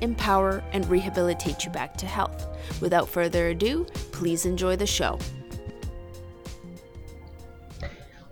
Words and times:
empower, 0.00 0.62
and 0.72 0.88
rehabilitate 0.88 1.64
you 1.64 1.70
back 1.70 1.96
to 1.98 2.06
health. 2.06 2.46
Without 2.80 3.08
further 3.08 3.48
ado, 3.48 3.84
please 4.12 4.46
enjoy 4.46 4.76
the 4.76 4.86
show. 4.86 5.18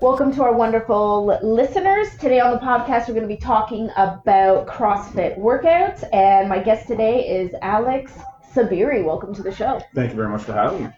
Welcome 0.00 0.34
to 0.34 0.42
our 0.42 0.52
wonderful 0.52 1.38
listeners. 1.44 2.08
Today 2.18 2.40
on 2.40 2.50
the 2.50 2.58
podcast, 2.58 3.06
we're 3.06 3.14
going 3.14 3.22
to 3.22 3.28
be 3.28 3.36
talking 3.36 3.88
about 3.96 4.66
CrossFit 4.66 5.38
workouts, 5.38 6.02
and 6.12 6.48
my 6.48 6.58
guest 6.58 6.88
today 6.88 7.28
is 7.28 7.54
Alex 7.62 8.12
Sabiri. 8.52 9.04
Welcome 9.04 9.32
to 9.36 9.44
the 9.44 9.52
show. 9.52 9.80
Thank 9.94 10.10
you 10.10 10.16
very 10.16 10.28
much 10.28 10.42
for 10.42 10.54
having 10.54 10.84
me. 10.86 10.90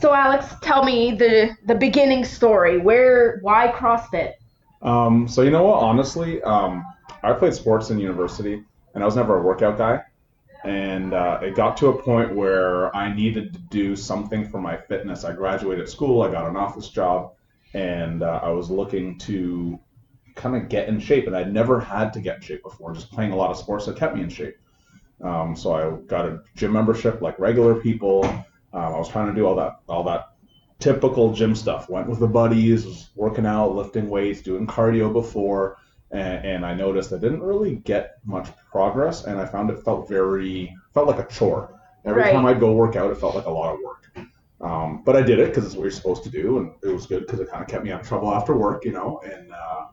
So, 0.00 0.12
Alex, 0.12 0.46
tell 0.62 0.82
me 0.82 1.14
the 1.14 1.56
the 1.66 1.76
beginning 1.76 2.24
story. 2.24 2.78
Where, 2.78 3.38
why 3.42 3.68
CrossFit? 3.68 4.32
Um, 4.82 5.28
so 5.28 5.42
you 5.42 5.50
know 5.50 5.62
what? 5.62 5.82
Honestly, 5.82 6.42
um, 6.42 6.84
I 7.22 7.32
played 7.34 7.54
sports 7.54 7.90
in 7.90 8.00
university, 8.00 8.64
and 8.94 9.02
I 9.02 9.06
was 9.06 9.16
never 9.16 9.38
a 9.38 9.42
workout 9.42 9.78
guy. 9.78 10.02
And 10.64 11.14
uh, 11.14 11.40
it 11.42 11.54
got 11.54 11.76
to 11.78 11.88
a 11.88 12.02
point 12.02 12.34
where 12.34 12.94
I 12.94 13.14
needed 13.14 13.54
to 13.54 13.58
do 13.58 13.96
something 13.96 14.48
for 14.48 14.60
my 14.60 14.76
fitness. 14.76 15.24
I 15.24 15.32
graduated 15.32 15.88
school, 15.88 16.22
I 16.22 16.30
got 16.30 16.48
an 16.48 16.56
office 16.56 16.88
job, 16.88 17.32
and 17.72 18.22
uh, 18.22 18.40
I 18.42 18.50
was 18.50 18.70
looking 18.70 19.16
to 19.20 19.78
kind 20.34 20.56
of 20.56 20.68
get 20.68 20.88
in 20.88 21.00
shape. 21.00 21.26
And 21.26 21.36
I'd 21.36 21.52
never 21.52 21.80
had 21.80 22.12
to 22.12 22.20
get 22.20 22.36
in 22.36 22.42
shape 22.42 22.62
before. 22.62 22.92
Just 22.92 23.10
playing 23.10 23.32
a 23.32 23.36
lot 23.36 23.50
of 23.50 23.56
sports 23.56 23.86
that 23.86 23.96
kept 23.96 24.14
me 24.14 24.22
in 24.22 24.28
shape. 24.28 24.56
Um, 25.22 25.56
so 25.56 25.74
I 25.74 26.06
got 26.06 26.26
a 26.26 26.42
gym 26.56 26.72
membership 26.72 27.20
like 27.22 27.38
regular 27.38 27.74
people. 27.74 28.24
Um, 28.24 28.44
I 28.72 28.98
was 28.98 29.08
trying 29.08 29.28
to 29.28 29.34
do 29.34 29.46
all 29.46 29.56
that 29.56 29.80
all 29.88 30.04
that 30.04 30.30
typical 30.78 31.32
gym 31.32 31.54
stuff. 31.54 31.88
Went 31.88 32.08
with 32.08 32.20
the 32.20 32.26
buddies, 32.26 32.86
was 32.86 33.10
working 33.14 33.46
out, 33.46 33.74
lifting 33.74 34.08
weights, 34.08 34.40
doing 34.40 34.66
cardio 34.66 35.12
before, 35.12 35.76
and, 36.12 36.44
and, 36.44 36.66
I 36.66 36.74
noticed 36.74 37.12
I 37.12 37.18
didn't 37.18 37.42
really 37.42 37.76
get 37.76 38.18
much 38.24 38.48
progress, 38.70 39.24
and 39.24 39.38
I 39.38 39.46
found 39.46 39.70
it 39.70 39.82
felt 39.84 40.08
very 40.08 40.76
felt 40.92 41.06
like 41.06 41.18
a 41.18 41.26
chore. 41.32 41.80
Every 42.04 42.22
Right. 42.22 42.32
time 42.32 42.46
I'd 42.46 42.60
go 42.60 42.72
work 42.72 42.96
out, 42.96 43.10
it 43.10 43.16
felt 43.16 43.34
like 43.34 43.46
a 43.46 43.50
lot 43.50 43.74
of 43.74 43.80
work. 43.84 44.00
Um, 44.60 45.02
but 45.04 45.16
I 45.16 45.22
did 45.22 45.38
it 45.38 45.48
because 45.48 45.64
it's 45.64 45.74
what 45.74 45.82
you're 45.82 45.90
supposed 45.90 46.22
to 46.24 46.30
do, 46.30 46.58
and 46.58 46.72
it 46.82 46.92
was 46.92 47.06
good 47.06 47.26
because 47.26 47.40
it 47.40 47.48
kind 47.50 47.62
of 47.62 47.68
kept 47.68 47.84
me 47.84 47.92
out 47.92 48.00
of 48.00 48.08
trouble 48.08 48.32
after 48.32 48.54
work, 48.56 48.84
you 48.84 48.92
know. 48.92 49.20
And 49.24 49.52
uh, 49.52 49.86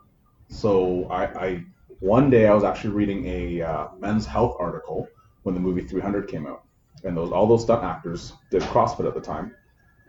so 0.49 1.05
I, 1.05 1.23
I 1.25 1.63
one 1.99 2.29
day 2.29 2.47
I 2.47 2.53
was 2.53 2.63
actually 2.63 2.93
reading 2.93 3.25
a 3.25 3.61
uh, 3.61 3.87
Men's 3.99 4.25
Health 4.25 4.57
article 4.59 5.07
when 5.43 5.55
the 5.55 5.61
movie 5.61 5.81
300 5.81 6.27
came 6.27 6.45
out, 6.45 6.63
and 7.03 7.15
those 7.15 7.31
all 7.31 7.47
those 7.47 7.63
stunt 7.63 7.83
actors 7.83 8.33
did 8.51 8.61
CrossFit 8.63 9.07
at 9.07 9.13
the 9.13 9.21
time, 9.21 9.55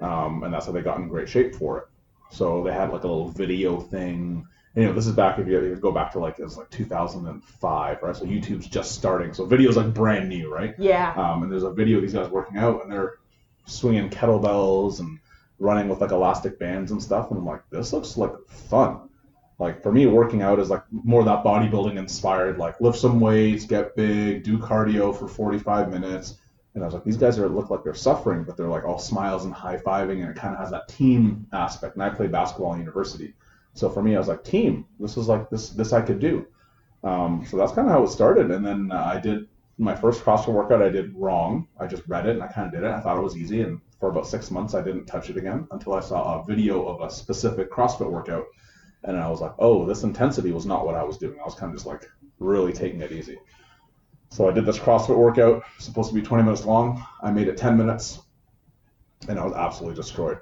um, 0.00 0.42
and 0.42 0.52
that's 0.52 0.66
how 0.66 0.72
they 0.72 0.82
got 0.82 0.98
in 0.98 1.08
great 1.08 1.28
shape 1.28 1.54
for 1.54 1.78
it. 1.78 1.84
So 2.30 2.62
they 2.62 2.72
had 2.72 2.90
like 2.92 3.04
a 3.04 3.08
little 3.08 3.28
video 3.28 3.80
thing. 3.80 4.46
And, 4.74 4.82
you 4.82 4.88
know, 4.88 4.94
this 4.94 5.06
is 5.06 5.14
back 5.14 5.38
if 5.38 5.46
you, 5.46 5.62
you 5.64 5.76
go 5.76 5.92
back 5.92 6.12
to 6.12 6.18
like 6.18 6.38
it's 6.38 6.56
like 6.56 6.70
2005, 6.70 8.02
right? 8.02 8.16
So 8.16 8.24
YouTube's 8.24 8.66
just 8.66 8.92
starting, 8.92 9.32
so 9.32 9.46
video's 9.46 9.76
like 9.76 9.92
brand 9.94 10.28
new, 10.28 10.52
right? 10.52 10.74
Yeah. 10.78 11.12
Um, 11.16 11.42
and 11.42 11.50
there's 11.50 11.64
a 11.64 11.72
video 11.72 11.96
of 11.96 12.02
these 12.02 12.12
guys 12.14 12.28
working 12.28 12.58
out, 12.58 12.82
and 12.82 12.92
they're 12.92 13.18
swinging 13.66 14.10
kettlebells 14.10 15.00
and 15.00 15.18
running 15.58 15.88
with 15.88 16.00
like 16.00 16.12
elastic 16.12 16.58
bands 16.58 16.92
and 16.92 17.02
stuff. 17.02 17.30
And 17.30 17.38
I'm 17.38 17.46
like, 17.46 17.62
this 17.70 17.92
looks 17.92 18.16
like 18.16 18.32
fun. 18.48 19.08
Like 19.58 19.82
for 19.82 19.90
me, 19.90 20.06
working 20.06 20.42
out 20.42 20.60
is 20.60 20.70
like 20.70 20.84
more 20.92 21.24
that 21.24 21.42
bodybuilding 21.44 21.96
inspired. 21.96 22.58
Like 22.58 22.80
lift 22.80 22.98
some 22.98 23.18
weights, 23.18 23.64
get 23.64 23.96
big, 23.96 24.44
do 24.44 24.58
cardio 24.58 25.16
for 25.16 25.26
45 25.26 25.90
minutes. 25.90 26.36
And 26.74 26.84
I 26.84 26.86
was 26.86 26.94
like, 26.94 27.02
these 27.02 27.16
guys 27.16 27.38
are 27.40 27.48
look 27.48 27.70
like 27.70 27.82
they're 27.82 27.94
suffering, 27.94 28.44
but 28.44 28.56
they're 28.56 28.68
like 28.68 28.84
all 28.84 29.00
smiles 29.00 29.44
and 29.44 29.52
high 29.52 29.78
fiving, 29.78 30.20
and 30.20 30.30
it 30.30 30.36
kind 30.36 30.54
of 30.54 30.60
has 30.60 30.70
that 30.70 30.86
team 30.86 31.46
aspect. 31.52 31.94
And 31.94 32.04
I 32.04 32.10
played 32.10 32.30
basketball 32.30 32.74
in 32.74 32.78
university, 32.78 33.34
so 33.78 33.88
for 33.88 34.02
me, 34.02 34.16
I 34.16 34.18
was 34.18 34.26
like, 34.26 34.42
team. 34.42 34.86
This 34.98 35.16
is 35.16 35.28
like 35.28 35.50
this 35.50 35.70
this 35.70 35.92
I 35.92 36.02
could 36.02 36.18
do. 36.18 36.46
Um, 37.04 37.46
so 37.48 37.56
that's 37.56 37.70
kind 37.72 37.86
of 37.86 37.92
how 37.92 38.02
it 38.02 38.08
started. 38.08 38.50
And 38.50 38.66
then 38.66 38.90
uh, 38.90 39.04
I 39.14 39.20
did 39.20 39.46
my 39.78 39.94
first 39.94 40.24
CrossFit 40.24 40.52
workout. 40.52 40.82
I 40.82 40.88
did 40.88 41.14
wrong. 41.14 41.68
I 41.78 41.86
just 41.86 42.02
read 42.08 42.26
it 42.26 42.34
and 42.34 42.42
I 42.42 42.48
kind 42.48 42.66
of 42.66 42.72
did 42.72 42.82
it. 42.82 42.90
I 42.90 43.00
thought 43.00 43.16
it 43.16 43.22
was 43.22 43.36
easy, 43.36 43.62
and 43.62 43.80
for 44.00 44.08
about 44.08 44.26
six 44.26 44.50
months, 44.50 44.74
I 44.74 44.82
didn't 44.82 45.06
touch 45.06 45.30
it 45.30 45.36
again 45.36 45.68
until 45.70 45.94
I 45.94 46.00
saw 46.00 46.40
a 46.40 46.44
video 46.44 46.86
of 46.88 47.00
a 47.00 47.08
specific 47.08 47.70
CrossFit 47.70 48.10
workout, 48.10 48.46
and 49.04 49.16
I 49.16 49.30
was 49.30 49.40
like, 49.40 49.54
oh, 49.60 49.86
this 49.86 50.02
intensity 50.02 50.50
was 50.50 50.66
not 50.66 50.84
what 50.84 50.96
I 50.96 51.04
was 51.04 51.16
doing. 51.16 51.38
I 51.38 51.44
was 51.44 51.54
kind 51.54 51.70
of 51.70 51.76
just 51.76 51.86
like 51.86 52.04
really 52.40 52.72
taking 52.72 53.00
it 53.00 53.12
easy. 53.12 53.38
So 54.30 54.48
I 54.48 54.52
did 54.52 54.66
this 54.66 54.78
CrossFit 54.78 55.16
workout, 55.16 55.62
supposed 55.78 56.08
to 56.08 56.16
be 56.16 56.22
20 56.22 56.42
minutes 56.42 56.64
long. 56.64 57.06
I 57.22 57.30
made 57.30 57.46
it 57.46 57.56
10 57.56 57.76
minutes, 57.76 58.20
and 59.28 59.38
I 59.38 59.44
was 59.44 59.54
absolutely 59.54 59.94
destroyed, 59.94 60.38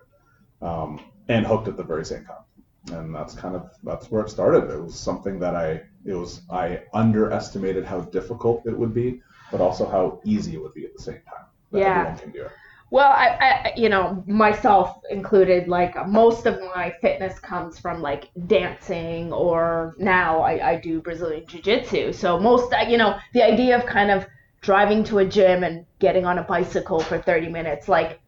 um, 0.62 1.00
and 1.28 1.46
hooked 1.46 1.69
at 1.69 1.76
the 1.76 1.84
very 1.84 2.06
same 2.06 2.25
time. 2.25 2.45
And 2.92 3.14
that's 3.14 3.34
kind 3.34 3.56
of 3.56 3.70
that's 3.82 4.10
where 4.10 4.22
it 4.22 4.30
started. 4.30 4.70
It 4.70 4.82
was 4.82 4.98
something 4.98 5.38
that 5.41 5.54
I 5.56 5.82
it 6.04 6.14
was 6.14 6.42
I 6.50 6.82
underestimated 6.94 7.84
how 7.84 8.00
difficult 8.00 8.62
it 8.66 8.78
would 8.78 8.94
be, 8.94 9.20
but 9.50 9.60
also 9.60 9.88
how 9.88 10.20
easy 10.24 10.54
it 10.54 10.62
would 10.62 10.74
be 10.74 10.84
at 10.84 10.94
the 10.94 11.02
same 11.02 11.20
time. 11.28 11.46
Yeah. 11.72 11.98
everyone 11.98 12.19
can 12.19 12.30
do 12.30 12.42
it. 12.42 12.52
Well, 12.91 13.10
I, 13.10 13.26
I, 13.41 13.72
you 13.76 13.88
know, 13.88 14.22
myself 14.28 15.00
included, 15.10 15.66
like 15.66 15.94
most 16.08 16.46
of 16.46 16.60
my 16.60 16.94
fitness 17.00 17.36
comes 17.41 17.80
from 17.80 18.00
like 18.00 18.30
dancing, 18.46 19.32
or 19.32 19.96
now 19.98 20.41
I, 20.41 20.70
I 20.70 20.76
do 20.76 21.00
Brazilian 21.00 21.46
Jiu 21.46 21.60
Jitsu. 21.60 22.12
So 22.12 22.38
most, 22.38 22.72
uh, 22.72 22.84
you 22.88 22.96
know, 22.96 23.19
the 23.32 23.42
idea 23.42 23.76
of 23.76 23.86
kind 23.86 24.12
of 24.12 24.25
driving 24.60 25.02
to 25.04 25.19
a 25.19 25.25
gym 25.25 25.64
and 25.64 25.84
getting 25.98 26.25
on 26.25 26.38
a 26.38 26.44
bicycle 26.44 27.00
for 27.00 27.19
30 27.19 27.48
minutes, 27.48 27.88
like 27.88 28.20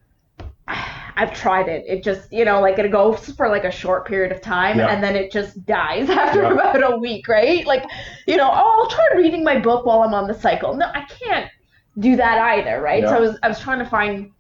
I've 1.18 1.34
tried 1.34 1.68
it. 1.68 1.84
It 1.88 2.04
just, 2.04 2.32
you 2.32 2.44
know, 2.44 2.60
like 2.60 2.78
it 2.78 2.90
goes 2.92 3.30
for 3.30 3.48
like 3.48 3.64
a 3.64 3.72
short 3.72 4.06
period 4.06 4.30
of 4.30 4.40
time 4.40 4.78
Yeah. 4.78 4.88
and 4.88 5.02
then 5.02 5.16
it 5.16 5.32
just 5.32 5.66
dies 5.66 6.08
after 6.22 6.42
Yeah. 6.42 6.52
about 6.52 6.92
a 6.92 6.96
week, 6.96 7.26
right? 7.26 7.66
Like, 7.66 7.84
you 8.26 8.36
know, 8.36 8.48
oh, 8.50 8.80
I'll 8.82 8.88
try 8.88 9.04
reading 9.16 9.42
my 9.42 9.58
book 9.58 9.84
while 9.84 10.02
I'm 10.02 10.14
on 10.14 10.28
the 10.28 10.34
cycle. 10.34 10.74
No, 10.76 10.86
I 10.94 11.04
can't 11.06 11.50
do 11.98 12.14
that 12.16 12.38
either, 12.38 12.80
right? 12.80 13.02
So 13.02 13.16
I 13.16 13.20
was 13.20 13.36
I 13.42 13.48
was 13.48 13.58
trying 13.58 13.80
to 13.80 13.84
find 13.84 14.30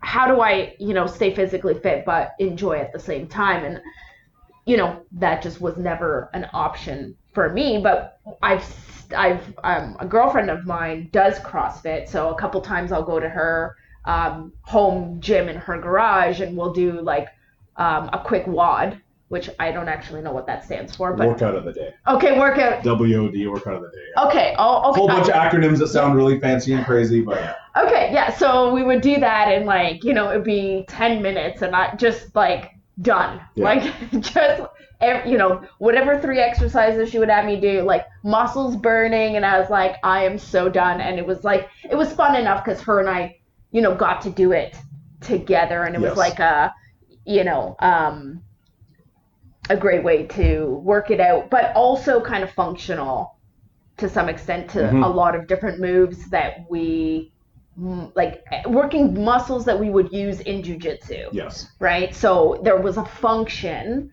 how 0.00 0.28
do 0.28 0.40
I, 0.40 0.76
you 0.78 0.94
know, 0.94 1.06
stay 1.08 1.34
physically 1.34 1.74
fit 1.74 2.04
but 2.04 2.32
enjoy 2.38 2.78
at 2.78 2.92
the 2.92 3.00
same 3.00 3.26
time 3.26 3.64
and 3.64 3.80
you 4.64 4.76
know, 4.76 5.02
that 5.12 5.42
just 5.42 5.60
was 5.60 5.76
never 5.76 6.28
an 6.34 6.48
option 6.52 7.16
for 7.32 7.52
me, 7.52 7.80
but 7.82 8.18
I've 8.42 8.64
I've 9.16 9.54
um, 9.64 9.96
a 10.00 10.06
girlfriend 10.06 10.50
of 10.50 10.66
mine 10.66 11.08
does 11.12 11.38
CrossFit, 11.40 12.08
so 12.08 12.30
a 12.30 12.38
couple 12.38 12.60
times 12.60 12.90
I'll 12.92 13.04
go 13.04 13.20
to 13.20 13.28
her 13.28 13.76
um, 14.06 14.52
home 14.62 15.20
gym 15.20 15.48
in 15.48 15.56
her 15.56 15.78
garage 15.78 16.40
and 16.40 16.56
we'll 16.56 16.72
do 16.72 17.00
like 17.00 17.28
um, 17.76 18.08
a 18.12 18.22
quick 18.24 18.46
WOD, 18.46 19.00
which 19.28 19.50
I 19.58 19.72
don't 19.72 19.88
actually 19.88 20.22
know 20.22 20.32
what 20.32 20.46
that 20.46 20.64
stands 20.64 20.94
for, 20.94 21.12
but 21.12 21.28
workout 21.28 21.56
of 21.56 21.64
the 21.64 21.72
day. 21.72 21.94
okay, 22.06 22.38
workout. 22.38 22.84
WOD, 22.84 23.46
workout 23.48 23.74
of 23.74 23.82
the 23.82 23.88
day. 23.88 24.26
Okay, 24.28 24.54
oh, 24.58 24.90
okay. 24.90 24.98
whole 24.98 25.08
bunch 25.08 25.28
of 25.28 25.34
acronyms 25.34 25.78
that 25.78 25.88
sound 25.88 26.14
really 26.14 26.38
fancy 26.40 26.72
and 26.72 26.86
crazy, 26.86 27.20
but 27.20 27.40
yeah. 27.40 27.54
Okay, 27.76 28.10
yeah. 28.12 28.32
So 28.32 28.72
we 28.72 28.82
would 28.82 29.02
do 29.02 29.18
that 29.20 29.52
in 29.52 29.66
like, 29.66 30.04
you 30.04 30.14
know, 30.14 30.30
it'd 30.30 30.44
be 30.44 30.84
10 30.88 31.20
minutes 31.20 31.62
and 31.62 31.74
I 31.74 31.94
just 31.96 32.34
like 32.34 32.72
done. 33.02 33.40
Yeah. 33.54 33.64
Like 33.64 34.10
just, 34.20 34.62
you 35.26 35.36
know, 35.36 35.62
whatever 35.78 36.18
three 36.18 36.38
exercises 36.38 37.10
she 37.10 37.18
would 37.18 37.28
have 37.28 37.44
me 37.44 37.60
do, 37.60 37.82
like 37.82 38.06
muscles 38.22 38.76
burning. 38.76 39.36
And 39.36 39.44
I 39.44 39.58
was 39.60 39.68
like, 39.68 39.96
I 40.02 40.24
am 40.24 40.38
so 40.38 40.68
done. 40.68 41.00
And 41.00 41.18
it 41.18 41.26
was 41.26 41.44
like, 41.44 41.68
it 41.84 41.96
was 41.96 42.12
fun 42.12 42.36
enough 42.36 42.64
because 42.64 42.80
her 42.82 43.00
and 43.00 43.08
I, 43.08 43.38
you 43.76 43.82
know, 43.82 43.94
got 43.94 44.22
to 44.22 44.30
do 44.30 44.52
it 44.52 44.74
together. 45.20 45.82
And 45.84 45.94
it 45.94 46.00
was 46.00 46.16
like 46.16 46.38
a, 46.38 46.74
you 47.26 47.44
know, 47.44 47.76
um, 47.80 48.40
a 49.68 49.76
great 49.76 50.02
way 50.02 50.22
to 50.28 50.80
work 50.82 51.10
it 51.10 51.20
out, 51.20 51.50
but 51.50 51.74
also 51.76 52.18
kind 52.22 52.42
of 52.42 52.50
functional 52.52 53.36
to 53.98 54.08
some 54.08 54.30
extent 54.30 54.70
to 54.70 54.78
Mhm. 54.78 55.04
a 55.04 55.08
lot 55.08 55.34
of 55.34 55.46
different 55.46 55.78
moves 55.78 56.30
that 56.30 56.64
we 56.70 57.32
like 58.14 58.42
working 58.66 59.22
muscles 59.22 59.66
that 59.66 59.78
we 59.78 59.90
would 59.90 60.10
use 60.10 60.40
in 60.40 60.62
jujitsu, 60.62 61.28
Yes. 61.32 61.70
right? 61.78 62.14
So 62.14 62.58
there 62.62 62.78
was 62.80 62.96
a 62.96 63.04
function 63.04 64.10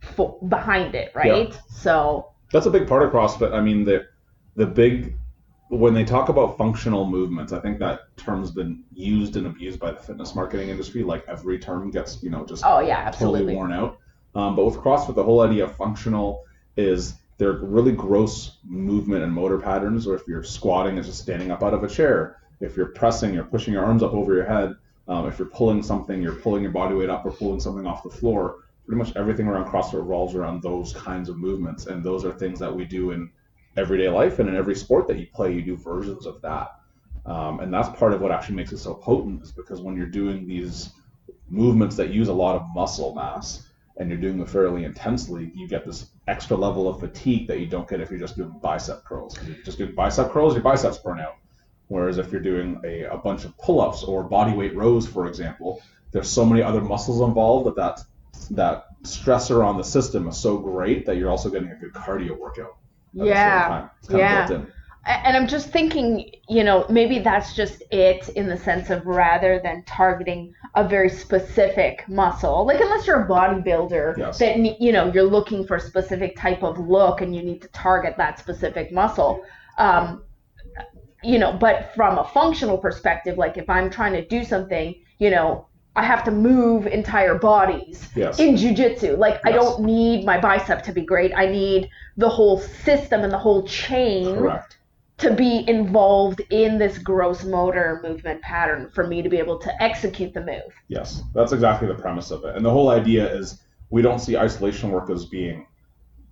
for, 0.00 0.36
behind 0.48 0.96
it, 0.96 1.12
right? 1.14 1.50
Yeah. 1.50 1.56
So 1.68 2.32
That's 2.52 2.66
a 2.66 2.70
big 2.72 2.88
part 2.88 3.04
of 3.04 3.12
CrossFit. 3.12 3.52
I 3.52 3.60
mean, 3.60 3.84
the 3.84 4.06
the 4.56 4.66
big 4.66 5.14
when 5.68 5.94
they 5.94 6.04
talk 6.04 6.28
about 6.28 6.56
functional 6.56 7.06
movements, 7.06 7.52
I 7.52 7.58
think 7.58 7.78
that 7.80 8.16
term's 8.16 8.50
been 8.50 8.84
used 8.94 9.36
and 9.36 9.46
abused 9.46 9.80
by 9.80 9.90
the 9.90 10.00
fitness 10.00 10.34
marketing 10.34 10.68
industry. 10.68 11.02
Like 11.02 11.24
every 11.26 11.58
term 11.58 11.90
gets, 11.90 12.22
you 12.22 12.30
know, 12.30 12.44
just 12.44 12.64
oh 12.64 12.80
yeah, 12.80 13.10
totally 13.10 13.54
worn 13.54 13.72
out. 13.72 13.98
Um, 14.34 14.54
but 14.54 14.64
with 14.64 14.76
CrossFit, 14.76 15.14
the 15.14 15.24
whole 15.24 15.40
idea 15.40 15.64
of 15.64 15.74
functional 15.76 16.44
is 16.76 17.14
they're 17.38 17.52
really 17.52 17.92
gross 17.92 18.58
movement 18.64 19.24
and 19.24 19.32
motor 19.32 19.58
patterns. 19.58 20.06
Or 20.06 20.14
if 20.14 20.22
you're 20.28 20.44
squatting, 20.44 20.98
it's 20.98 21.08
just 21.08 21.20
standing 21.20 21.50
up 21.50 21.62
out 21.62 21.74
of 21.74 21.82
a 21.82 21.88
chair. 21.88 22.38
If 22.60 22.76
you're 22.76 22.86
pressing, 22.86 23.34
you're 23.34 23.44
pushing 23.44 23.74
your 23.74 23.84
arms 23.84 24.02
up 24.02 24.14
over 24.14 24.34
your 24.34 24.46
head. 24.46 24.74
Um, 25.08 25.26
if 25.26 25.38
you're 25.38 25.48
pulling 25.48 25.82
something, 25.82 26.22
you're 26.22 26.34
pulling 26.34 26.62
your 26.62 26.72
body 26.72 26.94
weight 26.94 27.10
up 27.10 27.24
or 27.24 27.30
pulling 27.30 27.60
something 27.60 27.86
off 27.86 28.02
the 28.02 28.10
floor. 28.10 28.58
Pretty 28.86 28.98
much 28.98 29.16
everything 29.16 29.46
around 29.46 29.66
CrossFit 29.66 29.94
revolves 29.94 30.34
around 30.34 30.62
those 30.62 30.92
kinds 30.92 31.28
of 31.28 31.36
movements, 31.36 31.86
and 31.86 32.04
those 32.04 32.24
are 32.24 32.32
things 32.32 32.58
that 32.60 32.74
we 32.74 32.84
do 32.84 33.10
in 33.10 33.30
everyday 33.76 34.08
life 34.08 34.38
and 34.38 34.48
in 34.48 34.56
every 34.56 34.74
sport 34.74 35.06
that 35.08 35.18
you 35.18 35.26
play, 35.34 35.52
you 35.52 35.62
do 35.62 35.76
versions 35.76 36.26
of 36.26 36.40
that. 36.42 36.68
Um, 37.26 37.60
and 37.60 37.72
that's 37.74 37.88
part 37.98 38.12
of 38.12 38.20
what 38.20 38.30
actually 38.30 38.56
makes 38.56 38.72
it 38.72 38.78
so 38.78 38.94
potent, 38.94 39.42
is 39.42 39.52
because 39.52 39.80
when 39.80 39.96
you're 39.96 40.06
doing 40.06 40.46
these 40.46 40.90
movements 41.48 41.96
that 41.96 42.10
use 42.10 42.28
a 42.28 42.32
lot 42.32 42.56
of 42.56 42.62
muscle 42.74 43.14
mass 43.14 43.68
and 43.98 44.08
you're 44.08 44.20
doing 44.20 44.38
them 44.38 44.46
fairly 44.46 44.84
intensely, 44.84 45.50
you 45.54 45.66
get 45.66 45.84
this 45.84 46.10
extra 46.28 46.56
level 46.56 46.88
of 46.88 47.00
fatigue 47.00 47.48
that 47.48 47.60
you 47.60 47.66
don't 47.66 47.88
get 47.88 48.00
if 48.00 48.10
you're 48.10 48.20
just 48.20 48.36
doing 48.36 48.54
bicep 48.62 49.04
curls. 49.04 49.36
If 49.38 49.48
you're 49.48 49.64
just 49.64 49.78
doing 49.78 49.94
bicep 49.94 50.30
curls, 50.30 50.54
your 50.54 50.62
biceps 50.62 50.98
burn 50.98 51.18
out. 51.20 51.36
Whereas 51.88 52.18
if 52.18 52.30
you're 52.30 52.40
doing 52.40 52.80
a, 52.84 53.04
a 53.04 53.16
bunch 53.16 53.44
of 53.44 53.56
pull-ups 53.58 54.02
or 54.02 54.24
body 54.24 54.52
weight 54.52 54.74
rows, 54.74 55.06
for 55.06 55.26
example, 55.26 55.80
there's 56.12 56.28
so 56.28 56.44
many 56.44 56.62
other 56.62 56.80
muscles 56.80 57.20
involved 57.20 57.66
that 57.68 57.76
that, 57.76 58.00
that 58.50 58.86
stressor 59.02 59.64
on 59.64 59.76
the 59.76 59.84
system 59.84 60.28
is 60.28 60.36
so 60.36 60.58
great 60.58 61.06
that 61.06 61.16
you're 61.16 61.30
also 61.30 61.48
getting 61.48 61.70
a 61.70 61.76
good 61.76 61.92
cardio 61.92 62.38
workout. 62.38 62.76
Yeah, 63.24 63.34
The 63.34 63.64
same 63.68 63.70
time. 63.70 63.90
It's 63.98 64.08
kind 64.08 64.20
yeah. 64.20 64.64
And 65.08 65.36
I'm 65.36 65.46
just 65.46 65.70
thinking, 65.70 66.32
you 66.48 66.64
know, 66.64 66.84
maybe 66.90 67.20
that's 67.20 67.54
just 67.54 67.80
it 67.92 68.28
in 68.30 68.48
the 68.48 68.56
sense 68.56 68.90
of 68.90 69.06
rather 69.06 69.60
than 69.62 69.84
targeting 69.84 70.52
a 70.74 70.86
very 70.86 71.08
specific 71.08 72.04
muscle, 72.08 72.66
like 72.66 72.80
unless 72.80 73.06
you're 73.06 73.22
a 73.22 73.28
bodybuilder, 73.28 74.18
Yes. 74.18 74.38
that 74.40 74.58
you 74.58 74.90
know 74.90 75.12
you're 75.12 75.30
looking 75.30 75.64
for 75.64 75.76
a 75.76 75.80
specific 75.80 76.36
type 76.36 76.64
of 76.64 76.80
look 76.80 77.20
and 77.20 77.36
you 77.36 77.42
need 77.44 77.62
to 77.62 77.68
target 77.68 78.16
that 78.16 78.40
specific 78.40 78.90
muscle. 78.90 79.44
Um, 79.78 80.24
you 81.22 81.38
know, 81.38 81.52
but 81.52 81.92
from 81.94 82.18
a 82.18 82.24
functional 82.24 82.76
perspective, 82.76 83.38
like 83.38 83.56
if 83.56 83.70
I'm 83.70 83.90
trying 83.90 84.12
to 84.14 84.24
do 84.26 84.42
something, 84.42 84.94
you 85.18 85.30
know, 85.30 85.68
I 85.96 86.02
have 86.02 86.22
to 86.24 86.30
move 86.30 86.86
entire 86.86 87.36
bodies 87.36 88.08
Yes. 88.14 88.38
in 88.38 88.54
jujitsu. 88.54 89.16
Like 89.16 89.40
I 89.44 89.52
don't 89.52 89.82
need 89.82 90.24
my 90.26 90.38
bicep 90.38 90.82
to 90.82 90.92
be 90.92 91.00
great. 91.00 91.32
I 91.34 91.46
need 91.46 91.88
the 92.18 92.28
whole 92.28 92.58
system 92.60 93.22
and 93.22 93.32
the 93.32 93.38
whole 93.38 93.66
chain 93.66 94.36
Correct. 94.36 94.78
to 95.18 95.32
be 95.32 95.64
involved 95.66 96.42
in 96.50 96.76
this 96.78 96.98
gross 96.98 97.44
motor 97.44 98.00
movement 98.02 98.42
pattern 98.42 98.90
for 98.90 99.06
me 99.06 99.22
to 99.22 99.30
be 99.30 99.38
able 99.38 99.58
to 99.58 99.82
execute 99.82 100.34
the 100.34 100.42
move. 100.44 100.72
Yes, 100.88 101.22
that's 101.34 101.52
exactly 101.52 101.88
the 101.88 101.94
premise 101.94 102.30
of 102.30 102.44
it. 102.44 102.54
And 102.54 102.64
the 102.64 102.70
whole 102.70 102.90
idea 102.90 103.34
is 103.34 103.62
we 103.88 104.02
don't 104.02 104.18
see 104.18 104.36
isolation 104.36 104.90
work 104.90 105.08
as 105.08 105.24
being 105.24 105.66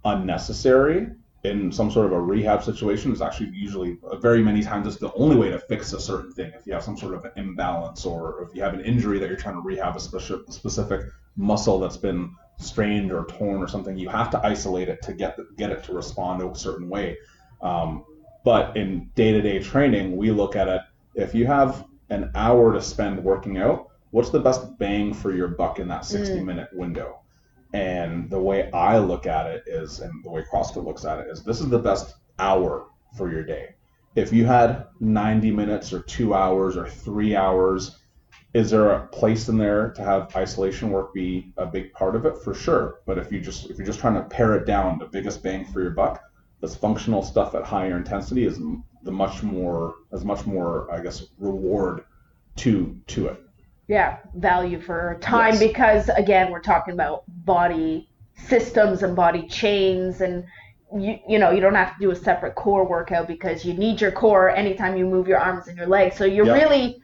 unnecessary 0.04 1.08
in 1.44 1.70
some 1.70 1.90
sort 1.90 2.06
of 2.06 2.12
a 2.12 2.20
rehab 2.20 2.62
situation. 2.62 3.12
It's 3.12 3.20
actually 3.20 3.50
usually 3.50 3.98
uh, 4.02 4.16
very 4.16 4.42
many 4.42 4.62
times 4.62 4.86
it's 4.86 4.96
the 4.96 5.12
only 5.12 5.36
way 5.36 5.50
to 5.50 5.58
fix 5.58 5.92
a 5.92 6.00
certain 6.00 6.32
thing. 6.32 6.50
If 6.58 6.66
you 6.66 6.72
have 6.72 6.82
some 6.82 6.96
sort 6.96 7.14
of 7.14 7.24
an 7.24 7.32
imbalance 7.36 8.06
or 8.06 8.42
if 8.42 8.54
you 8.54 8.62
have 8.62 8.72
an 8.74 8.80
injury 8.80 9.18
that 9.18 9.28
you're 9.28 9.38
trying 9.38 9.56
to 9.56 9.60
rehab 9.60 9.94
a 9.94 10.00
specific, 10.00 10.50
specific 10.50 11.02
muscle 11.36 11.78
that's 11.78 11.98
been 11.98 12.34
strained 12.56 13.12
or 13.12 13.26
torn 13.26 13.62
or 13.62 13.68
something, 13.68 13.96
you 13.96 14.08
have 14.08 14.30
to 14.30 14.40
isolate 14.44 14.88
it 14.88 15.02
to 15.02 15.12
get 15.12 15.36
the, 15.36 15.46
get 15.56 15.70
it 15.70 15.84
to 15.84 15.92
respond 15.92 16.42
a 16.42 16.54
certain 16.54 16.88
way. 16.88 17.18
Um, 17.60 18.04
but 18.42 18.76
in 18.76 19.10
day-to-day 19.14 19.60
training, 19.60 20.16
we 20.16 20.30
look 20.30 20.56
at 20.56 20.68
it. 20.68 20.80
If 21.14 21.34
you 21.34 21.46
have 21.46 21.84
an 22.08 22.30
hour 22.34 22.72
to 22.72 22.80
spend 22.80 23.22
working 23.22 23.58
out, 23.58 23.90
what's 24.12 24.30
the 24.30 24.40
best 24.40 24.78
bang 24.78 25.12
for 25.12 25.34
your 25.34 25.48
buck 25.48 25.78
in 25.78 25.88
that 25.88 26.06
60 26.06 26.40
minute 26.40 26.68
window? 26.72 27.20
And 27.74 28.30
the 28.30 28.38
way 28.38 28.70
I 28.70 28.98
look 28.98 29.26
at 29.26 29.48
it 29.48 29.64
is, 29.66 29.98
and 29.98 30.22
the 30.22 30.30
way 30.30 30.44
CrossFit 30.44 30.84
looks 30.84 31.04
at 31.04 31.18
it 31.18 31.26
is, 31.28 31.42
this 31.42 31.60
is 31.60 31.68
the 31.68 31.78
best 31.78 32.14
hour 32.38 32.86
for 33.18 33.28
your 33.28 33.42
day. 33.42 33.74
If 34.14 34.32
you 34.32 34.46
had 34.46 34.86
90 35.00 35.50
minutes 35.50 35.92
or 35.92 36.00
two 36.02 36.34
hours 36.34 36.76
or 36.76 36.88
three 36.88 37.34
hours, 37.34 37.98
is 38.54 38.70
there 38.70 38.92
a 38.92 39.08
place 39.08 39.48
in 39.48 39.58
there 39.58 39.90
to 39.90 40.02
have 40.04 40.36
isolation 40.36 40.90
work 40.90 41.12
be 41.12 41.52
a 41.56 41.66
big 41.66 41.92
part 41.92 42.14
of 42.14 42.24
it? 42.24 42.38
For 42.38 42.54
sure. 42.54 43.00
But 43.06 43.18
if 43.18 43.32
you 43.32 43.40
just 43.40 43.68
if 43.68 43.76
you're 43.76 43.86
just 43.86 43.98
trying 43.98 44.14
to 44.14 44.22
pare 44.22 44.54
it 44.54 44.66
down, 44.66 45.00
the 45.00 45.06
biggest 45.06 45.42
bang 45.42 45.64
for 45.64 45.82
your 45.82 45.90
buck, 45.90 46.22
this 46.60 46.76
functional 46.76 47.22
stuff 47.22 47.56
at 47.56 47.64
higher 47.64 47.96
intensity 47.96 48.46
is 48.46 48.60
the 49.02 49.10
much 49.10 49.42
more 49.42 49.96
has 50.12 50.24
much 50.24 50.46
more 50.46 50.88
I 50.92 51.00
guess 51.02 51.26
reward 51.38 52.04
to 52.58 52.96
to 53.08 53.26
it. 53.26 53.40
Yeah, 53.86 54.18
value 54.34 54.80
for 54.80 55.18
time 55.20 55.54
Yes. 55.54 55.60
because 55.60 56.08
again, 56.08 56.50
we're 56.50 56.60
talking 56.62 56.94
about 56.94 57.24
body 57.28 58.08
systems 58.34 59.02
and 59.02 59.14
body 59.14 59.46
chains 59.46 60.20
and 60.20 60.44
you, 60.96 61.18
you 61.28 61.38
know, 61.38 61.50
you 61.50 61.60
don't 61.60 61.74
have 61.74 61.92
to 61.94 62.00
do 62.00 62.10
a 62.10 62.16
separate 62.16 62.54
core 62.54 62.86
workout 62.86 63.26
because 63.26 63.64
you 63.64 63.74
need 63.74 64.00
your 64.00 64.12
core 64.12 64.50
anytime 64.50 64.96
you 64.96 65.04
move 65.06 65.26
your 65.28 65.38
arms 65.38 65.66
and 65.68 65.76
your 65.76 65.86
legs. 65.86 66.16
So 66.16 66.24
you're 66.24 66.46
Yep. 66.46 66.54
really 66.54 67.02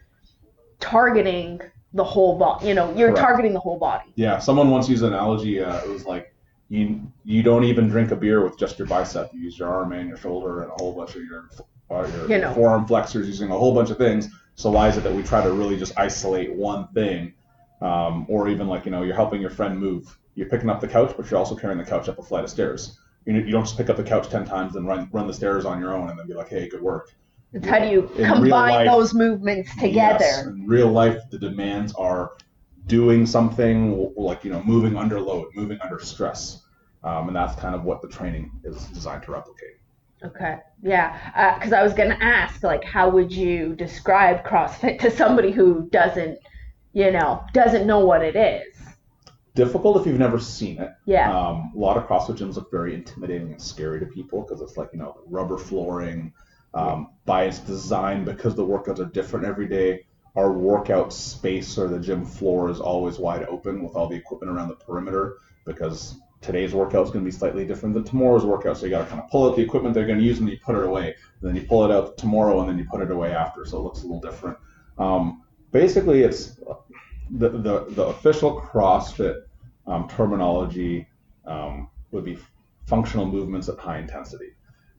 targeting 0.78 1.60
the 1.92 2.04
whole 2.04 2.38
body, 2.38 2.68
you 2.68 2.74
know, 2.74 2.94
you're 2.94 3.08
Correct. 3.10 3.20
targeting 3.26 3.52
the 3.52 3.60
whole 3.60 3.78
body. 3.78 4.12
Yeah, 4.14 4.38
someone 4.38 4.70
once 4.70 4.88
used 4.88 5.02
an 5.02 5.12
analogy. 5.12 5.60
Uh, 5.60 5.76
it 5.84 5.88
was 5.88 6.04
like 6.06 6.32
you 6.68 7.00
you 7.24 7.42
don't 7.42 7.64
even 7.64 7.88
drink 7.88 8.12
a 8.12 8.16
beer 8.16 8.42
with 8.44 8.56
just 8.58 8.78
your 8.78 8.86
bicep. 8.86 9.30
You 9.34 9.40
use 9.40 9.58
your 9.58 9.68
arm 9.68 9.92
and 9.92 10.08
your 10.08 10.16
shoulder 10.16 10.62
and 10.62 10.70
a 10.70 10.74
whole 10.74 10.92
bunch 10.94 11.16
of 11.16 11.22
your 11.22 11.48
uh, 11.90 12.06
your 12.16 12.30
You 12.30 12.38
know. 12.38 12.54
forearm 12.54 12.86
flexors 12.86 13.26
using 13.26 13.50
a 13.50 13.58
whole 13.58 13.74
bunch 13.74 13.90
of 13.90 13.98
things. 13.98 14.28
So 14.60 14.70
why 14.70 14.88
is 14.88 14.98
it 14.98 15.04
that 15.04 15.14
we 15.14 15.22
try 15.22 15.42
to 15.42 15.50
really 15.50 15.78
just 15.78 15.98
isolate 15.98 16.52
one 16.52 16.86
thing, 16.88 17.32
um, 17.80 18.26
or 18.28 18.46
even 18.50 18.68
like 18.68 18.84
you 18.84 18.90
know 18.90 19.02
you're 19.04 19.14
helping 19.14 19.40
your 19.40 19.48
friend 19.48 19.78
move. 19.78 20.18
You're 20.34 20.50
picking 20.50 20.68
up 20.68 20.82
the 20.82 20.86
couch, 20.86 21.14
but 21.16 21.30
you're 21.30 21.38
also 21.40 21.56
carrying 21.56 21.78
the 21.78 21.84
couch 21.84 22.10
up 22.10 22.18
a 22.18 22.22
flight 22.22 22.44
of 22.44 22.50
stairs. 22.50 22.98
You, 23.24 23.32
you 23.36 23.52
don't 23.52 23.64
just 23.64 23.78
pick 23.78 23.88
up 23.88 23.96
the 23.96 24.02
couch 24.02 24.28
ten 24.28 24.44
times 24.44 24.76
and 24.76 24.86
run 24.86 25.08
run 25.14 25.26
the 25.26 25.32
stairs 25.32 25.64
on 25.64 25.80
your 25.80 25.96
own 25.96 26.10
and 26.10 26.18
then 26.18 26.26
be 26.26 26.34
like, 26.34 26.50
hey, 26.50 26.68
good 26.68 26.82
work. 26.82 27.08
It's 27.54 27.66
how 27.66 27.78
do 27.78 27.86
you 27.88 28.06
In 28.18 28.26
combine 28.26 28.50
life- 28.74 28.86
those 28.86 29.14
movements 29.14 29.74
together? 29.80 30.18
Yes, 30.20 30.44
in 30.44 30.66
real 30.66 30.88
life, 30.92 31.22
the 31.30 31.38
demands 31.38 31.94
are 31.94 32.32
doing 32.86 33.24
something 33.24 34.12
like 34.14 34.44
you 34.44 34.50
know 34.52 34.62
moving 34.64 34.94
under 34.94 35.22
load, 35.22 35.46
moving 35.54 35.78
under 35.80 35.98
stress, 36.00 36.64
um, 37.02 37.28
and 37.28 37.34
that's 37.34 37.58
kind 37.58 37.74
of 37.74 37.84
what 37.84 38.02
the 38.02 38.08
training 38.08 38.50
is 38.64 38.76
designed 38.88 39.22
to 39.22 39.32
replicate. 39.32 39.79
Okay. 40.24 40.58
Yeah. 40.82 41.54
Because 41.58 41.72
I 41.72 41.82
was 41.82 41.94
going 41.94 42.10
to 42.10 42.22
ask, 42.22 42.62
like, 42.62 42.84
how 42.84 43.08
would 43.10 43.32
you 43.32 43.74
describe 43.74 44.44
CrossFit 44.44 44.98
to 45.00 45.10
somebody 45.10 45.50
who 45.50 45.88
doesn't, 45.90 46.38
you 46.92 47.10
know, 47.10 47.44
doesn't 47.52 47.86
know 47.86 48.00
what 48.00 48.22
it 48.22 48.36
is? 48.36 48.76
Difficult 49.54 50.00
if 50.00 50.06
you've 50.06 50.18
never 50.18 50.38
seen 50.38 50.78
it. 50.78 50.90
Yeah. 51.06 51.36
Um, 51.36 51.72
a 51.74 51.78
lot 51.78 51.96
of 51.96 52.06
CrossFit 52.06 52.38
gyms 52.38 52.56
look 52.56 52.70
very 52.70 52.94
intimidating 52.94 53.50
and 53.50 53.60
scary 53.60 53.98
to 54.00 54.06
people 54.06 54.42
because 54.42 54.60
it's 54.60 54.76
like 54.76 54.90
you 54.92 54.98
know 54.98 55.20
rubber 55.26 55.58
flooring. 55.58 56.32
Um, 56.72 57.08
by 57.24 57.44
its 57.46 57.58
design, 57.58 58.24
because 58.24 58.54
the 58.54 58.64
workouts 58.64 59.00
are 59.00 59.06
different 59.06 59.44
every 59.44 59.66
day, 59.66 60.06
our 60.36 60.52
workout 60.52 61.12
space 61.12 61.76
or 61.76 61.88
the 61.88 61.98
gym 61.98 62.24
floor 62.24 62.70
is 62.70 62.78
always 62.78 63.18
wide 63.18 63.42
open 63.46 63.82
with 63.82 63.96
all 63.96 64.06
the 64.06 64.14
equipment 64.14 64.52
around 64.56 64.68
the 64.68 64.76
perimeter. 64.76 65.38
Because 65.66 66.14
today's 66.40 66.72
workout 66.74 67.04
is 67.04 67.10
going 67.10 67.24
to 67.24 67.30
be 67.30 67.36
slightly 67.36 67.66
different 67.66 67.94
than 67.94 68.04
tomorrow's 68.04 68.44
workout, 68.44 68.78
so 68.78 68.86
you 68.86 68.90
got 68.90 69.04
to 69.04 69.06
kind 69.06 69.20
of 69.20 69.28
pull 69.30 69.48
out 69.48 69.56
the 69.56 69.62
equipment 69.62 69.94
they're 69.94 70.06
going 70.06 70.18
to 70.18 70.24
use 70.24 70.38
and 70.38 70.48
you 70.48 70.58
put 70.64 70.74
it 70.76 70.84
away. 70.84 71.14
And 71.40 71.48
then 71.48 71.56
you 71.56 71.62
pull 71.62 71.84
it 71.84 71.90
out 71.90 72.16
tomorrow 72.16 72.60
and 72.60 72.68
then 72.68 72.78
you 72.78 72.86
put 72.90 73.02
it 73.02 73.10
away 73.10 73.32
after, 73.32 73.64
so 73.64 73.78
it 73.78 73.82
looks 73.82 74.00
a 74.00 74.02
little 74.02 74.20
different. 74.20 74.56
Um, 74.98 75.42
basically, 75.72 76.22
it's 76.22 76.58
the, 77.30 77.48
the, 77.50 77.86
the 77.90 78.04
official 78.04 78.60
CrossFit 78.60 79.42
um, 79.86 80.08
terminology 80.08 81.06
um, 81.46 81.88
would 82.10 82.24
be 82.24 82.38
functional 82.86 83.26
movements 83.26 83.68
at 83.68 83.78
high 83.78 83.98
intensity. 83.98 84.50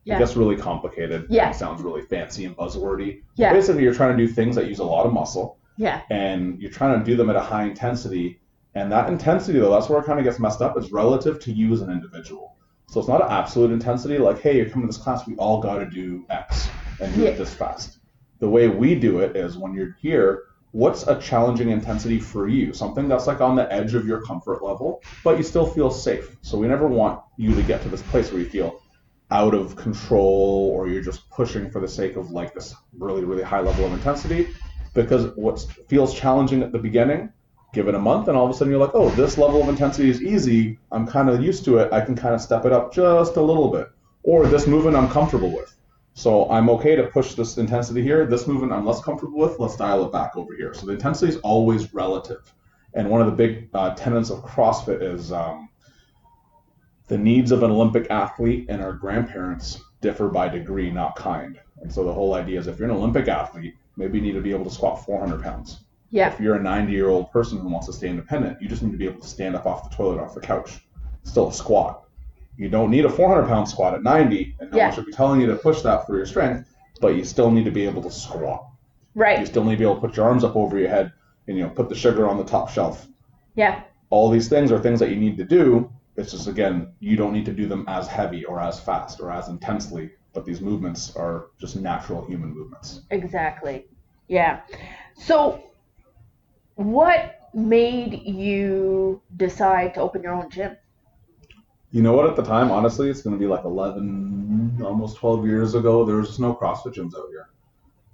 Yeah. 0.03 0.15
It 0.15 0.19
gets 0.19 0.35
really 0.35 0.55
complicated. 0.55 1.27
Yeah. 1.29 1.49
It 1.51 1.55
sounds 1.55 1.81
really 1.81 2.01
fancy 2.01 2.45
and 2.45 2.55
buzzwordy. 2.57 3.21
Yeah. 3.35 3.53
Basically, 3.53 3.83
you're 3.83 3.93
trying 3.93 4.17
to 4.17 4.27
do 4.27 4.31
things 4.31 4.55
that 4.55 4.67
use 4.67 4.79
a 4.79 4.83
lot 4.83 5.05
of 5.05 5.13
muscle, 5.13 5.59
Yeah. 5.77 6.01
and 6.09 6.59
you're 6.59 6.71
trying 6.71 6.99
to 6.99 7.05
do 7.05 7.15
them 7.15 7.29
at 7.29 7.35
a 7.35 7.41
high 7.41 7.63
intensity. 7.65 8.40
And 8.73 8.91
that 8.91 9.09
intensity, 9.09 9.59
though, 9.59 9.71
that's 9.71 9.89
where 9.89 9.99
it 9.99 10.05
kind 10.05 10.19
of 10.19 10.25
gets 10.25 10.39
messed 10.39 10.61
up, 10.61 10.77
is 10.77 10.91
relative 10.91 11.39
to 11.41 11.51
you 11.51 11.73
as 11.73 11.81
an 11.81 11.91
individual. 11.91 12.55
So 12.87 12.99
it's 12.99 13.09
not 13.09 13.21
an 13.21 13.31
absolute 13.31 13.71
intensity, 13.71 14.17
like, 14.17 14.39
hey, 14.39 14.57
you're 14.57 14.69
coming 14.69 14.87
to 14.87 14.93
this 14.93 15.01
class, 15.01 15.27
we 15.27 15.35
all 15.35 15.61
got 15.61 15.79
to 15.79 15.89
do 15.89 16.25
X 16.29 16.77
and 16.99 17.13
do 17.13 17.21
Yeah. 17.21 17.29
it 17.29 17.37
this 17.37 17.53
fast. 17.53 17.99
The 18.39 18.49
way 18.49 18.67
we 18.67 18.95
do 18.95 19.19
it 19.19 19.35
is 19.35 19.57
when 19.57 19.73
you're 19.73 19.95
here, 20.01 20.43
what's 20.71 21.07
a 21.07 21.19
challenging 21.19 21.69
intensity 21.69 22.19
for 22.19 22.47
you? 22.47 22.73
Something 22.73 23.07
that's 23.07 23.27
like 23.27 23.41
on 23.41 23.55
the 23.55 23.71
edge 23.71 23.93
of 23.93 24.07
your 24.07 24.21
comfort 24.21 24.63
level, 24.63 25.03
but 25.23 25.37
you 25.37 25.43
still 25.43 25.65
feel 25.65 25.91
safe. 25.91 26.37
So 26.41 26.57
we 26.57 26.67
never 26.67 26.87
want 26.87 27.21
you 27.37 27.55
to 27.55 27.63
get 27.63 27.81
to 27.83 27.89
this 27.89 28.01
place 28.01 28.31
where 28.31 28.41
you 28.41 28.49
feel 28.49 28.81
out 29.29 29.53
of 29.53 29.75
control 29.75 30.71
or 30.73 30.87
you're 30.87 31.03
just 31.03 31.29
pushing 31.29 31.69
for 31.69 31.79
the 31.79 31.87
sake 31.87 32.15
of 32.15 32.31
like 32.31 32.53
this 32.53 32.75
really, 32.97 33.23
really 33.23 33.43
high 33.43 33.61
level 33.61 33.85
of 33.85 33.93
intensity. 33.93 34.47
Because 34.93 35.35
what 35.35 35.59
feels 35.87 36.13
challenging 36.13 36.63
at 36.63 36.71
the 36.71 36.79
beginning, 36.79 37.31
give 37.73 37.87
it 37.87 37.95
a 37.95 37.99
month, 37.99 38.27
and 38.27 38.37
all 38.37 38.45
of 38.45 38.51
a 38.51 38.53
sudden 38.53 38.71
you're 38.71 38.79
like, 38.79 38.93
oh, 38.93 39.09
this 39.11 39.37
level 39.37 39.61
of 39.61 39.69
intensity 39.69 40.09
is 40.09 40.21
easy. 40.21 40.77
I'm 40.91 41.07
kind 41.07 41.29
of 41.29 41.41
used 41.41 41.65
to 41.65 41.77
it. 41.77 41.91
I 41.93 42.01
can 42.01 42.15
kind 42.15 42.35
of 42.35 42.41
step 42.41 42.65
it 42.65 42.73
up 42.73 42.93
just 42.93 43.37
a 43.37 43.41
little 43.41 43.69
bit. 43.69 43.89
Or 44.23 44.45
this 44.45 44.67
movement 44.67 44.97
I'm 44.97 45.09
comfortable 45.09 45.51
with. 45.51 45.75
So 46.13 46.49
I'm 46.49 46.69
okay 46.71 46.95
to 46.95 47.07
push 47.07 47.33
this 47.35 47.57
intensity 47.57 48.01
here. 48.01 48.25
This 48.25 48.45
movement 48.45 48.73
I'm 48.73 48.85
less 48.85 49.01
comfortable 49.01 49.39
with. 49.39 49.57
Let's 49.59 49.77
dial 49.77 50.05
it 50.05 50.11
back 50.11 50.35
over 50.35 50.55
here. 50.55 50.73
So 50.73 50.85
the 50.85 50.93
intensity 50.93 51.31
is 51.31 51.37
always 51.37 51.93
relative. 51.93 52.53
And 52.93 53.09
one 53.09 53.21
of 53.21 53.27
the 53.27 53.33
big 53.33 53.69
uh, 53.73 53.95
tenets 53.95 54.29
of 54.29 54.43
CrossFit 54.43 55.01
is 55.01 55.31
um, 55.31 55.69
the 57.07 57.17
needs 57.17 57.51
of 57.51 57.63
an 57.63 57.71
Olympic 57.71 58.11
athlete 58.11 58.65
and 58.67 58.81
our 58.81 58.93
grandparents 58.93 59.81
differ 60.01 60.27
by 60.27 60.49
degree, 60.49 60.91
not 60.91 61.15
kind. 61.15 61.59
And 61.81 61.91
so 61.91 62.03
the 62.03 62.13
whole 62.13 62.33
idea 62.33 62.59
is 62.59 62.67
if 62.67 62.77
you're 62.77 62.89
an 62.89 62.95
Olympic 62.95 63.27
athlete, 63.29 63.75
maybe 63.95 64.17
you 64.17 64.23
need 64.23 64.33
to 64.33 64.41
be 64.41 64.51
able 64.51 64.65
to 64.65 64.71
squat 64.71 65.05
400 65.05 65.41
pounds. 65.41 65.79
Yeah. 66.11 66.33
If 66.33 66.39
you're 66.39 66.55
a 66.55 66.61
90 66.61 66.91
year 66.91 67.07
old 67.09 67.31
person 67.31 67.57
who 67.59 67.69
wants 67.69 67.87
to 67.87 67.93
stay 67.93 68.09
independent, 68.09 68.61
you 68.61 68.67
just 68.67 68.83
need 68.83 68.91
to 68.91 68.97
be 68.97 69.05
able 69.05 69.21
to 69.21 69.27
stand 69.27 69.55
up 69.55 69.65
off 69.65 69.89
the 69.89 69.95
toilet, 69.95 70.19
off 70.21 70.35
the 70.35 70.41
couch. 70.41 70.85
Still 71.23 71.47
a 71.49 71.53
squat. 71.53 72.03
You 72.57 72.69
don't 72.69 72.91
need 72.91 73.05
a 73.05 73.09
400 73.09 73.47
pound 73.47 73.67
squat 73.69 73.93
at 73.93 74.03
90, 74.03 74.55
and 74.59 74.71
no 74.71 74.77
Yeah. 74.77 74.87
one 74.87 74.95
should 74.95 75.05
be 75.05 75.13
telling 75.13 75.39
you 75.41 75.47
to 75.47 75.55
push 75.55 75.81
that 75.81 76.05
for 76.05 76.17
your 76.17 76.25
strength, 76.25 76.69
but 76.99 77.15
you 77.15 77.23
still 77.23 77.49
need 77.49 77.63
to 77.63 77.71
be 77.71 77.85
able 77.85 78.01
to 78.03 78.11
squat. 78.11 78.67
Right. 79.15 79.39
You 79.39 79.45
still 79.45 79.63
need 79.63 79.71
to 79.71 79.77
be 79.77 79.83
able 79.83 79.95
to 79.95 80.01
put 80.01 80.17
your 80.17 80.27
arms 80.27 80.43
up 80.43 80.55
over 80.55 80.77
your 80.77 80.89
head 80.89 81.11
and 81.47 81.57
you 81.57 81.63
know 81.63 81.69
put 81.69 81.89
the 81.89 81.95
sugar 81.95 82.27
on 82.27 82.37
the 82.37 82.43
top 82.43 82.69
shelf. 82.69 83.07
Yeah. 83.55 83.81
All 84.09 84.29
these 84.29 84.49
things 84.49 84.71
are 84.71 84.79
things 84.79 84.99
that 84.99 85.09
you 85.09 85.15
need 85.15 85.37
to 85.37 85.45
do. 85.45 85.89
It's 86.17 86.31
just 86.31 86.47
again, 86.47 86.91
you 86.99 87.15
don't 87.15 87.31
need 87.31 87.45
to 87.45 87.53
do 87.53 87.67
them 87.67 87.85
as 87.87 88.07
heavy 88.07 88.43
or 88.45 88.59
as 88.59 88.79
fast 88.79 89.21
or 89.21 89.31
as 89.31 89.47
intensely, 89.47 90.11
but 90.33 90.45
these 90.45 90.59
movements 90.59 91.15
are 91.15 91.47
just 91.59 91.77
natural 91.77 92.25
human 92.25 92.53
movements. 92.53 93.01
Exactly. 93.11 93.85
Yeah. 94.27 94.61
So, 95.15 95.61
what 96.85 97.35
made 97.53 98.13
you 98.25 99.21
decide 99.37 99.93
to 99.95 100.01
open 100.01 100.23
your 100.23 100.33
own 100.33 100.49
gym? 100.49 100.77
You 101.91 102.01
know 102.01 102.13
what? 102.13 102.25
At 102.29 102.35
the 102.37 102.43
time, 102.43 102.71
honestly, 102.71 103.09
it's 103.09 103.21
going 103.21 103.35
to 103.35 103.39
be 103.39 103.47
like 103.47 103.65
11, 103.65 104.81
almost 104.83 105.17
12 105.17 105.45
years 105.45 105.75
ago. 105.75 106.05
There 106.05 106.15
was 106.15 106.27
just 106.27 106.39
no 106.39 106.55
CrossFit 106.55 106.93
gyms 106.93 107.13
out 107.15 107.27
here. 107.29 107.49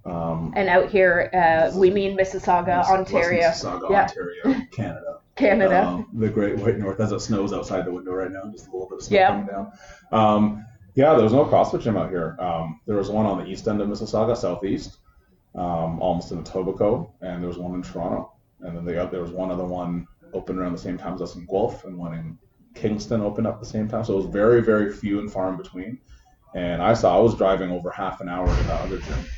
Um, 0.06 0.54
And 0.56 0.68
out 0.70 0.90
here, 0.90 1.30
uh, 1.34 1.78
we 1.78 1.92
mean 1.92 2.18
Mississauga, 2.18 2.84
Ontario, 2.86 3.50
Mississauga, 3.50 3.90
Yeah. 3.90 4.02
Ontario, 4.04 4.62
Canada. 4.72 5.20
Canada. 5.36 5.86
Um, 5.86 6.10
the 6.14 6.30
Great 6.30 6.58
White 6.58 6.80
North, 6.80 7.00
as 7.00 7.12
it 7.12 7.20
snows 7.20 7.54
outside 7.54 7.86
the 7.86 7.92
window 7.92 8.14
right 8.14 8.32
now, 8.32 8.50
just 8.52 8.68
a 8.68 8.72
little 8.72 8.88
bit 8.90 8.98
of 9.00 9.04
snow 9.04 9.18
Yeah. 9.18 9.28
coming 9.28 9.46
down. 9.46 9.72
Um, 10.12 10.66
yeah, 10.96 11.14
there 11.14 11.24
was 11.24 11.34
no 11.34 11.46
CrossFit 11.46 11.82
gym 11.82 11.96
out 11.98 12.10
here. 12.10 12.36
Um, 12.40 12.80
there 12.88 12.96
was 12.96 13.10
one 13.12 13.28
on 13.28 13.38
the 13.38 13.46
east 13.46 13.68
end 13.68 13.80
of 13.82 13.88
Mississauga, 13.88 14.36
southeast, 14.36 14.98
um, 15.54 16.00
almost 16.02 16.32
in 16.32 16.44
Etobicoke, 16.44 17.12
and 17.22 17.44
there 17.44 17.50
was 17.50 17.60
one 17.60 17.76
in 17.76 17.84
Toronto. 17.84 18.32
And 18.62 18.76
then 18.76 18.86
they 18.86 18.94
got, 18.94 19.12
there 19.12 19.22
was 19.22 19.32
one 19.32 19.52
other 19.52 19.66
one 19.66 20.08
open 20.34 20.58
around 20.58 20.74
the 20.74 20.78
same 20.78 20.98
time 20.98 21.14
as 21.14 21.22
us 21.22 21.36
in 21.36 21.46
Guelph, 21.46 21.86
and 21.86 21.98
one 21.98 22.14
in 22.14 22.38
Kingston 22.76 23.22
opened 23.22 23.48
up 23.48 23.56
at 23.56 23.60
the 23.62 23.66
same 23.66 23.88
time. 23.88 24.04
So 24.04 24.14
it 24.14 24.18
was 24.18 24.26
very, 24.26 24.62
very 24.62 24.92
few 24.92 25.20
and 25.20 25.32
far 25.32 25.50
in 25.50 25.58
between. 25.58 26.00
And 26.56 26.82
I 26.82 26.94
saw 26.94 27.18
I 27.18 27.22
was 27.22 27.36
driving 27.36 27.72
over 27.72 27.92
half 27.92 28.22
an 28.22 28.30
hour 28.30 28.56
to 28.58 28.64
the 28.64 28.74
other 28.74 29.00
gym, 29.00 29.32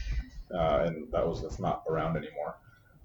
uh, 0.53 0.83
and 0.85 1.11
that 1.11 1.27
was 1.27 1.41
that's 1.41 1.59
not 1.59 1.83
around 1.89 2.17
anymore. 2.17 2.55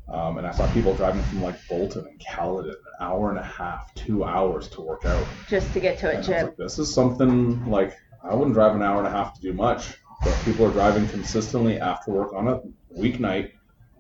Um, 0.09 0.39
and 0.39 0.47
I 0.47 0.51
saw 0.51 0.67
people 0.67 0.95
driving 0.95 1.25
from 1.25 1.41
like 1.43 1.67
Bolton 1.69 2.07
and 2.07 2.21
Caledon, 2.21 2.71
an 2.73 3.07
hour 3.07 3.31
and 3.31 3.39
a 3.39 3.43
half, 3.43 3.93
two 3.95 4.25
hours 4.25 4.69
to 4.71 4.83
work 4.83 5.05
out. 5.07 5.27
just 5.49 5.73
to 5.73 5.81
get 5.81 5.99
to 5.99 6.11
a 6.11 6.15
And 6.15 6.25
gym. 6.25 6.47
like, 6.47 6.57
this 6.57 6.79
is 6.79 6.93
something 6.93 7.65
like 7.67 7.97
I 8.23 8.35
wouldn't 8.35 8.55
drive 8.55 8.75
an 8.75 8.83
hour 8.83 8.99
and 8.99 9.07
a 9.07 9.11
half 9.11 9.35
to 9.35 9.41
do 9.41 9.53
much, 9.55 9.97
but 10.25 10.43
people 10.45 10.65
are 10.67 10.71
driving 10.73 11.09
consistently 11.09 11.81
after 11.81 12.13
work 12.13 12.35
on 12.35 12.49
a 12.49 12.61
weeknight, 12.99 13.53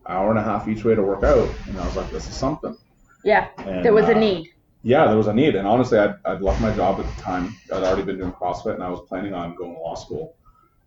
hour 0.06 0.30
and 0.30 0.38
a 0.38 0.42
half 0.42 0.68
each 0.68 0.84
way 0.84 0.94
to 0.94 1.02
work 1.02 1.23
out, 1.25 1.49
and 1.68 1.78
I 1.78 1.84
was 1.87 1.96
like, 1.96 2.11
this 2.11 2.28
is 2.28 2.34
something. 2.34 2.76
Yeah. 3.25 3.49
And, 3.58 3.84
There 3.84 3.92
was 3.94 4.08
a 4.08 4.16
uh, 4.16 4.18
need. 4.18 4.50
Yeah, 4.82 5.06
there 5.06 5.16
was 5.16 5.28
a 5.28 5.32
need, 5.32 5.54
and 5.54 5.66
honestly, 5.66 5.99
I'd, 5.99 6.14
I'd 6.26 6.42
left 6.42 6.61
my 6.61 6.75
job 6.75 7.00
at 7.00 7.16
the 7.16 7.23
time. 7.23 7.56
I'd 7.73 7.82
already 7.82 8.02
been 8.02 8.18
doing 8.18 8.32
CrossFit, 8.32 8.75
and 8.75 8.82
I 8.82 8.90
was 8.90 9.00
planning 9.08 9.32
on 9.32 9.54
going 9.56 9.75
to 9.75 9.80
law 9.80 9.94
school. 9.94 10.37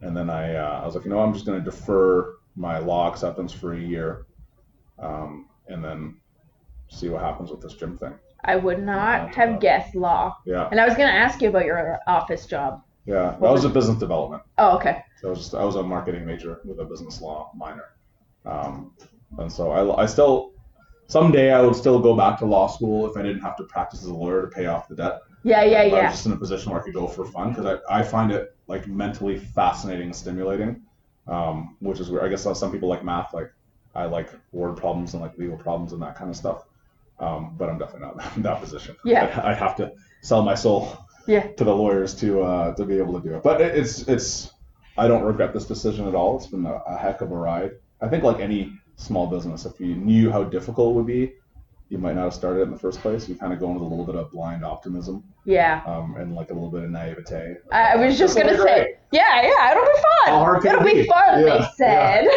And 0.01 0.15
then 0.15 0.29
I, 0.29 0.55
uh, 0.55 0.81
I 0.83 0.85
was 0.85 0.93
like, 0.93 1.03
you 1.05 1.09
know, 1.09 1.19
I'm 1.19 1.33
just 1.33 1.47
going 1.47 1.57
to 1.57 1.65
defer 1.65 2.35
my 2.55 2.77
law 2.77 3.09
acceptance 3.09 3.51
for 3.51 3.73
a 3.73 3.79
year, 3.79 4.27
um, 4.99 5.47
and 5.67 5.83
then 5.83 6.17
see 6.89 7.09
what 7.09 7.21
happens 7.23 7.49
with 7.49 7.61
this 7.61 7.73
gym 7.73 7.97
thing. 7.97 8.13
I 8.43 8.55
would 8.55 8.81
not 8.83 9.33
have 9.33 9.59
guessed 9.59 9.95
law. 9.95 10.37
Yeah, 10.45 10.69
And 10.71 10.79
I 10.79 10.85
was 10.85 10.95
going 10.95 11.07
to 11.09 11.13
ask 11.13 11.41
you 11.41 11.49
about 11.49 11.65
your 11.65 11.99
office 12.07 12.45
job. 12.45 12.83
yeah. 13.05 13.31
That 13.31 13.41
was 13.41 13.65
a 13.65 13.69
business 13.69 13.97
development. 13.97 14.43
Oh, 14.59 14.77
okay. 14.77 15.03
So 15.21 15.27
I 15.27 15.29
was 15.31 15.39
just, 15.39 15.55
I 15.55 15.63
was 15.63 15.75
a 15.75 15.81
marketing 15.83 16.23
major 16.25 16.61
with 16.63 16.79
a 16.79 16.85
business 16.85 17.19
law 17.19 17.51
minor, 17.55 17.85
um, 18.47 18.93
and 19.39 19.51
so 19.51 19.71
I, 19.71 20.03
I 20.03 20.05
still 20.05 20.53
someday 21.07 21.51
I 21.51 21.61
would 21.61 21.75
still 21.75 21.99
go 21.99 22.15
back 22.15 22.39
to 22.39 22.45
law 22.45 22.67
school 22.67 23.09
if 23.09 23.17
I 23.17 23.21
didn't 23.21 23.41
have 23.41 23.55
to 23.57 23.63
practice 23.63 24.01
as 24.01 24.07
a 24.07 24.13
lawyer 24.13 24.41
to 24.43 24.47
pay 24.47 24.65
off 24.65 24.87
the 24.87 24.95
debt. 24.95 25.19
Yeah, 25.43 25.63
yeah, 25.63 25.89
But 25.89 25.99
I 25.99 26.03
was 26.05 26.13
just 26.13 26.25
in 26.25 26.33
a 26.33 26.37
position 26.37 26.71
where 26.71 26.81
I 26.81 26.83
could 26.83 26.93
go 26.93 27.07
for 27.07 27.23
fun 27.25 27.49
because 27.53 27.79
I, 27.89 27.99
I 27.99 28.03
find 28.03 28.31
it 28.31 28.55
like 28.67 28.87
mentally 28.87 29.37
fascinating 29.37 30.07
and 30.07 30.15
stimulating, 30.15 30.81
um, 31.27 31.77
which 31.79 31.99
is 31.99 32.09
where 32.09 32.23
I 32.23 32.27
guess 32.27 32.43
some 32.43 32.71
people 32.71 32.89
like 32.89 33.03
math. 33.03 33.33
Like 33.33 33.51
I 33.95 34.05
like 34.05 34.29
word 34.51 34.75
problems 34.75 35.13
and 35.13 35.21
like 35.21 35.37
legal 35.37 35.57
problems 35.57 35.93
and 35.93 36.01
that 36.01 36.15
kind 36.15 36.29
of 36.29 36.35
stuff. 36.35 36.65
Um, 37.19 37.55
but 37.57 37.69
I'm 37.69 37.77
definitely 37.77 38.07
not 38.15 38.35
in 38.37 38.43
that 38.43 38.59
position. 38.61 38.95
Yeah. 39.05 39.41
I, 39.43 39.51
I 39.51 39.53
have 39.53 39.75
to 39.77 39.93
sell 40.21 40.41
my 40.43 40.55
soul 40.55 40.97
Yeah. 41.27 41.47
to 41.47 41.63
the 41.63 41.73
lawyers 41.73 42.13
to 42.15 42.41
uh, 42.41 42.75
to 42.75 42.85
be 42.85 42.97
able 42.97 43.19
to 43.21 43.27
do 43.27 43.35
it. 43.35 43.43
But 43.43 43.61
it, 43.61 43.75
it's 43.77 44.01
it's 44.07 44.51
I 44.97 45.07
don't 45.07 45.23
regret 45.23 45.53
this 45.53 45.65
decision 45.65 46.07
at 46.07 46.15
all. 46.15 46.37
It's 46.37 46.47
been 46.47 46.65
a, 46.65 46.73
a 46.87 46.97
heck 46.97 47.21
of 47.21 47.31
a 47.31 47.35
ride. 47.35 47.71
I 48.01 48.07
think 48.07 48.23
like 48.23 48.39
any 48.39 48.73
small 48.95 49.27
business, 49.27 49.65
if 49.65 49.79
you 49.79 49.95
knew 49.95 50.31
how 50.31 50.43
difficult 50.43 50.91
it 50.93 50.97
would 50.97 51.07
be, 51.07 51.33
you 51.89 51.97
might 51.97 52.15
not 52.15 52.25
have 52.25 52.33
started 52.33 52.59
it 52.59 52.63
in 52.63 52.71
the 52.71 52.77
first 52.79 52.99
place. 52.99 53.29
You 53.29 53.35
kind 53.35 53.53
of 53.53 53.59
go 53.59 53.67
in 53.67 53.75
with 53.75 53.83
a 53.83 53.85
little 53.85 54.05
bit 54.05 54.15
of 54.15 54.31
blind 54.31 54.65
optimism 54.65 55.23
Yeah. 55.45 55.81
um, 55.85 56.15
and 56.17 56.35
like 56.35 56.49
a 56.51 56.53
little 56.53 56.69
bit 56.69 56.83
of 56.83 56.89
naivete. 56.91 57.55
I 57.71 57.95
was 57.95 58.17
just 58.17 58.35
This'll 58.35 58.47
going 58.49 58.57
to 58.57 58.63
be 58.63 58.67
say, 58.69 58.75
great. 58.83 58.95
yeah, 59.11 59.41
yeah, 59.41 59.71
it'll 59.71 59.83
be 59.85 59.91
fun. 59.91 60.33
How 60.33 60.39
hard 60.39 60.65
it'll 60.65 60.83
be 60.83 60.93
be? 61.03 61.07
fun, 61.07 61.41
they 61.41 61.47
Yeah, 61.47 61.67
said. 61.77 62.27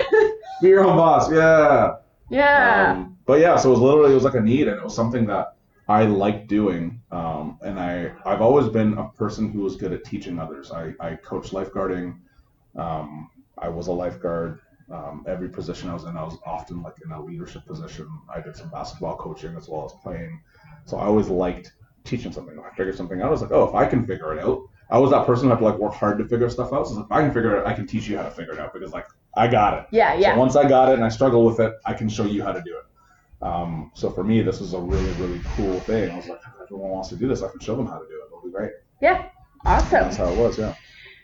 Be 0.63 0.69
your 0.69 0.85
own 0.85 0.97
boss, 0.97 1.31
yeah. 1.33 1.97
yeah. 2.29 2.93
Um, 2.93 3.17
but 3.27 3.41
yeah, 3.41 3.57
so 3.57 3.71
it 3.71 3.73
was 3.73 3.81
literally 3.81 4.13
it 4.13 4.15
was 4.15 4.25
like 4.25 4.35
a 4.35 4.41
need, 4.41 4.69
and 4.69 4.77
it 4.79 4.85
was 4.85 4.95
something 4.95 5.27
that 5.27 5.55
I 5.89 6.05
liked 6.05 6.47
doing. 6.49 7.01
Um, 7.11 7.59
and 7.63 7.79
I 7.81 8.13
I've 8.25 8.41
always 8.43 8.69
been 8.69 8.97
a 8.99 9.09
person 9.11 9.51
who 9.51 9.61
was 9.61 9.77
good 9.77 9.93
at 9.93 10.05
teaching 10.05 10.39
others. 10.39 10.71
I 10.71 10.95
I 11.01 11.17
coached 11.17 11.53
lifeguarding. 11.53 12.19
Um, 12.77 13.31
I 13.59 13.69
was 13.69 13.87
a 13.89 13.93
lifeguard. 13.93 14.61
Um, 14.91 15.25
every 15.29 15.49
position 15.49 15.89
I 15.89 15.95
was 15.95 16.05
in, 16.05 16.17
I 16.17 16.25
was 16.25 16.37
often 16.45 16.83
like 16.83 16.97
in 17.05 17.13
a 17.13 17.23
leadership 17.23 17.65
position. 17.67 18.09
I 18.35 18.41
did 18.41 18.57
some 18.57 18.71
basketball 18.71 19.17
coaching 19.17 19.55
as 19.57 19.69
well 19.69 19.85
as 19.87 19.93
playing. 20.03 20.41
So 20.85 20.97
I 20.99 21.05
always 21.05 21.29
liked 21.29 21.73
teaching 22.05 22.33
something. 22.33 22.57
If 22.59 22.65
I 22.65 22.71
figured 22.71 22.97
something 22.97 23.21
out, 23.21 23.29
I 23.29 23.31
was 23.31 23.43
like, 23.43 23.53
oh, 23.53 23.69
if 23.69 23.75
I 23.75 23.87
can 23.87 24.05
figure 24.07 24.33
it 24.37 24.43
out. 24.43 24.63
I 24.91 24.99
was 24.99 25.13
that 25.13 25.25
person 25.25 25.45
who 25.45 25.51
had 25.51 25.61
to 25.61 25.65
like 25.65 25.79
work 25.79 25.95
hard 25.95 26.19
to 26.19 26.27
figure 26.27 26.51
stuff 26.51 26.73
out. 26.73 26.89
So 26.89 26.95
like, 26.95 27.05
if 27.05 27.13
I 27.13 27.21
can 27.23 27.33
figure 27.33 27.57
it 27.57 27.61
out, 27.61 27.67
I 27.69 27.73
can 27.73 27.87
teach 27.87 28.09
you 28.09 28.17
how 28.17 28.25
to 28.25 28.31
figure 28.31 28.55
it 28.55 28.59
out 28.59 28.73
because 28.73 28.93
like 28.93 29.07
I 29.37 29.47
got 29.47 29.79
it. 29.79 29.87
yeah, 29.93 30.15
yeah. 30.15 30.33
So 30.33 30.39
once 30.41 30.57
I 30.57 30.69
got 30.69 30.89
it 30.91 30.95
and 30.95 31.05
I 31.05 31.09
struggle 31.09 31.45
with 31.45 31.61
it, 31.61 31.73
I 31.87 31.95
can 31.95 32.09
show 32.09 32.25
you 32.25 32.43
how 32.43 32.51
to 32.53 32.61
do 32.63 32.77
it. 32.77 33.47
Um, 33.47 33.93
so 33.95 34.11
for 34.11 34.25
me, 34.25 34.43
this 34.43 34.61
was 34.61 34.75
a 34.75 34.81
really, 34.81 35.13
really 35.13 35.41
cool 35.57 35.81
thing. 35.81 36.11
I 36.11 36.17
was 36.17 36.27
like, 36.29 36.41
if 36.45 36.63
everyone 36.65 36.91
wants 36.91 37.09
to 37.11 37.17
do 37.17 37.29
this, 37.29 37.43
I 37.43 37.49
can 37.49 37.61
show 37.61 37.77
them 37.77 37.87
how 37.87 37.99
to 37.99 38.07
do 38.07 38.15
it. 38.15 38.27
It'll 38.27 38.43
be 38.43 38.51
great. 38.51 38.73
yeah. 39.01 39.29
Awesome. 39.65 40.05
That's 40.05 40.17
how 40.17 40.33
it 40.33 40.37
was, 40.37 40.59
yeah. 40.59 40.75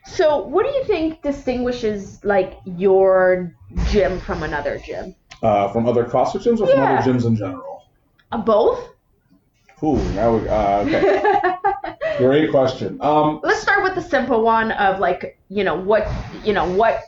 So, 0.06 0.38
what 0.38 0.66
do 0.66 0.72
you 0.72 0.84
think 0.84 1.22
distinguishes 1.22 2.24
like 2.24 2.58
your 2.64 3.54
gym 3.90 4.20
from 4.20 4.42
another 4.42 4.78
gym? 4.78 5.14
Uh, 5.42 5.68
from 5.72 5.86
other 5.86 6.04
CrossFit 6.04 6.42
gyms 6.42 6.60
or 6.60 6.66
from 6.66 6.80
other 6.80 7.02
gyms 7.02 7.26
in 7.26 7.36
general? 7.36 7.84
Uh, 8.32 8.38
both? 8.38 8.88
Ooh, 9.82 9.96
now 10.14 10.36
we, 10.36 10.48
uh, 10.48 10.78
okay. 10.78 11.56
Great 12.18 12.50
question. 12.50 12.98
Um, 13.02 13.40
Let's 13.42 13.60
start 13.60 13.82
with 13.82 13.94
the 13.94 14.00
simple 14.00 14.42
one 14.42 14.72
of 14.72 15.00
like, 15.00 15.38
you 15.48 15.64
know, 15.64 15.74
what, 15.74 16.08
you 16.44 16.54
know, 16.54 16.66
what 16.72 17.02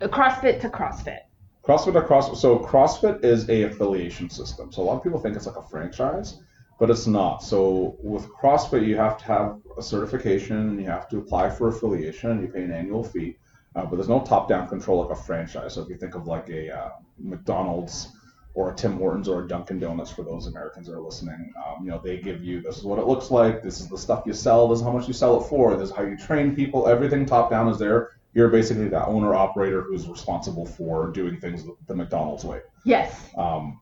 CrossFit 0.00 0.60
to 0.60 0.68
CrossFit. 0.68 1.18
CrossFit 1.64 1.94
to 1.94 2.02
CrossFit. 2.02 2.36
So 2.36 2.58
CrossFit 2.58 3.24
is 3.24 3.48
a 3.48 3.64
affiliation 3.64 4.30
system. 4.30 4.70
So 4.70 4.82
a 4.82 4.84
lot 4.84 4.96
of 4.96 5.02
people 5.02 5.18
think 5.18 5.34
it's 5.34 5.46
like 5.46 5.56
a 5.56 5.62
franchise, 5.62 6.38
but 6.82 6.90
it's 6.90 7.06
not. 7.06 7.44
So 7.44 7.96
with 8.02 8.28
CrossFit, 8.28 8.84
you 8.84 8.96
have 8.96 9.16
to 9.18 9.24
have 9.26 9.60
a 9.78 9.82
certification, 9.82 10.56
and 10.56 10.80
you 10.80 10.86
have 10.88 11.08
to 11.10 11.18
apply 11.18 11.48
for 11.48 11.68
affiliation, 11.68 12.32
and 12.32 12.42
you 12.42 12.48
pay 12.48 12.64
an 12.64 12.72
annual 12.72 13.04
fee. 13.04 13.36
Uh, 13.76 13.86
but 13.86 13.94
there's 13.94 14.08
no 14.08 14.18
top-down 14.18 14.66
control 14.66 15.00
like 15.00 15.16
a 15.16 15.22
franchise. 15.22 15.74
So 15.74 15.82
if 15.82 15.88
you 15.88 15.94
think 15.96 16.16
of 16.16 16.26
like 16.26 16.48
a 16.48 16.76
uh, 16.76 16.90
McDonald's 17.20 18.08
or 18.54 18.72
a 18.72 18.74
Tim 18.74 18.96
Hortons 18.96 19.28
or 19.28 19.44
a 19.44 19.46
Dunkin' 19.46 19.78
Donuts 19.78 20.10
for 20.10 20.24
those 20.24 20.48
Americans 20.48 20.88
that 20.88 20.94
are 20.94 21.00
listening, 21.00 21.54
um, 21.64 21.84
you 21.84 21.92
know 21.92 22.00
they 22.02 22.16
give 22.18 22.42
you 22.42 22.60
this 22.60 22.78
is 22.78 22.82
what 22.82 22.98
it 22.98 23.06
looks 23.06 23.30
like, 23.30 23.62
this 23.62 23.78
is 23.78 23.86
the 23.86 23.96
stuff 23.96 24.24
you 24.26 24.32
sell, 24.32 24.66
this 24.66 24.80
is 24.80 24.84
how 24.84 24.90
much 24.90 25.06
you 25.06 25.14
sell 25.14 25.40
it 25.40 25.48
for, 25.48 25.76
this 25.76 25.90
is 25.90 25.94
how 25.94 26.02
you 26.02 26.16
train 26.16 26.56
people. 26.56 26.88
Everything 26.88 27.24
top-down 27.24 27.68
is 27.68 27.78
there 27.78 28.10
you're 28.34 28.48
basically 28.48 28.88
the 28.88 29.04
owner 29.06 29.34
operator 29.34 29.82
who's 29.82 30.08
responsible 30.08 30.66
for 30.66 31.10
doing 31.10 31.38
things 31.38 31.64
the 31.86 31.94
McDonald's 31.94 32.44
way. 32.44 32.60
Yes. 32.84 33.14
Um, 33.36 33.80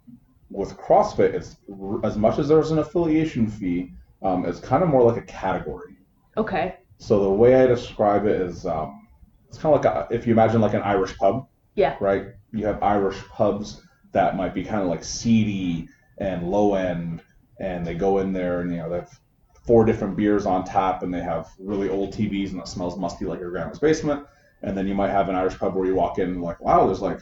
with 0.51 0.77
CrossFit, 0.77 1.33
it's 1.35 1.57
as 2.05 2.17
much 2.17 2.39
as 2.39 2.49
there's 2.49 2.71
an 2.71 2.79
affiliation 2.79 3.47
fee, 3.49 3.93
um, 4.23 4.45
it's 4.45 4.61
kind 4.61 4.83
of 4.83 4.89
more 4.89 5.03
like 5.03 5.17
a 5.23 5.27
category. 5.27 5.97
Okay. 6.37 6.77
So 6.99 7.23
the 7.23 7.31
way 7.31 7.55
I 7.63 7.67
describe 7.67 8.27
it 8.27 8.41
is, 8.41 8.67
um, 8.67 9.09
it's 9.49 9.59
kind 9.59 9.75
of 9.75 9.85
like 9.85 9.95
a, 10.11 10.15
if 10.15 10.27
you 10.27 10.33
imagine 10.33 10.61
like 10.61 10.75
an 10.75 10.83
Irish 10.83 11.17
pub, 11.17 11.47
Yeah. 11.75 11.97
right? 12.01 12.27
You 12.53 12.67
have 12.67 12.83
Irish 12.83 13.19
pubs 13.29 13.83
that 14.13 14.37
might 14.37 14.55
be 14.55 14.65
kind 14.65 14.83
of 14.83 14.89
like 14.89 15.05
seedy 15.05 15.89
and 16.19 16.51
low 16.51 16.75
end, 16.75 17.23
and 17.61 17.87
they 17.87 17.95
go 17.95 18.19
in 18.19 18.33
there 18.33 18.61
and 18.61 18.71
you 18.71 18.79
know 18.79 18.91
they 18.91 18.97
have 18.97 19.19
four 19.67 19.85
different 19.85 20.17
beers 20.17 20.47
on 20.47 20.65
tap, 20.65 21.03
and 21.03 21.13
they 21.15 21.21
have 21.21 21.49
really 21.59 21.89
old 21.89 22.13
TVs, 22.13 22.51
and 22.51 22.61
it 22.61 22.69
smells 22.69 22.99
musty 22.99 23.25
like 23.25 23.41
your 23.41 23.51
grandma's 23.51 23.79
basement. 23.79 24.27
And 24.63 24.77
then 24.77 24.87
you 24.87 24.95
might 24.95 25.11
have 25.11 25.29
an 25.31 25.37
Irish 25.37 25.59
pub 25.59 25.75
where 25.75 25.87
you 25.87 25.95
walk 25.95 26.19
in 26.19 26.29
and 26.31 26.43
like, 26.43 26.61
wow, 26.61 26.87
there's 26.87 27.01
like 27.01 27.21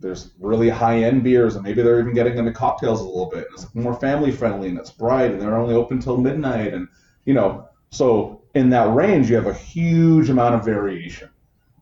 there's 0.00 0.30
really 0.38 0.68
high 0.68 1.02
end 1.02 1.24
beers, 1.24 1.54
and 1.56 1.64
maybe 1.64 1.82
they're 1.82 2.00
even 2.00 2.14
getting 2.14 2.38
into 2.38 2.52
cocktails 2.52 3.00
a 3.00 3.04
little 3.04 3.30
bit. 3.30 3.46
And 3.46 3.54
it's 3.54 3.74
more 3.74 3.98
family 3.98 4.30
friendly, 4.30 4.68
and 4.68 4.78
it's 4.78 4.90
bright, 4.90 5.32
and 5.32 5.40
they're 5.40 5.56
only 5.56 5.74
open 5.74 6.00
till 6.00 6.16
midnight, 6.16 6.74
and 6.74 6.88
you 7.24 7.34
know. 7.34 7.68
So 7.90 8.42
in 8.54 8.68
that 8.70 8.94
range, 8.94 9.30
you 9.30 9.36
have 9.36 9.46
a 9.46 9.54
huge 9.54 10.28
amount 10.28 10.54
of 10.54 10.64
variation. 10.64 11.30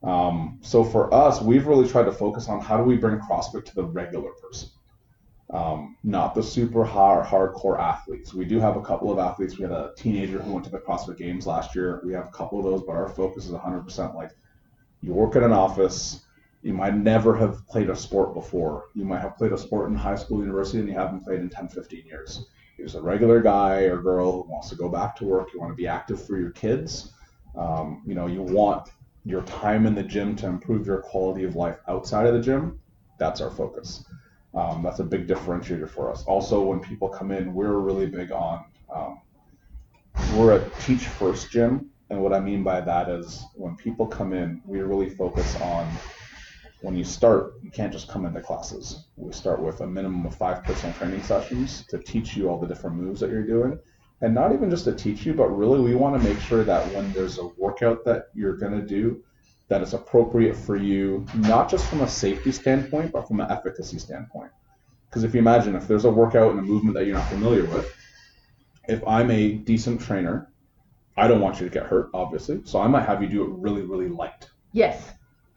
Um, 0.03 0.59
so 0.63 0.85
for 0.85 1.13
us, 1.13 1.41
we've 1.41 1.67
really 1.67 1.89
tried 1.89 2.05
to 2.05 2.13
focus 2.13 2.49
on 2.49 2.61
how 2.61 2.77
do 2.77 2.85
we 2.85 2.97
bring 2.97 3.19
CrossFit 3.19 3.65
to 3.65 3.75
the 3.75 3.85
regular 3.85 4.31
person, 4.33 4.69
um, 5.51 5.97
not 6.05 6.35
the 6.35 6.43
super 6.43 6.85
hard, 6.85 7.27
hardcore 7.27 7.81
athletes. 7.81 8.33
We 8.33 8.45
do 8.45 8.61
have 8.61 8.77
a 8.77 8.83
couple 8.83 9.11
of 9.11 9.19
athletes. 9.19 9.59
We 9.59 9.63
had 9.63 9.73
a 9.73 9.93
teenager 9.97 10.39
who 10.41 10.53
went 10.53 10.65
to 10.67 10.71
the 10.71 10.79
CrossFit 10.79 11.19
Games 11.19 11.47
last 11.47 11.75
year. 11.75 12.01
We 12.05 12.13
have 12.13 12.29
a 12.29 12.31
couple 12.31 12.59
of 12.59 12.65
those, 12.65 12.83
but 12.83 12.93
our 12.93 13.09
focus 13.09 13.47
is 13.47 13.53
100% 13.53 14.15
like 14.15 14.31
you 15.01 15.13
work 15.13 15.35
in 15.35 15.43
an 15.43 15.53
office. 15.53 16.26
You 16.67 16.75
might 16.75 16.97
never 16.97 17.37
have 17.37 17.65
played 17.69 17.91
a 17.91 17.95
sport 17.95 18.35
before. 18.35 18.87
You 18.93 19.05
might 19.05 19.21
have 19.21 19.37
played 19.37 19.53
a 19.53 19.59
sport 19.59 19.89
in 19.89 19.95
high 19.95 20.17
school, 20.17 20.41
university, 20.41 20.81
and 20.81 20.89
you 20.89 20.95
haven't 20.95 21.21
played 21.21 21.39
in 21.39 21.49
10, 21.49 21.69
15 21.69 22.05
years. 22.05 22.45
You're 22.77 22.89
a 22.93 23.01
regular 23.01 23.41
guy 23.41 23.83
or 23.83 24.03
girl 24.03 24.33
who 24.33 24.51
wants 24.51 24.71
to 24.71 24.75
go 24.75 24.89
back 24.89 25.15
to 25.17 25.25
work. 25.25 25.55
You 25.55 25.61
want 25.61 25.71
to 25.71 25.77
be 25.77 25.87
active 25.87 26.27
for 26.27 26.37
your 26.37 26.51
kids. 26.51 27.13
Um, 27.57 28.03
you 28.05 28.17
know, 28.17 28.27
you 28.27 28.43
want 28.43 28.89
your 29.25 29.43
time 29.43 29.87
in 29.87 29.95
the 29.95 30.03
gym 30.03 30.35
to 30.37 30.49
improve 30.49 30.89
your 30.89 31.03
quality 31.03 31.45
of 31.45 31.55
life 31.55 31.79
outside 31.87 32.27
of 32.27 32.35
the 32.35 32.41
gym. 32.41 32.81
That's 33.17 33.41
our 33.41 33.53
focus. 33.53 34.05
Um, 34.53 34.83
that's 34.83 34.99
a 34.99 35.05
big 35.05 35.29
differentiator 35.29 35.89
for 35.89 36.11
us. 36.11 36.25
Also, 36.25 36.61
when 36.65 36.81
people 36.81 37.09
come 37.09 37.31
in, 37.31 37.55
we're 37.55 37.79
really 37.79 38.07
big 38.07 38.33
on 38.33 38.65
um, 38.93 39.21
we're 40.35 40.57
a 40.57 40.71
teach 40.81 41.07
first 41.07 41.49
gym, 41.49 41.91
and 42.11 42.21
what 42.21 42.33
I 42.33 42.41
mean 42.41 42.65
by 42.65 42.81
that 42.81 43.09
is 43.09 43.45
when 43.55 43.77
people 43.77 44.09
come 44.09 44.33
in, 44.33 44.61
we 44.67 44.81
really 44.81 45.09
focus 45.09 45.61
on 45.61 45.89
when 46.81 46.97
you 46.97 47.05
start, 47.05 47.55
you 47.63 47.71
can't 47.71 47.93
just 47.93 48.09
come 48.09 48.27
into 48.27 48.41
classes. 48.41 49.07
We 49.17 49.33
start 49.33 49.63
with 49.63 49.81
a 49.81 49.87
minimum 49.87 50.27
of 50.27 50.35
five 50.35 50.63
personal 50.65 50.95
training 50.95 51.23
sessions 51.23 51.85
to 51.89 51.99
teach 51.99 52.37
you 52.37 52.49
all 52.49 52.59
the 52.59 52.67
different 52.67 52.97
moves 52.97 53.21
that 53.21 53.31
you're 53.31 53.47
doing. 53.47 53.79
And 54.21 54.35
not 54.35 54.53
even 54.53 54.71
just 54.71 54.85
to 54.85 54.93
teach 54.93 55.27
you, 55.27 55.35
but 55.35 55.49
really 55.49 55.81
we 55.81 55.95
want 55.95 56.21
to 56.21 56.29
make 56.29 56.41
sure 56.41 56.65
that 56.65 56.87
when 56.95 57.13
there's 57.13 57.39
a 57.39 57.47
workout 57.59 58.05
that 58.05 58.29
you're 58.35 58.57
going 58.57 58.73
to 58.73 58.87
do, 58.87 59.23
that 59.69 59.83
it's 59.83 59.95
appropriate 59.95 60.57
for 60.57 60.77
you, 60.77 61.27
not 61.35 61.69
just 61.69 61.87
from 61.89 62.03
a 62.03 62.09
safety 62.09 62.53
standpoint, 62.53 63.13
but 63.13 63.27
from 63.27 63.41
an 63.41 63.51
efficacy 63.51 63.99
standpoint. 63.99 64.51
Because 65.09 65.25
if 65.25 65.35
you 65.35 65.41
imagine 65.41 65.75
if 65.75 65.89
there's 65.89 66.05
a 66.05 66.11
workout 66.11 66.51
and 66.51 66.61
a 66.61 66.63
movement 66.63 66.95
that 66.95 67.07
you're 67.07 67.17
not 67.17 67.29
familiar 67.29 67.65
with, 67.65 67.93
if 68.89 69.03
I'm 69.07 69.31
a 69.31 69.53
decent 69.53 70.01
trainer, 70.01 70.53
I 71.17 71.27
don't 71.27 71.41
want 71.41 71.61
you 71.61 71.67
to 71.67 71.73
get 71.73 71.87
hurt, 71.87 72.11
obviously. 72.15 72.61
So 72.65 72.81
I 72.81 72.87
might 72.87 73.07
have 73.07 73.23
you 73.23 73.29
do 73.29 73.43
it 73.43 73.51
really, 73.51 73.83
really 73.83 74.09
light. 74.09 74.49
Yes. 74.73 75.13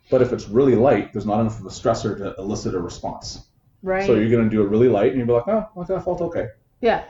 But 0.10 0.22
if 0.22 0.34
it's 0.34 0.48
really 0.50 0.76
light, 0.76 1.14
there's 1.14 1.26
not 1.26 1.40
enough 1.40 1.60
of 1.60 1.66
a 1.66 1.70
stressor 1.70 2.18
to 2.18 2.36
elicit 2.40 2.74
a 2.76 2.80
response. 2.80 3.46
Right. 3.84 4.06
So 4.06 4.16
you're 4.16 4.30
going 4.30 4.44
to 4.44 4.50
do 4.50 4.62
it 4.64 4.70
really 4.70 4.90
light, 4.90 5.10
and 5.12 5.18
you'll 5.18 5.28
be 5.28 5.34
like, 5.34 5.48
oh, 5.48 5.68
okay, 5.78 5.96
I 5.96 6.00
felt 6.00 6.22
okay. 6.22 6.48
yeah. 6.82 7.06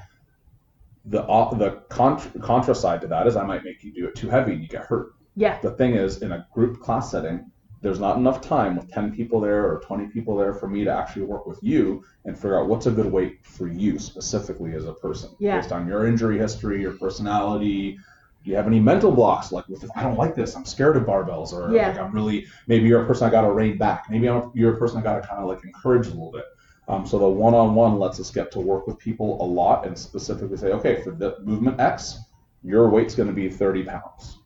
The 1.05 1.23
op- 1.25 1.57
the 1.57 1.71
contra, 1.89 2.39
contra 2.41 2.75
side 2.75 3.01
to 3.01 3.07
that 3.07 3.25
is 3.25 3.35
I 3.35 3.43
might 3.45 3.63
make 3.63 3.83
you 3.83 3.91
do 3.93 4.07
it 4.07 4.15
too 4.15 4.29
heavy 4.29 4.51
and 4.53 4.61
you 4.61 4.67
get 4.67 4.83
hurt. 4.85 5.13
Yeah. 5.35 5.59
The 5.61 5.71
thing 5.71 5.93
is, 5.95 6.21
in 6.21 6.33
a 6.33 6.45
group 6.53 6.81
class 6.81 7.09
setting, 7.09 7.49
there's 7.81 7.99
not 7.99 8.17
enough 8.17 8.41
time 8.41 8.75
with 8.75 8.91
10 8.91 9.15
people 9.15 9.39
there 9.39 9.65
or 9.71 9.79
20 9.79 10.07
people 10.07 10.35
there 10.35 10.53
for 10.53 10.67
me 10.67 10.83
to 10.83 10.91
actually 10.91 11.23
work 11.23 11.47
with 11.47 11.57
you 11.63 12.03
and 12.25 12.35
figure 12.35 12.59
out 12.59 12.67
what's 12.67 12.85
a 12.87 12.91
good 12.91 13.05
weight 13.05 13.39
for 13.45 13.67
you 13.67 13.97
specifically 13.97 14.75
as 14.75 14.85
a 14.85 14.93
person 14.93 15.29
Yeah. 15.39 15.59
based 15.59 15.71
on 15.71 15.87
your 15.87 16.05
injury 16.05 16.37
history, 16.37 16.81
your 16.81 16.97
personality. 16.97 17.97
Do 18.43 18.50
you 18.51 18.55
have 18.55 18.67
any 18.67 18.79
mental 18.79 19.12
blocks 19.12 19.51
like 19.51 19.67
with 19.67 19.86
I 19.96 20.03
don't 20.03 20.17
like 20.17 20.34
this, 20.34 20.55
I'm 20.55 20.65
scared 20.65 20.96
of 20.96 21.03
barbells, 21.03 21.51
or 21.51 21.74
Yeah. 21.74 21.89
like 21.89 22.00
I'm 22.00 22.12
really 22.13 22.48
maybe 22.67 22.88
you're 22.88 23.03
a 23.03 23.08
person 23.08 23.27
I 23.27 23.31
got 23.31 23.41
to 23.41 23.51
rein 23.51 23.77
back, 23.77 24.05
maybe 24.10 24.29
I'm, 24.29 24.51
you're 24.53 24.74
a 24.75 24.77
person 24.77 24.98
I 25.00 25.01
got 25.01 25.22
to 25.22 25.27
kind 25.27 25.41
of 25.41 25.48
like 25.50 25.63
encourage 25.65 26.08
a 26.08 26.12
little 26.12 26.31
bit. 26.31 26.46
Um, 26.88 27.05
so 27.05 27.19
the 27.19 27.29
one-on-one 27.29 28.00
lets 28.00 28.19
us 28.19 28.31
get 28.31 28.51
to 28.53 28.60
work 28.60 28.88
with 28.88 28.98
people 28.98 29.39
a 29.43 29.46
lot 29.46 29.86
and 29.86 29.96
specifically 29.98 30.58
say, 30.58 30.72
okay, 30.72 31.01
for 31.03 31.12
the 31.12 31.38
movement 31.41 31.79
X, 31.79 32.17
your 32.63 32.89
weight's 32.89 33.13
going 33.13 33.27
to 33.29 33.34
be 33.36 33.50
30 33.50 33.84
pounds 33.84 34.39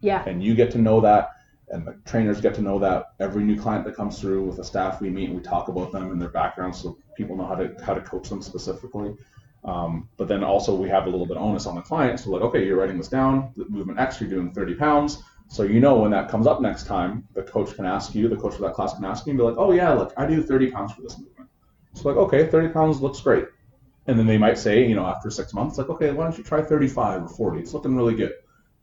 Yeah. 0.00 0.22
and 0.26 0.42
you 0.42 0.54
get 0.54 0.70
to 0.72 0.78
know 0.78 1.00
that 1.00 1.30
and 1.72 1.86
the 1.86 1.96
trainers 2.04 2.40
get 2.40 2.52
to 2.54 2.62
know 2.62 2.78
that 2.80 3.12
every 3.20 3.44
new 3.44 3.56
client 3.60 3.84
that 3.84 3.94
comes 3.94 4.18
through 4.20 4.42
with 4.44 4.56
the 4.56 4.64
staff 4.64 5.00
we 5.00 5.08
meet 5.10 5.28
and 5.28 5.36
we 5.36 5.42
talk 5.42 5.68
about 5.68 5.92
them 5.92 6.10
and 6.10 6.20
their 6.20 6.30
backgrounds 6.30 6.80
so 6.80 6.98
people 7.16 7.36
know 7.36 7.46
how 7.46 7.54
to 7.54 7.72
how 7.84 7.94
to 7.94 8.00
coach 8.00 8.28
them 8.28 8.42
specifically 8.42 9.14
um, 9.64 10.08
but 10.16 10.28
then 10.28 10.42
also 10.42 10.74
we 10.74 10.88
have 10.88 11.06
a 11.06 11.10
little 11.10 11.26
bit 11.26 11.36
of 11.36 11.42
onus 11.42 11.66
on 11.66 11.74
the 11.74 11.82
client. 11.82 12.20
So 12.20 12.30
like 12.30 12.42
okay 12.42 12.66
you're 12.66 12.78
writing 12.78 12.98
this 12.98 13.08
down. 13.08 13.52
The 13.56 13.68
movement 13.68 13.98
x 13.98 14.20
you're 14.20 14.30
doing 14.30 14.52
30 14.52 14.74
pounds. 14.74 15.22
So 15.48 15.64
you 15.64 15.80
know 15.80 15.98
when 15.98 16.12
that 16.12 16.28
comes 16.28 16.46
up 16.46 16.60
next 16.60 16.86
time 16.86 17.26
the 17.34 17.42
coach 17.42 17.74
can 17.74 17.84
ask 17.84 18.14
you 18.14 18.28
the 18.28 18.36
coach 18.36 18.54
for 18.54 18.62
that 18.62 18.74
class 18.74 18.94
can 18.94 19.04
ask 19.04 19.26
you 19.26 19.30
and 19.30 19.38
be 19.38 19.44
like 19.44 19.56
oh 19.58 19.72
yeah 19.72 19.92
look 19.92 20.14
i 20.16 20.26
do 20.26 20.42
30 20.42 20.70
pounds 20.70 20.92
for 20.92 21.02
this 21.02 21.18
movement. 21.18 21.50
So 21.94 22.08
like 22.08 22.18
okay 22.18 22.46
30 22.46 22.68
pounds 22.68 23.00
looks 23.00 23.20
great. 23.20 23.46
And 24.06 24.18
then 24.18 24.26
they 24.26 24.38
might 24.38 24.58
say 24.58 24.86
you 24.86 24.94
know 24.94 25.04
after 25.04 25.30
six 25.30 25.52
months 25.52 25.76
like 25.76 25.90
okay 25.90 26.10
why 26.12 26.24
don't 26.24 26.38
you 26.38 26.44
try 26.44 26.62
35 26.62 27.24
or 27.24 27.28
40 27.28 27.60
it's 27.60 27.74
looking 27.74 27.96
really 27.96 28.14
good. 28.14 28.32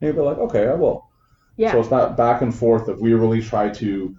And 0.01 0.07
you'll 0.07 0.13
be 0.13 0.21
like 0.21 0.37
okay 0.37 0.67
i 0.67 0.73
will. 0.73 1.09
Yeah. 1.55 1.71
so 1.71 1.79
it's 1.79 1.89
that 1.89 2.15
back 2.15 2.43
and 2.43 2.53
forth 2.53 2.85
that 2.85 3.01
we 3.01 3.13
really 3.13 3.41
try 3.41 3.69
to 3.69 4.15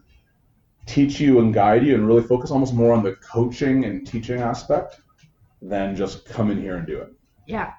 teach 0.86 1.20
you 1.20 1.38
and 1.38 1.54
guide 1.54 1.86
you 1.86 1.94
and 1.94 2.04
really 2.04 2.22
focus 2.22 2.50
almost 2.50 2.74
more 2.74 2.92
on 2.92 3.04
the 3.04 3.12
coaching 3.16 3.84
and 3.84 4.04
teaching 4.04 4.40
aspect 4.40 5.00
than 5.60 5.96
just 5.96 6.24
come 6.26 6.50
in 6.50 6.60
here 6.60 6.76
and 6.76 6.86
do 6.86 6.98
it. 6.98 7.12
Yeah. 7.46 7.72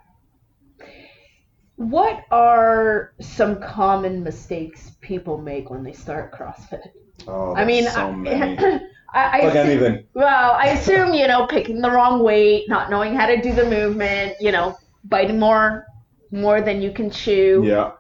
What 1.76 2.26
are 2.30 3.14
some 3.22 3.62
common 3.62 4.24
mistakes 4.24 4.92
people 5.00 5.38
make 5.38 5.70
when 5.70 5.84
they 5.84 5.94
start 5.94 6.34
CrossFit? 6.34 6.90
Oh, 7.28 7.56
I 7.56 7.64
mean, 7.64 7.86
so 7.86 8.08
I, 8.08 8.12
many. 8.12 8.58
I, 9.14 9.24
I 9.24 9.40
like 9.40 9.56
assume- 9.56 9.58
anything. 9.68 10.06
Well, 10.14 10.52
I 10.52 10.68
assume, 10.68 11.14
you 11.14 11.28
know, 11.28 11.48
picking 11.48 11.82
the 11.82 11.90
wrong 11.90 12.22
weight, 12.22 12.68
not 12.68 12.90
knowing 12.90 13.16
how 13.16 13.26
to 13.28 13.42
do 13.42 13.54
the 13.54 13.66
movement, 13.66 14.36
you 14.40 14.52
know, 14.52 14.78
biting 15.06 15.40
more 15.40 15.86
more 16.32 16.62
than 16.62 16.82
you 16.82 16.92
can 16.92 17.10
chew. 17.10 17.64
Yeah. 17.66 17.94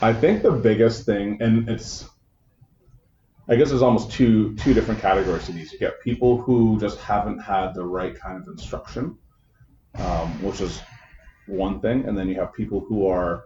I 0.00 0.12
think 0.12 0.42
the 0.42 0.50
biggest 0.50 1.06
thing, 1.06 1.38
and 1.40 1.68
it's, 1.68 2.08
I 3.48 3.56
guess 3.56 3.70
there's 3.70 3.82
almost 3.82 4.10
two 4.10 4.54
two 4.56 4.72
different 4.72 5.00
categories 5.00 5.46
to 5.46 5.52
these. 5.52 5.72
You 5.72 5.78
get 5.78 6.00
people 6.00 6.40
who 6.40 6.78
just 6.78 6.98
haven't 6.98 7.38
had 7.38 7.74
the 7.74 7.84
right 7.84 8.14
kind 8.14 8.40
of 8.40 8.46
instruction, 8.48 9.18
um, 9.96 10.42
which 10.42 10.60
is 10.60 10.80
one 11.46 11.80
thing, 11.80 12.06
and 12.06 12.16
then 12.16 12.28
you 12.28 12.36
have 12.36 12.52
people 12.52 12.80
who 12.80 13.08
are 13.08 13.44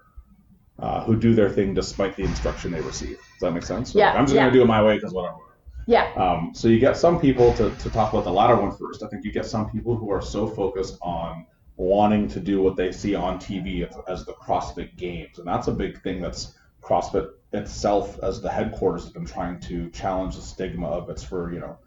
uh, 0.79 1.03
who 1.05 1.17
do 1.17 1.35
their 1.35 1.49
thing 1.49 1.73
despite 1.73 2.17
the 2.17 2.23
instruction 2.23 2.71
they 2.71 2.81
receive. 2.83 3.17
Does 3.17 3.41
that 3.41 3.53
make 3.53 3.63
sense? 3.63 3.93
So, 3.93 3.99
Yeah, 3.99 4.09
like, 4.09 4.19
I'm 4.19 4.25
just 4.27 4.35
yeah. 4.35 4.43
gonna 4.43 4.53
do 4.53 4.63
it 4.63 4.67
my 4.67 4.83
way 4.83 4.97
because 4.97 5.15
whatever. 5.15 5.39
Yeah. 5.87 6.13
Um, 6.17 6.51
so 6.53 6.69
you 6.69 6.79
get 6.79 6.97
some 6.97 7.21
people 7.21 7.55
to, 7.55 7.71
to 7.71 7.91
talk 7.91 8.13
about 8.13 8.25
the 8.25 8.33
latter 8.33 8.57
one 8.57 8.73
first. 8.73 9.03
I 9.03 9.07
think 9.07 9.25
you 9.25 9.31
get 9.31 9.47
some 9.47 9.71
people 9.71 9.97
who 9.97 10.11
are 10.11 10.21
so 10.21 10.47
focused 10.47 10.99
on 11.01 11.47
wanting 11.77 12.29
to 12.29 12.41
do 12.41 12.61
what 12.61 12.77
they 12.77 12.91
see 12.91 13.15
on 13.15 13.39
TV 13.39 13.89
as, 13.89 13.97
as 14.09 14.27
the 14.27 14.33
CrossFit 14.33 14.97
Games, 14.97 15.39
and 15.39 15.47
that's 15.47 15.69
a 15.69 15.73
big 15.73 16.03
thing 16.03 16.21
that's 16.21 16.55
CrossFit 16.83 17.31
itself 17.57 18.19
as 18.23 18.41
the 18.41 18.51
headquarters 18.51 19.05
has 19.05 19.13
been 19.13 19.27
trying 19.27 19.61
to 19.61 19.91
challenge 19.91 20.37
the 20.37 20.43
stigma 20.43 20.87
of 20.87 21.11
it's 21.11 21.23
for 21.23 21.53
you 21.53 21.61
know 21.61 21.79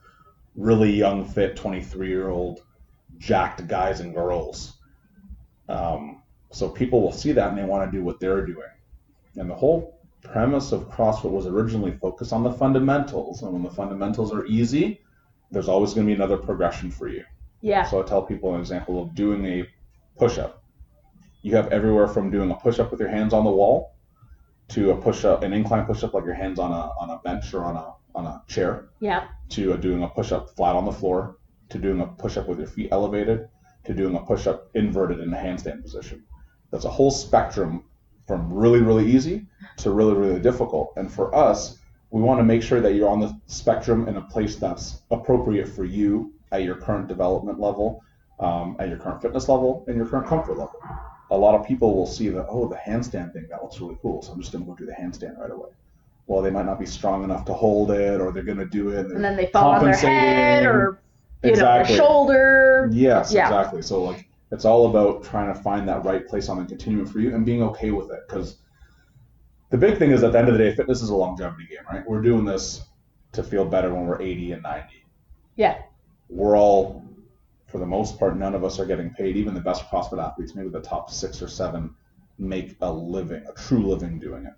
really 0.55 0.91
young, 0.91 1.25
fit, 1.25 1.55
23 1.55 2.07
year 2.07 2.29
old 2.29 2.61
jacked 3.17 3.65
guys 3.67 3.99
and 3.99 4.13
girls. 4.13 4.77
Um, 5.67 6.23
so 6.51 6.69
people 6.69 7.01
will 7.01 7.11
see 7.11 7.31
that 7.33 7.49
and 7.49 7.57
they 7.57 7.63
want 7.63 7.89
to 7.89 7.97
do 7.97 8.03
what 8.03 8.19
they're 8.19 8.45
doing, 8.45 8.69
and 9.35 9.49
the 9.49 9.55
whole 9.55 9.99
premise 10.21 10.71
of 10.71 10.89
CrossFit 10.89 11.31
was 11.31 11.45
originally 11.45 11.91
focused 11.91 12.33
on 12.33 12.43
the 12.43 12.51
fundamentals, 12.51 13.41
and 13.41 13.53
when 13.53 13.63
the 13.63 13.69
fundamentals 13.69 14.33
are 14.33 14.45
easy, 14.45 15.01
there's 15.51 15.69
always 15.69 15.93
going 15.93 16.05
to 16.05 16.11
be 16.11 16.15
another 16.15 16.37
progression 16.37 16.91
for 16.91 17.07
you. 17.07 17.23
Yeah. 17.61 17.85
So 17.85 18.01
I 18.01 18.05
tell 18.05 18.21
people 18.21 18.53
an 18.53 18.59
example 18.59 19.01
of 19.01 19.15
doing 19.15 19.45
a 19.45 19.67
push-up. 20.17 20.63
You 21.41 21.55
have 21.55 21.71
everywhere 21.71 22.07
from 22.07 22.31
doing 22.31 22.51
a 22.51 22.55
push-up 22.55 22.91
with 22.91 22.99
your 22.99 23.09
hands 23.09 23.33
on 23.33 23.43
the 23.43 23.51
wall 23.51 23.93
to 24.69 24.91
a 24.91 24.95
push-up, 24.95 25.43
an 25.43 25.53
incline 25.53 25.85
push-up 25.85 26.13
like 26.13 26.25
your 26.25 26.33
hands 26.33 26.59
on 26.59 26.71
a 26.71 26.91
on 26.99 27.09
a 27.09 27.17
bench 27.19 27.53
or 27.53 27.63
on 27.65 27.75
a 27.75 27.93
on 28.15 28.25
a 28.25 28.41
chair, 28.47 28.89
Yeah. 28.99 29.27
to 29.49 29.73
a, 29.73 29.77
doing 29.77 30.03
a 30.03 30.07
push-up 30.09 30.49
flat 30.55 30.75
on 30.75 30.85
the 30.85 30.91
floor, 30.91 31.37
to 31.69 31.77
doing 31.77 32.01
a 32.01 32.07
push-up 32.07 32.47
with 32.47 32.57
your 32.57 32.67
feet 32.67 32.89
elevated, 32.91 33.47
to 33.85 33.93
doing 33.93 34.15
a 34.15 34.19
push-up 34.19 34.69
inverted 34.73 35.19
in 35.19 35.33
a 35.33 35.37
handstand 35.37 35.81
position. 35.83 36.23
That's 36.71 36.85
a 36.85 36.89
whole 36.89 37.11
spectrum 37.11 37.83
from 38.27 38.51
really 38.53 38.81
really 38.81 39.11
easy 39.11 39.47
to 39.77 39.91
really 39.91 40.13
really 40.13 40.39
difficult. 40.39 40.93
And 40.97 41.11
for 41.11 41.33
us, 41.35 41.77
we 42.11 42.21
want 42.21 42.39
to 42.39 42.43
make 42.43 42.61
sure 42.63 42.81
that 42.81 42.93
you're 42.93 43.09
on 43.09 43.19
the 43.19 43.33
spectrum 43.47 44.07
in 44.07 44.17
a 44.17 44.21
place 44.21 44.55
that's 44.55 45.01
appropriate 45.11 45.67
for 45.67 45.85
you 45.85 46.33
at 46.51 46.63
your 46.63 46.75
current 46.75 47.07
development 47.07 47.59
level, 47.59 48.03
um, 48.39 48.75
at 48.79 48.89
your 48.89 48.97
current 48.97 49.21
fitness 49.21 49.47
level, 49.49 49.83
and 49.87 49.95
your 49.95 50.05
current 50.07 50.25
comfort 50.27 50.57
level. 50.57 50.73
A 51.31 51.37
lot 51.37 51.59
of 51.59 51.65
people 51.65 51.95
will 51.95 52.07
see 52.07 52.29
that, 52.29 52.47
oh, 52.49 52.67
the 52.67 52.75
handstand 52.75 53.33
thing, 53.33 53.47
that 53.49 53.61
looks 53.61 53.79
really 53.79 53.97
cool, 54.01 54.21
so 54.21 54.31
I'm 54.31 54.39
just 54.39 54.51
going 54.51 54.65
to 54.65 54.69
go 54.69 54.75
do 54.75 54.85
the 54.85 54.93
handstand 54.93 55.37
right 55.37 55.51
away. 55.51 55.69
Well, 56.27 56.41
they 56.41 56.51
might 56.51 56.65
not 56.65 56.79
be 56.79 56.85
strong 56.85 57.23
enough 57.23 57.45
to 57.45 57.53
hold 57.53 57.91
it, 57.91 58.19
or 58.21 58.31
they're 58.31 58.43
going 58.43 58.57
to 58.57 58.65
do 58.65 58.89
it. 58.89 59.07
And 59.07 59.23
then 59.23 59.35
they 59.35 59.47
fall 59.47 59.71
on 59.71 59.83
their 59.83 59.95
head 59.95 60.65
or 60.65 61.01
you 61.43 61.51
know, 61.51 61.57
their 61.57 61.85
shoulder. 61.85 62.89
Yes, 62.91 63.31
Yeah. 63.33 63.47
exactly. 63.47 63.81
So 63.81 64.03
like 64.03 64.27
it's 64.51 64.65
all 64.65 64.89
about 64.89 65.23
trying 65.23 65.53
to 65.53 65.59
find 65.59 65.87
that 65.87 66.03
right 66.05 66.27
place 66.27 66.49
on 66.49 66.57
the 66.59 66.65
continuum 66.65 67.05
for 67.05 67.19
you 67.19 67.33
and 67.35 67.45
being 67.45 67.63
okay 67.63 67.91
with 67.91 68.11
it. 68.11 68.21
Because 68.27 68.57
the 69.69 69.77
big 69.77 69.97
thing 69.97 70.11
is 70.11 70.23
at 70.23 70.31
the 70.31 70.39
end 70.39 70.49
of 70.49 70.57
the 70.57 70.63
day, 70.63 70.75
fitness 70.75 71.01
is 71.01 71.09
a 71.09 71.15
longevity 71.15 71.65
game, 71.67 71.85
right? 71.91 72.03
We're 72.07 72.21
doing 72.21 72.45
this 72.45 72.81
to 73.33 73.43
feel 73.43 73.65
better 73.65 73.93
when 73.93 74.05
we're 74.07 74.21
80 74.21 74.53
and 74.53 74.63
90. 74.63 75.05
Yeah. 75.55 75.81
We're 76.29 76.57
all, 76.57 77.03
for 77.71 77.77
the 77.77 77.85
most 77.85 78.17
part, 78.17 78.37
none 78.37 78.55
of 78.55 78.63
us 78.63 78.79
are 78.79 78.85
getting 78.85 79.11
paid. 79.11 79.37
Even 79.37 79.53
the 79.53 79.61
best 79.61 79.85
CrossFit 79.89 80.23
athletes, 80.23 80.55
maybe 80.55 80.69
the 80.69 80.81
top 80.81 81.09
six 81.11 81.41
or 81.41 81.47
seven, 81.47 81.93
make 82.37 82.75
a 82.81 82.91
living, 82.91 83.43
a 83.47 83.53
true 83.53 83.85
living 83.85 84.19
doing 84.19 84.45
it. 84.45 84.53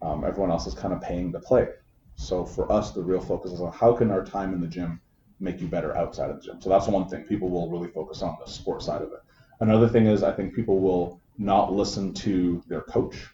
Um, 0.00 0.24
everyone 0.24 0.50
else 0.50 0.66
is 0.66 0.74
kind 0.74 0.94
of 0.94 1.00
paying 1.00 1.32
to 1.32 1.40
play. 1.40 1.68
So 2.14 2.44
for 2.44 2.70
us, 2.70 2.92
the 2.92 3.02
real 3.02 3.20
focus 3.20 3.52
is 3.52 3.60
on 3.60 3.72
how 3.72 3.92
can 3.92 4.10
our 4.10 4.24
time 4.24 4.52
in 4.54 4.60
the 4.60 4.66
gym 4.66 5.00
make 5.40 5.60
you 5.60 5.68
better 5.68 5.96
outside 5.96 6.30
of 6.30 6.36
the 6.36 6.42
gym. 6.42 6.60
So 6.60 6.68
that's 6.68 6.88
one 6.88 7.08
thing 7.08 7.24
people 7.24 7.48
will 7.48 7.70
really 7.70 7.88
focus 7.88 8.22
on 8.22 8.36
the 8.44 8.50
sport 8.50 8.82
side 8.82 9.02
of 9.02 9.12
it. 9.12 9.20
Another 9.60 9.88
thing 9.88 10.06
is 10.06 10.22
I 10.22 10.32
think 10.32 10.54
people 10.54 10.80
will 10.80 11.20
not 11.36 11.72
listen 11.72 12.12
to 12.14 12.62
their 12.66 12.82
coach 12.82 13.28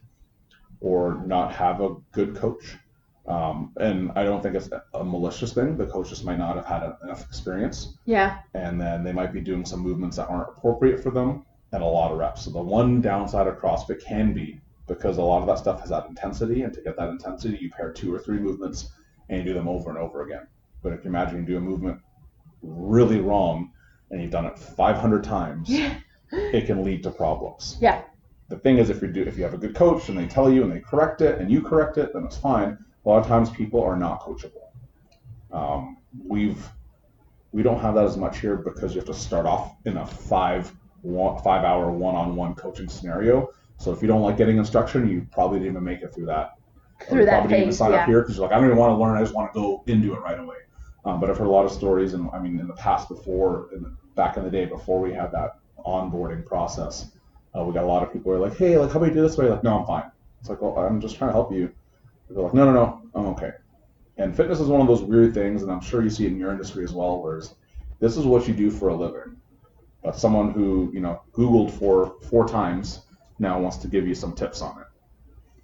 or 0.80 1.22
not 1.26 1.52
have 1.52 1.80
a 1.80 1.96
good 2.12 2.36
coach. 2.36 2.76
Um, 3.26 3.72
and 3.78 4.12
I 4.14 4.24
don't 4.24 4.42
think 4.42 4.54
it's 4.54 4.68
a 4.92 5.02
malicious 5.02 5.52
thing. 5.54 5.76
The 5.76 5.86
coach 5.86 6.10
just 6.10 6.24
might 6.24 6.38
not 6.38 6.56
have 6.56 6.66
had 6.66 6.92
enough 7.02 7.22
experience. 7.22 7.94
Yeah. 8.04 8.38
And 8.52 8.78
then 8.80 9.02
they 9.02 9.12
might 9.12 9.32
be 9.32 9.40
doing 9.40 9.64
some 9.64 9.80
movements 9.80 10.16
that 10.18 10.28
aren't 10.28 10.48
appropriate 10.50 11.02
for 11.02 11.10
them 11.10 11.46
and 11.72 11.82
a 11.82 11.86
lot 11.86 12.12
of 12.12 12.18
reps. 12.18 12.42
So 12.42 12.50
the 12.50 12.60
one 12.62 13.00
downside 13.00 13.46
of 13.46 13.58
CrossFit 13.58 14.04
can 14.04 14.32
be 14.34 14.60
because 14.86 15.16
a 15.16 15.22
lot 15.22 15.40
of 15.40 15.46
that 15.46 15.58
stuff 15.58 15.80
has 15.80 15.88
that 15.88 16.06
intensity, 16.08 16.62
and 16.62 16.72
to 16.74 16.82
get 16.82 16.94
that 16.98 17.08
intensity, 17.08 17.56
you 17.58 17.70
pair 17.70 17.90
two 17.90 18.14
or 18.14 18.18
three 18.18 18.38
movements 18.38 18.90
and 19.30 19.38
you 19.38 19.44
do 19.44 19.54
them 19.54 19.66
over 19.68 19.88
and 19.88 19.98
over 19.98 20.22
again. 20.22 20.46
But 20.82 20.92
if 20.92 21.02
you 21.04 21.08
imagine 21.08 21.38
you 21.40 21.46
do 21.46 21.56
a 21.56 21.60
movement 21.60 22.00
really 22.62 23.20
wrong 23.20 23.72
and 24.10 24.20
you've 24.20 24.30
done 24.30 24.44
it 24.44 24.58
500 24.58 25.24
times, 25.24 25.70
Yeah. 25.70 25.94
it 26.30 26.66
can 26.66 26.84
lead 26.84 27.02
to 27.04 27.10
problems. 27.10 27.78
Yeah. 27.80 28.02
The 28.50 28.58
thing 28.58 28.76
is, 28.76 28.90
if 28.90 29.00
you 29.00 29.08
do, 29.08 29.22
if 29.22 29.38
you 29.38 29.44
have 29.44 29.54
a 29.54 29.58
good 29.58 29.74
coach 29.74 30.10
and 30.10 30.18
they 30.18 30.26
tell 30.26 30.50
you 30.52 30.62
and 30.62 30.70
they 30.70 30.80
correct 30.80 31.22
it 31.22 31.40
and 31.40 31.50
you 31.50 31.62
correct 31.62 31.96
it, 31.96 32.12
then 32.12 32.24
it's 32.24 32.36
fine. 32.36 32.76
A 33.04 33.08
lot 33.08 33.18
of 33.18 33.26
times 33.26 33.50
people 33.50 33.82
are 33.82 33.96
not 33.96 34.20
coachable. 34.20 34.68
Um, 35.52 35.98
we've 36.26 36.68
we 37.52 37.62
don't 37.62 37.80
have 37.80 37.94
that 37.94 38.04
as 38.04 38.16
much 38.16 38.40
here 38.40 38.56
because 38.56 38.94
you 38.94 39.00
have 39.00 39.06
to 39.06 39.14
start 39.14 39.46
off 39.46 39.76
in 39.84 39.96
a 39.96 40.06
five 40.06 40.72
one, 41.02 41.40
five 41.42 41.64
hour 41.64 41.90
one 41.90 42.14
on 42.14 42.34
one 42.34 42.54
coaching 42.54 42.88
scenario. 42.88 43.50
So 43.76 43.92
if 43.92 44.02
you 44.02 44.08
don't 44.08 44.22
like 44.22 44.36
getting 44.36 44.58
instruction, 44.58 45.08
you 45.08 45.26
probably 45.30 45.58
didn't 45.58 45.72
even 45.72 45.84
make 45.84 46.02
it 46.02 46.14
through 46.14 46.26
that. 46.26 46.54
Through 47.08 47.26
that 47.26 47.30
probably 47.30 47.48
didn't 47.50 47.62
even 47.62 47.74
sign 47.74 47.92
yeah. 47.92 48.02
up 48.02 48.08
here 48.08 48.22
because 48.22 48.36
you're 48.36 48.46
like, 48.46 48.56
I 48.56 48.58
don't 48.58 48.66
even 48.66 48.78
want 48.78 48.90
to 48.90 48.96
learn. 48.96 49.16
I 49.16 49.20
just 49.20 49.34
want 49.34 49.52
to 49.52 49.60
go 49.60 49.84
into 49.86 50.14
it 50.14 50.20
right 50.20 50.38
away. 50.38 50.56
Um, 51.04 51.20
but 51.20 51.28
I've 51.28 51.36
heard 51.36 51.48
a 51.48 51.50
lot 51.50 51.66
of 51.66 51.72
stories, 51.72 52.14
and 52.14 52.30
I 52.32 52.38
mean, 52.38 52.58
in 52.58 52.66
the 52.66 52.74
past, 52.74 53.08
before, 53.08 53.68
in 53.74 53.82
the, 53.82 53.94
back 54.14 54.38
in 54.38 54.44
the 54.44 54.50
day, 54.50 54.64
before 54.64 55.00
we 55.00 55.12
had 55.12 55.30
that 55.32 55.58
onboarding 55.84 56.46
process, 56.46 57.10
uh, 57.56 57.62
we 57.62 57.74
got 57.74 57.84
a 57.84 57.86
lot 57.86 58.02
of 58.02 58.12
people 58.12 58.32
who 58.32 58.38
are 58.38 58.48
like, 58.48 58.56
hey, 58.56 58.78
like, 58.78 58.90
how 58.90 58.96
about 58.96 59.08
you 59.08 59.14
do 59.14 59.20
this 59.20 59.36
way? 59.36 59.50
Like, 59.50 59.62
no, 59.62 59.80
I'm 59.80 59.86
fine. 59.86 60.10
It's 60.40 60.48
like, 60.48 60.62
well, 60.62 60.78
I'm 60.78 61.00
just 61.00 61.16
trying 61.16 61.28
to 61.28 61.34
help 61.34 61.52
you. 61.52 61.70
They're 62.30 62.42
like, 62.42 62.54
no, 62.54 62.64
no, 62.64 62.72
no, 62.72 63.02
I'm 63.14 63.26
okay. 63.28 63.52
And 64.16 64.34
fitness 64.36 64.60
is 64.60 64.68
one 64.68 64.80
of 64.80 64.86
those 64.86 65.02
weird 65.02 65.34
things, 65.34 65.62
and 65.62 65.70
I'm 65.70 65.80
sure 65.80 66.02
you 66.02 66.10
see 66.10 66.26
it 66.26 66.32
in 66.32 66.38
your 66.38 66.52
industry 66.52 66.84
as 66.84 66.92
well, 66.92 67.20
where 67.22 67.42
this 68.00 68.16
is 68.16 68.24
what 68.26 68.46
you 68.48 68.54
do 68.54 68.70
for 68.70 68.88
a 68.88 68.94
living. 68.94 69.36
But 70.02 70.16
someone 70.16 70.52
who, 70.52 70.90
you 70.94 71.00
know, 71.00 71.22
Googled 71.32 71.70
for 71.72 72.16
four 72.30 72.46
times 72.46 73.06
now 73.38 73.58
wants 73.60 73.78
to 73.78 73.88
give 73.88 74.06
you 74.06 74.14
some 74.14 74.34
tips 74.34 74.62
on 74.62 74.80
it 74.80 74.86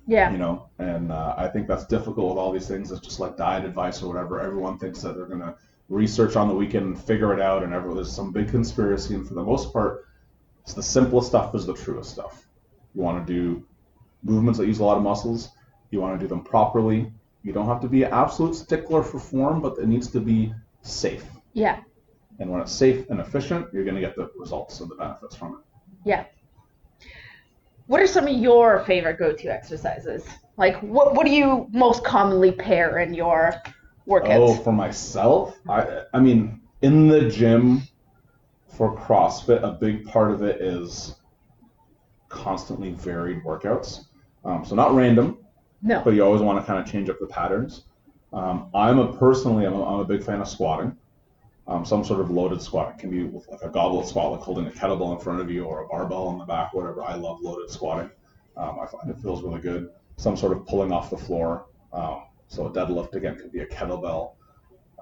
Yeah. 0.07 0.33
you 0.33 0.39
know 0.39 0.69
and 0.79 1.13
uh, 1.13 1.35
i 1.37 1.47
think 1.47 1.69
that's 1.69 1.87
difficult 1.87 2.31
with 2.31 2.39
all 2.39 2.51
these 2.53 2.67
things 2.67 2.91
it's 2.91 3.01
just 3.01 3.21
like 3.21 3.37
diet 3.37 3.65
advice 3.65 4.03
or 4.03 4.09
whatever 4.09 4.41
everyone 4.41 4.77
thinks 4.79 5.01
that 5.03 5.15
they're 5.15 5.27
going 5.27 5.41
to 5.41 5.55
research 5.89 6.35
on 6.37 6.49
the 6.49 6.55
weekend 6.55 6.87
and 6.87 7.01
figure 7.01 7.33
it 7.35 7.41
out 7.41 7.63
and 7.63 7.73
everyone, 7.73 7.97
there's 7.97 8.13
some 8.13 8.33
big 8.33 8.49
conspiracy 8.49 9.15
and 9.15 9.27
for 9.27 9.35
the 9.35 9.43
most 9.43 9.73
part 9.73 10.07
it's 10.63 10.75
the 10.75 10.83
simplest 10.83 11.29
stuff 11.29 11.55
is 11.55 11.65
the 11.67 11.75
truest 11.75 12.11
stuff 12.11 12.47
you 12.95 13.03
want 13.03 13.25
to 13.25 13.33
do 13.33 13.65
movements 14.25 14.59
that 14.59 14.67
use 14.67 14.81
a 14.81 14.85
lot 14.85 14.97
of 14.97 15.03
muscles 15.03 15.51
you 15.91 16.01
want 16.01 16.19
to 16.19 16.25
do 16.25 16.29
them 16.29 16.43
properly 16.43 17.13
you 17.43 17.53
don't 17.53 17.67
have 17.67 17.81
to 17.81 17.89
be 17.89 18.03
an 18.03 18.13
absolute 18.13 18.55
stickler 18.55 19.03
for 19.03 19.19
form 19.19 19.61
but 19.61 19.79
it 19.79 19.87
needs 19.87 20.09
to 20.11 20.21
be 20.21 20.53
safe 20.83 21.25
Yeah. 21.53 21.81
and 22.39 22.51
when 22.51 22.61
it's 22.61 22.73
safe 22.73 23.09
and 23.11 23.21
efficient 23.21 23.67
you're 23.73 23.85
going 23.85 23.97
to 23.97 24.01
get 24.01 24.17
the 24.17 24.31
results 24.39 24.81
and 24.81 24.91
the 24.91 24.95
benefits 24.97 25.35
from 25.37 25.55
it 25.55 25.61
Yeah. 26.05 26.25
What 27.87 28.01
are 28.01 28.07
some 28.07 28.29
of 28.29 28.35
your 28.39 28.85
favorite 28.85 29.19
go-to 29.19 29.49
exercises? 29.49 30.25
Like, 30.57 30.77
what 30.81 31.17
what 31.17 31.27
do 31.27 31.33
you 31.33 31.67
most 31.73 32.05
commonly 32.05 32.53
pair 32.53 32.99
in 33.01 33.15
your 33.15 33.55
workouts? 34.07 34.37
Oh, 34.49 34.55
for 34.55 34.73
myself, 34.73 35.59
I 35.69 36.05
I 36.15 36.21
mean, 36.21 36.61
in 36.83 37.09
the 37.09 37.29
gym 37.29 37.83
for 38.69 38.97
CrossFit, 38.97 39.65
a 39.65 39.73
big 39.73 40.07
part 40.07 40.31
of 40.31 40.43
it 40.45 40.61
is 40.61 41.17
constantly 42.29 42.93
varied 42.93 43.43
workouts. 43.43 44.05
Um, 44.45 44.65
so 44.65 44.77
not 44.77 44.95
random, 44.95 45.39
no. 45.83 46.03
but 46.05 46.11
you 46.15 46.25
always 46.25 46.43
want 46.43 46.61
to 46.61 46.67
kind 46.67 46.79
of 46.85 46.91
change 46.91 47.09
up 47.09 47.19
the 47.21 47.27
patterns. 47.27 47.85
Um, 48.33 48.71
I'm 48.75 48.99
a 48.99 49.13
personally, 49.17 49.67
I'm 49.67 49.75
a, 49.75 49.85
I'm 49.85 50.01
a 50.01 50.05
big 50.05 50.23
fan 50.23 50.41
of 50.41 50.49
squatting. 50.49 50.97
Um, 51.67 51.85
some 51.85 52.05
sort 52.05 52.21
of 52.21 52.31
loaded 52.31 52.61
squat. 52.61 52.95
It 52.95 52.99
can 52.99 53.11
be 53.11 53.23
with 53.25 53.47
like 53.49 53.63
a 53.63 53.69
goblet 53.69 54.07
squat, 54.09 54.33
like 54.33 54.41
holding 54.41 54.67
a 54.67 54.71
kettlebell 54.71 55.15
in 55.15 55.21
front 55.21 55.41
of 55.41 55.51
you 55.51 55.65
or 55.65 55.83
a 55.85 55.89
barbell 55.89 56.27
on 56.27 56.39
the 56.39 56.45
back, 56.45 56.75
whatever. 56.75 57.03
I 57.03 57.15
love 57.15 57.41
loaded 57.43 57.71
squatting. 57.71 58.11
Um, 58.57 58.79
I 58.81 58.87
find 58.87 59.09
it 59.09 59.19
feels 59.23 59.43
really 59.43 59.61
good. 59.61 59.91
Some 60.17 60.37
sort 60.37 60.53
of 60.57 60.67
pulling 60.67 60.91
off 60.93 61.11
the 61.11 61.17
floor. 61.17 61.67
Um, 61.93 62.23
so 62.49 62.67
a 62.67 62.71
deadlift 62.73 63.15
again 63.15 63.37
could 63.37 63.53
be 63.53 63.61
a 63.61 63.67
kettlebell, 63.67 64.33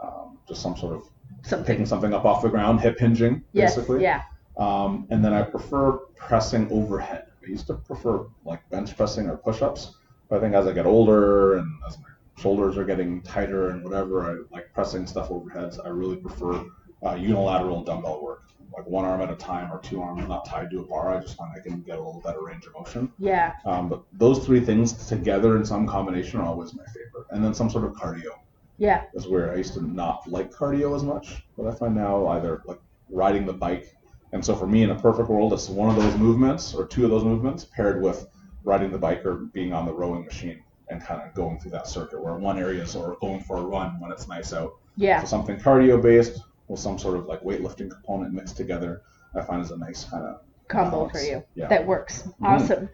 um, 0.03 0.39
just 0.47 0.61
some 0.61 0.77
sort 0.77 0.95
of 0.97 1.05
Something. 1.43 1.65
picking 1.67 1.87
something 1.87 2.13
up 2.13 2.25
off 2.27 2.43
the 2.43 2.49
ground, 2.51 2.81
hip 2.81 2.99
hinging, 2.99 3.43
Yes. 3.53 3.75
basically. 3.75 4.03
Yeah. 4.03 4.23
Um, 4.59 5.07
and 5.11 5.25
then 5.25 5.33
I 5.33 5.43
prefer 5.43 5.93
pressing 6.17 6.71
overhead. 6.71 7.27
I 7.43 7.49
used 7.49 7.67
to 7.69 7.75
prefer 7.75 8.27
like 8.45 8.69
bench 8.69 8.95
pressing 8.97 9.29
or 9.29 9.37
push-ups, 9.39 9.95
but 10.29 10.37
I 10.37 10.41
think 10.41 10.55
as 10.55 10.67
I 10.67 10.73
get 10.73 10.87
older 10.87 11.59
and 11.59 11.71
as 11.87 11.99
my 11.99 12.05
shoulders 12.37 12.77
are 12.77 12.85
getting 12.85 13.23
tighter 13.23 13.71
and 13.71 13.83
whatever, 13.85 14.31
I 14.31 14.55
like 14.55 14.73
pressing 14.73 15.07
stuff 15.07 15.29
overheads. 15.31 15.79
I 15.85 15.89
really 15.89 16.17
prefer 16.17 16.65
uh, 17.05 17.15
unilateral 17.15 17.83
dumbbell 17.85 18.23
work, 18.23 18.43
like 18.77 18.87
one 18.87 19.05
arm 19.05 19.21
at 19.21 19.31
a 19.31 19.37
time 19.37 19.73
or 19.73 19.81
two 19.81 20.03
arms 20.03 20.27
not 20.29 20.45
tied 20.45 20.71
to 20.71 20.81
a 20.81 20.85
bar. 20.85 21.17
I 21.17 21.21
just 21.21 21.37
find 21.37 21.51
I 21.57 21.61
can 21.61 21.81
get 21.83 21.97
a 21.99 22.03
little 22.03 22.21
better 22.21 22.43
range 22.43 22.67
of 22.67 22.75
motion. 22.75 23.13
Yeah. 23.19 23.53
Um, 23.65 23.89
but 23.89 24.03
those 24.13 24.45
three 24.45 24.61
things 24.61 24.93
together 25.09 25.57
in 25.57 25.65
some 25.65 25.87
combination 25.87 26.41
are 26.41 26.47
always 26.47 26.75
my 26.75 26.85
favorite. 26.87 27.27
And 27.31 27.45
then 27.45 27.55
some 27.55 27.71
sort 27.71 27.85
of 27.85 27.93
cardio 27.93 28.31
Yeah. 28.79 29.05
is 29.15 29.27
where 29.27 29.53
I 29.53 29.57
used 29.57 29.75
to 29.75 29.83
not 29.87 30.29
like 30.29 30.53
cardio 30.53 30.95
as 30.95 31.03
much, 31.03 31.45
but 31.57 31.67
I 31.67 31.73
find 31.75 31.95
now 31.95 32.27
either 32.29 32.63
like 32.67 32.81
riding 33.11 33.47
the 33.47 33.53
bike. 33.53 33.95
And 34.33 34.45
so 34.45 34.55
for 34.55 34.67
me, 34.67 34.83
in 34.83 34.91
a 34.91 34.95
perfect 34.95 35.29
world, 35.31 35.53
it's 35.55 35.69
one 35.71 35.89
of 35.89 35.97
those 35.97 36.15
movements 36.19 36.75
or 36.75 36.87
two 36.87 37.05
of 37.05 37.11
those 37.11 37.25
movements 37.25 37.65
paired 37.65 38.03
with 38.03 38.29
riding 38.69 38.91
the 38.93 38.99
bike 38.99 39.25
or 39.25 39.37
being 39.55 39.73
on 39.73 39.87
the 39.87 39.93
rowing 39.93 40.23
machine 40.27 40.63
and 40.91 41.03
kind 41.03 41.23
of 41.23 41.35
going 41.35 41.59
through 41.59 41.71
that 41.71 41.87
circuit 41.87 42.23
where 42.23 42.35
one 42.35 42.59
area 42.59 42.83
is 42.83 42.95
or 42.95 43.17
going 43.19 43.41
for 43.41 43.57
a 43.57 43.63
run 43.63 43.99
when 43.99 44.13
it's 44.13 44.29
nice 44.29 44.53
out. 44.53 44.73
Yeah. 44.97 45.21
So 45.23 45.27
something 45.27 45.57
cardio 45.57 46.01
based 46.03 46.39
with 46.69 46.79
some 46.79 46.99
sort 46.99 47.17
of 47.17 47.25
like 47.27 47.41
weightlifting 47.41 47.91
component 47.91 48.35
mixed 48.35 48.59
together, 48.59 49.01
I 49.35 49.41
find 49.41 49.63
is 49.63 49.71
a 49.71 49.79
nice 49.79 50.05
kind 50.05 50.23
of 50.25 50.41
Combo 50.69 50.91
balance. 51.07 51.13
for 51.13 51.21
you. 51.25 51.43
Yeah. 51.55 51.69
That 51.69 51.87
works. 51.87 52.25
Mhm. 52.43 52.47
Awesome. 52.47 52.89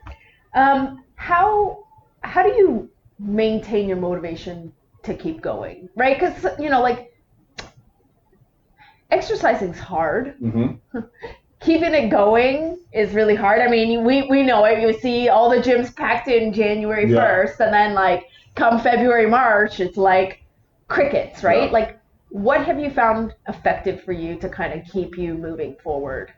Um, 0.54 1.04
how 1.16 1.84
how 2.20 2.44
do 2.44 2.50
you 2.50 2.88
maintain 3.18 3.88
your 3.88 3.96
motivation 3.96 4.72
to 5.02 5.14
keep 5.14 5.40
going? 5.40 5.88
Right? 5.96 6.16
Because 6.18 6.56
you 6.60 6.70
know, 6.70 6.82
like 6.82 7.12
exercising's 9.10 9.78
hard. 9.78 10.36
hmm 10.38 10.66
Keeping 11.64 11.94
it 11.94 12.10
going 12.10 12.78
is 12.92 13.14
really 13.14 13.34
hard. 13.34 13.60
I 13.62 13.68
mean, 13.68 14.04
we 14.04 14.22
we 14.28 14.42
know 14.42 14.64
it. 14.66 14.80
You 14.80 14.92
see 14.92 15.28
all 15.28 15.48
the 15.48 15.56
gyms 15.56 15.94
packed 15.94 16.28
in 16.28 16.52
January 16.52 17.10
Yeah. 17.10 17.20
first, 17.20 17.60
and 17.60 17.72
then 17.72 17.94
like 17.94 18.28
come 18.54 18.78
February 18.80 19.28
March, 19.28 19.80
it's 19.80 19.96
like 19.96 20.42
crickets, 20.88 21.42
right? 21.42 21.64
Yeah. 21.64 21.70
Like, 21.78 21.98
what 22.28 22.64
have 22.66 22.78
you 22.78 22.90
found 22.90 23.34
effective 23.48 24.02
for 24.02 24.12
you 24.12 24.36
to 24.36 24.48
kind 24.48 24.78
of 24.78 24.86
keep 24.86 25.16
you 25.16 25.34
moving 25.34 25.76
forward? 25.82 26.32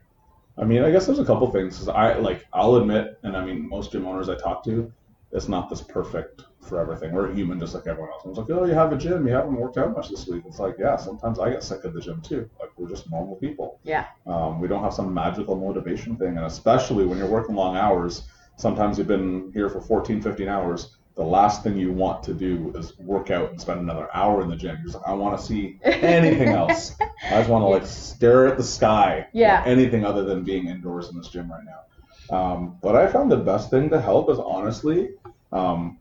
I 0.59 0.65
mean, 0.65 0.83
I 0.83 0.91
guess 0.91 1.07
there's 1.07 1.19
a 1.19 1.25
couple 1.25 1.51
things. 1.51 1.89
I 1.89 2.15
like, 2.19 2.47
I'll 2.53 2.77
admit, 2.77 3.19
and 3.23 3.37
I 3.37 3.45
mean, 3.45 3.69
most 3.69 3.93
gym 3.93 4.07
owners 4.07 4.29
I 4.29 4.37
talk 4.37 4.65
to, 4.65 4.91
it's 5.33 5.49
not 5.49 5.69
this 5.69 5.83
perfect 5.83 6.45
for 6.67 6.81
everything. 6.81 7.13
We're 7.13 7.33
human 7.33 7.59
just 7.59 7.75
like 7.75 7.87
everyone 7.87 8.11
else. 8.11 8.23
I 8.25 8.29
was 8.29 8.39
like, 8.39 8.51
oh, 8.51 8.65
you 8.65 8.75
have 8.75 8.93
a 8.93 8.97
gym, 8.97 9.27
you 9.27 9.33
haven't 9.33 9.55
worked 9.55 9.79
out 9.79 9.93
much 9.93 10.11
this 10.11 10.27
week. 10.27 10.45
It's 10.47 10.59
like, 10.59 10.77
yeah, 10.79 10.97
sometimes 10.97 11.39
I 11.39 11.51
get 11.51 11.63
sick 11.63 11.85
of 11.85 11.95
the 11.95 12.01
gym 12.01 12.21
too. 12.21 12.49
Like, 12.61 12.71
we're 12.77 12.89
just 12.89 13.11
normal 13.11 13.37
people. 13.37 13.79
Yeah. 13.85 14.07
Um, 14.27 14.61
we 14.61 14.69
don't 14.69 14.83
have 14.83 14.95
some 14.95 15.13
magical 15.13 15.57
motivation 15.57 16.17
thing, 16.17 16.37
and 16.37 16.47
especially 16.47 17.07
when 17.07 17.19
you're 17.19 17.29
working 17.29 17.55
long 17.55 17.77
hours. 17.77 18.23
Sometimes 18.57 18.97
you've 18.99 19.07
been 19.07 19.51
here 19.53 19.69
for 19.69 19.81
14, 19.81 20.23
15 20.23 20.49
hours. 20.49 20.97
The 21.15 21.23
last 21.23 21.63
thing 21.63 21.79
you 21.79 21.93
want 21.93 22.23
to 22.25 22.35
do 22.35 22.73
is 22.77 22.99
work 22.99 23.31
out 23.31 23.51
and 23.51 23.61
spend 23.61 23.81
another 23.81 24.09
hour 24.15 24.43
in 24.43 24.49
the 24.49 24.57
gym. 24.57 24.77
You're 24.77 24.85
just 24.85 24.97
like, 24.97 25.07
I 25.07 25.13
want 25.13 25.39
to 25.39 25.45
see 25.45 25.79
anything 25.83 26.49
else. 26.63 26.95
I 27.01 27.39
just 27.39 27.49
want 27.49 27.63
to 27.63 27.69
like 27.69 27.87
stare 27.87 28.47
at 28.47 28.57
the 28.57 28.63
sky. 28.63 29.29
Yeah. 29.33 29.63
Anything 29.65 30.05
other 30.05 30.25
than 30.25 30.43
being 30.43 30.69
indoors 30.69 31.09
in 31.09 31.17
this 31.17 31.29
gym 31.29 31.51
right 31.51 31.65
now. 31.65 32.37
Um, 32.37 32.79
but 32.83 32.97
I 32.97 33.07
found 33.07 33.31
the 33.31 33.37
best 33.37 33.71
thing 33.71 33.89
to 33.91 34.01
help 34.01 34.31
is 34.31 34.39
honestly 34.39 35.11
um, 35.53 35.99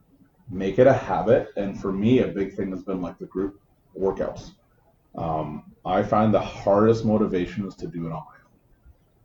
make 0.50 0.80
it 0.80 0.88
a 0.88 0.94
habit. 0.94 1.50
And 1.58 1.80
for 1.80 1.92
me, 1.92 2.20
a 2.20 2.28
big 2.28 2.56
thing 2.56 2.72
has 2.72 2.84
been 2.84 3.02
like 3.02 3.18
the 3.20 3.26
group 3.28 3.60
workouts. 4.00 4.52
Um, 5.16 5.72
I 5.86 6.04
find 6.04 6.34
the 6.34 6.40
hardest 6.40 7.06
motivation 7.06 7.66
is 7.66 7.76
to 7.76 7.88
do 7.88 8.06
it 8.06 8.12
on 8.12 8.24
my 8.26 8.38
own. 8.46 8.60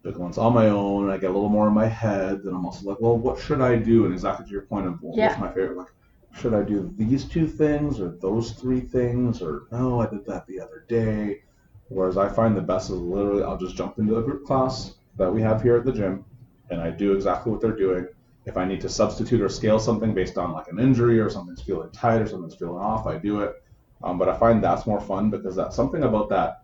Because 0.03 0.19
when 0.19 0.29
it's 0.31 0.39
on 0.39 0.55
my 0.55 0.69
own, 0.69 1.11
I 1.11 1.19
get 1.19 1.31
a 1.31 1.33
little 1.33 1.49
more 1.49 1.69
in 1.69 1.75
my 1.75 1.87
head, 1.87 2.39
and 2.45 2.55
I'm 2.55 2.65
also 2.65 2.89
like, 2.89 3.01
well, 3.01 3.19
what 3.19 3.39
should 3.39 3.61
I 3.61 3.77
do? 3.77 4.05
And 4.05 4.15
exactly 4.15 4.47
to 4.47 4.53
your 4.53 4.63
point 4.63 4.87
of 4.87 5.03
well, 5.03 5.13
Yeah. 5.17 5.29
what's 5.29 5.41
my 5.41 5.49
favorite, 5.49 5.77
like, 5.77 5.93
should 6.33 6.55
I 6.55 6.63
do 6.63 6.93
these 6.97 7.25
two 7.25 7.47
things 7.47 8.01
or 8.01 8.17
those 8.21 8.53
three 8.53 8.81
things 8.81 9.43
or 9.43 9.63
no, 9.73 10.01
I 10.01 10.07
did 10.09 10.25
that 10.27 10.47
the 10.47 10.61
other 10.61 10.85
day. 10.89 11.43
Whereas 11.89 12.17
I 12.17 12.29
find 12.29 12.57
the 12.57 12.63
best 12.63 12.89
is 12.91 12.97
literally 12.97 13.43
I'll 13.43 13.57
just 13.57 13.75
jump 13.77 13.99
into 13.99 14.15
the 14.15 14.23
group 14.23 14.45
class 14.45 14.95
that 15.17 15.33
we 15.33 15.43
have 15.43 15.61
here 15.61 15.77
at 15.77 15.85
the 15.85 15.93
gym 15.93 16.25
and 16.71 16.81
I 16.81 16.91
do 16.91 17.13
exactly 17.15 17.51
what 17.51 17.61
they're 17.61 17.77
doing 17.77 18.07
If 18.47 18.57
I 18.57 18.65
need 18.65 18.81
to 18.81 18.89
substitute 18.89 19.41
or 19.41 19.49
scale 19.49 19.79
something 19.79 20.15
based 20.15 20.39
on 20.39 20.53
like 20.53 20.69
an 20.69 20.79
injury 20.79 21.21
or 21.21 21.29
something's 21.29 21.63
feeling 21.63 21.91
tight 21.91 22.23
or 22.23 22.27
something's 22.27 22.55
feeling 22.55 22.79
off, 22.83 23.07
I 23.07 23.19
do 23.19 23.41
it. 23.41 23.63
Um, 24.03 24.19
but 24.19 24.29
I 24.29 24.37
find 24.39 24.65
that's 24.65 24.87
more 24.87 25.01
fun 25.01 25.31
because 25.31 25.55
that's 25.55 25.77
something 25.77 26.05
about 26.05 26.31
that. 26.31 26.63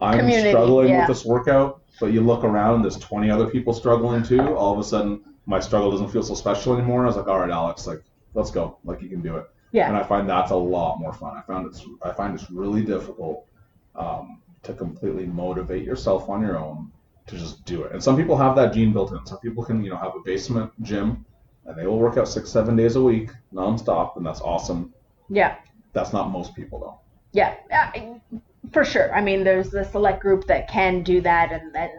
I'm 0.00 0.18
Community, 0.18 0.50
struggling 0.50 0.88
yeah. 0.90 1.00
with 1.00 1.16
this 1.16 1.24
workout, 1.24 1.82
but 1.98 2.12
you 2.12 2.20
look 2.20 2.44
around, 2.44 2.82
there's 2.82 2.98
20 2.98 3.30
other 3.30 3.46
people 3.46 3.72
struggling 3.72 4.22
too. 4.22 4.54
All 4.54 4.72
of 4.72 4.78
a 4.78 4.84
sudden, 4.84 5.22
my 5.46 5.60
struggle 5.60 5.90
doesn't 5.90 6.10
feel 6.10 6.22
so 6.22 6.34
special 6.34 6.76
anymore. 6.76 7.04
I 7.04 7.06
was 7.06 7.16
like, 7.16 7.28
all 7.28 7.38
right, 7.38 7.50
Alex, 7.50 7.86
like, 7.86 8.02
let's 8.34 8.50
go. 8.50 8.78
Like, 8.84 9.00
you 9.00 9.08
can 9.08 9.22
do 9.22 9.36
it. 9.36 9.46
Yeah. 9.72 9.88
And 9.88 9.96
I 9.96 10.02
find 10.02 10.28
that's 10.28 10.50
a 10.50 10.56
lot 10.56 10.98
more 10.98 11.12
fun. 11.12 11.36
I 11.36 11.42
found 11.42 11.66
it's, 11.66 11.84
I 12.02 12.12
find 12.12 12.34
it's 12.34 12.50
really 12.50 12.84
difficult 12.84 13.46
um, 13.94 14.42
to 14.62 14.72
completely 14.74 15.26
motivate 15.26 15.84
yourself 15.84 16.28
on 16.28 16.42
your 16.42 16.58
own 16.58 16.90
to 17.26 17.36
just 17.36 17.64
do 17.64 17.82
it. 17.84 17.92
And 17.92 18.02
some 18.02 18.16
people 18.16 18.36
have 18.36 18.54
that 18.56 18.72
gene 18.72 18.92
built 18.92 19.12
in. 19.12 19.24
Some 19.26 19.38
people 19.38 19.64
can, 19.64 19.82
you 19.82 19.90
know, 19.90 19.96
have 19.96 20.14
a 20.14 20.20
basement 20.24 20.70
gym 20.82 21.24
and 21.66 21.76
they 21.78 21.86
will 21.86 21.98
work 21.98 22.18
out 22.18 22.28
six, 22.28 22.50
seven 22.50 22.76
days 22.76 22.96
a 22.96 23.02
week 23.02 23.30
nonstop, 23.52 24.16
and 24.16 24.26
that's 24.26 24.40
awesome. 24.42 24.92
Yeah. 25.30 25.56
That's 25.94 26.12
not 26.12 26.30
most 26.30 26.54
people 26.54 26.78
though. 26.78 26.98
Yeah, 27.32 27.54
uh, 27.72 28.38
for 28.70 28.84
sure. 28.84 29.14
I 29.14 29.20
mean, 29.20 29.44
there's 29.44 29.70
the 29.70 29.84
select 29.84 30.20
group 30.20 30.46
that 30.46 30.68
can 30.68 31.02
do 31.02 31.20
that, 31.22 31.52
and 31.52 31.74
then 31.74 31.90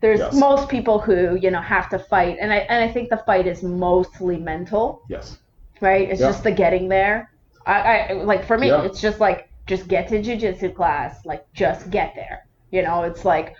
there's 0.00 0.20
Yes. 0.20 0.34
most 0.34 0.68
people 0.68 0.98
who 0.98 1.36
you 1.36 1.50
know 1.50 1.60
have 1.60 1.88
to 1.90 1.98
fight, 1.98 2.38
and 2.40 2.52
I 2.52 2.58
and 2.70 2.82
I 2.82 2.92
think 2.92 3.10
the 3.10 3.18
fight 3.18 3.46
is 3.46 3.62
mostly 3.62 4.38
mental, 4.38 5.02
Yes. 5.08 5.38
right? 5.80 6.08
It's 6.10 6.20
Yeah. 6.20 6.28
just 6.28 6.42
the 6.44 6.50
getting 6.50 6.88
there. 6.88 7.30
I, 7.66 7.98
I 7.98 8.12
like 8.14 8.44
for 8.44 8.56
me, 8.58 8.68
Yeah. 8.68 8.82
it's 8.82 9.00
just 9.00 9.20
like 9.20 9.48
just 9.66 9.86
get 9.88 10.08
to 10.08 10.22
jujitsu 10.22 10.74
class, 10.74 11.24
like 11.26 11.44
just 11.52 11.90
get 11.90 12.14
there. 12.14 12.46
You 12.70 12.82
know, 12.82 13.02
it's 13.02 13.24
like, 13.24 13.54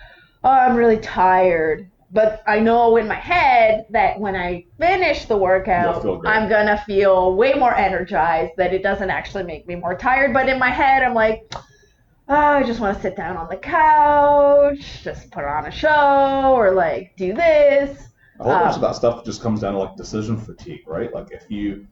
oh, 0.44 0.50
I'm 0.50 0.76
really 0.76 0.98
tired. 0.98 1.88
But 2.10 2.42
I 2.46 2.60
know 2.60 2.96
in 2.98 3.08
my 3.08 3.14
head 3.14 3.86
that 3.90 4.20
when 4.20 4.36
I 4.36 4.66
finish 4.78 5.24
the 5.24 5.36
workout. 5.36 6.04
I'm 6.26 6.48
gonna 6.48 6.82
feel 6.86 7.34
way 7.34 7.54
more 7.54 7.74
energized. 7.74 8.52
That 8.58 8.74
it 8.74 8.82
doesn't 8.82 9.08
actually 9.10 9.44
make 9.44 9.66
me 9.66 9.76
more 9.76 9.96
tired. 9.96 10.34
But 10.34 10.48
in 10.48 10.58
my 10.58 10.68
head, 10.70 11.02
I'm 11.02 11.14
like, 11.14 11.50
oh, 12.28 12.34
I 12.34 12.62
just 12.64 12.80
want 12.80 12.96
to 12.96 13.02
sit 13.02 13.16
down 13.16 13.36
on 13.36 13.48
the 13.48 13.56
couch, 13.56 15.02
just 15.02 15.30
put 15.30 15.44
on 15.44 15.66
a 15.66 15.70
show, 15.70 16.52
or 16.54 16.72
like 16.72 17.12
do 17.16 17.32
this. 17.32 18.08
A 18.40 18.44
whole 18.44 18.58
bunch 18.58 18.74
Um, 18.74 18.74
of 18.76 18.80
that 18.82 18.96
stuff 18.96 19.24
just 19.24 19.42
comes 19.42 19.60
down 19.60 19.72
to 19.74 19.78
like 19.78 19.96
decision 19.96 20.36
fatigue, 20.36 20.82
right? 20.86 21.12
Like 21.14 21.28
if 21.30 21.50
you 21.50 21.86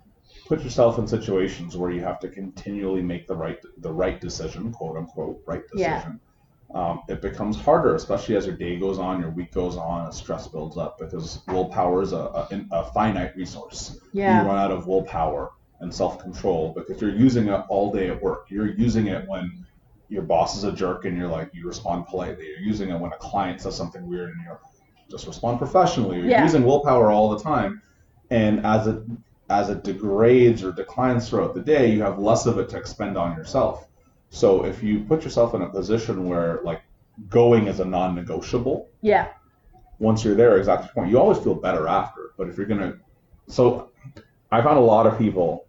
put 0.46 0.62
yourself 0.62 0.98
in 0.98 1.06
situations 1.06 1.76
where 1.76 1.90
you 1.90 2.00
have 2.00 2.18
to 2.20 2.28
continually 2.28 3.02
make 3.02 3.26
the 3.26 3.36
right 3.36 3.58
the 3.78 3.92
right 3.92 4.20
decision, 4.20 4.72
quote 4.72 4.96
unquote, 4.96 5.42
right 5.46 5.62
Yeah. 5.74 6.12
Um, 6.74 7.00
it 7.08 7.20
becomes 7.20 7.56
harder, 7.60 7.94
especially 7.96 8.36
as 8.36 8.46
your 8.46 8.56
day 8.56 8.78
goes 8.78 8.98
on, 8.98 9.20
your 9.20 9.30
week 9.30 9.52
goes 9.52 9.76
on, 9.76 10.04
and 10.04 10.14
stress 10.14 10.46
builds 10.46 10.76
up 10.76 10.98
because 10.98 11.40
willpower 11.48 12.02
is 12.02 12.12
a, 12.12 12.16
a, 12.16 12.66
a 12.72 12.84
finite 12.92 13.36
resource. 13.36 13.98
Yeah. 14.12 14.42
You 14.42 14.48
run 14.48 14.58
out 14.58 14.70
of 14.70 14.86
willpower 14.86 15.50
and 15.80 15.92
self 15.92 16.18
control 16.20 16.72
because 16.76 17.00
you're 17.00 17.14
using 17.14 17.48
it 17.48 17.64
all 17.68 17.92
day 17.92 18.08
at 18.08 18.22
work. 18.22 18.46
You're 18.50 18.70
using 18.74 19.08
it 19.08 19.26
when 19.28 19.64
your 20.08 20.22
boss 20.22 20.56
is 20.56 20.64
a 20.64 20.72
jerk 20.72 21.04
and 21.06 21.16
you're 21.16 21.28
like 21.28 21.50
you 21.54 21.66
respond 21.66 22.06
politely. 22.06 22.46
You're 22.48 22.60
using 22.60 22.90
it 22.90 22.98
when 23.00 23.12
a 23.12 23.16
client 23.16 23.60
says 23.60 23.76
something 23.76 24.06
weird 24.06 24.30
and 24.30 24.40
you 24.44 24.56
just 25.10 25.26
respond 25.26 25.58
professionally. 25.58 26.18
You're 26.18 26.26
Yeah. 26.28 26.42
using 26.44 26.64
willpower 26.64 27.10
all 27.10 27.30
the 27.30 27.38
time, 27.42 27.82
and 28.30 28.64
as 28.64 28.86
it 28.86 29.02
as 29.48 29.68
it 29.70 29.82
degrades 29.82 30.62
or 30.62 30.70
declines 30.70 31.28
throughout 31.28 31.54
the 31.54 31.60
day, 31.60 31.90
you 31.90 32.00
have 32.02 32.20
less 32.20 32.46
of 32.46 32.58
it 32.58 32.68
to 32.68 32.76
expend 32.76 33.18
on 33.18 33.36
yourself. 33.36 33.88
So 34.30 34.64
if 34.64 34.82
you 34.82 35.00
put 35.00 35.24
yourself 35.24 35.54
in 35.54 35.62
a 35.62 35.68
position 35.68 36.28
where 36.28 36.60
like 36.64 36.82
going 37.28 37.66
is 37.66 37.80
a 37.80 37.84
non-negotiable, 37.84 38.88
Yeah. 39.02 39.28
once 39.98 40.24
you're 40.24 40.36
there, 40.36 40.56
exactly 40.56 40.86
your 40.86 40.94
point, 40.94 41.10
you 41.10 41.18
always 41.18 41.38
feel 41.38 41.54
better 41.54 41.86
after. 41.88 42.30
But 42.38 42.48
if 42.48 42.56
you're 42.56 42.66
gonna, 42.66 42.94
so 43.48 43.90
I 44.50 44.62
found 44.62 44.78
a 44.78 44.82
lot 44.82 45.06
of 45.06 45.18
people 45.18 45.66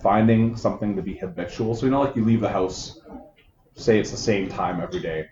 finding 0.00 0.56
something 0.56 0.94
to 0.96 1.02
be 1.02 1.14
habitual. 1.14 1.74
So 1.74 1.86
you 1.86 1.92
know, 1.92 2.00
like 2.02 2.16
you 2.16 2.24
leave 2.24 2.40
the 2.40 2.48
house, 2.48 3.00
say 3.74 3.98
it's 3.98 4.10
the 4.10 4.16
same 4.16 4.48
time 4.48 4.80
every 4.80 5.00
day. 5.00 5.26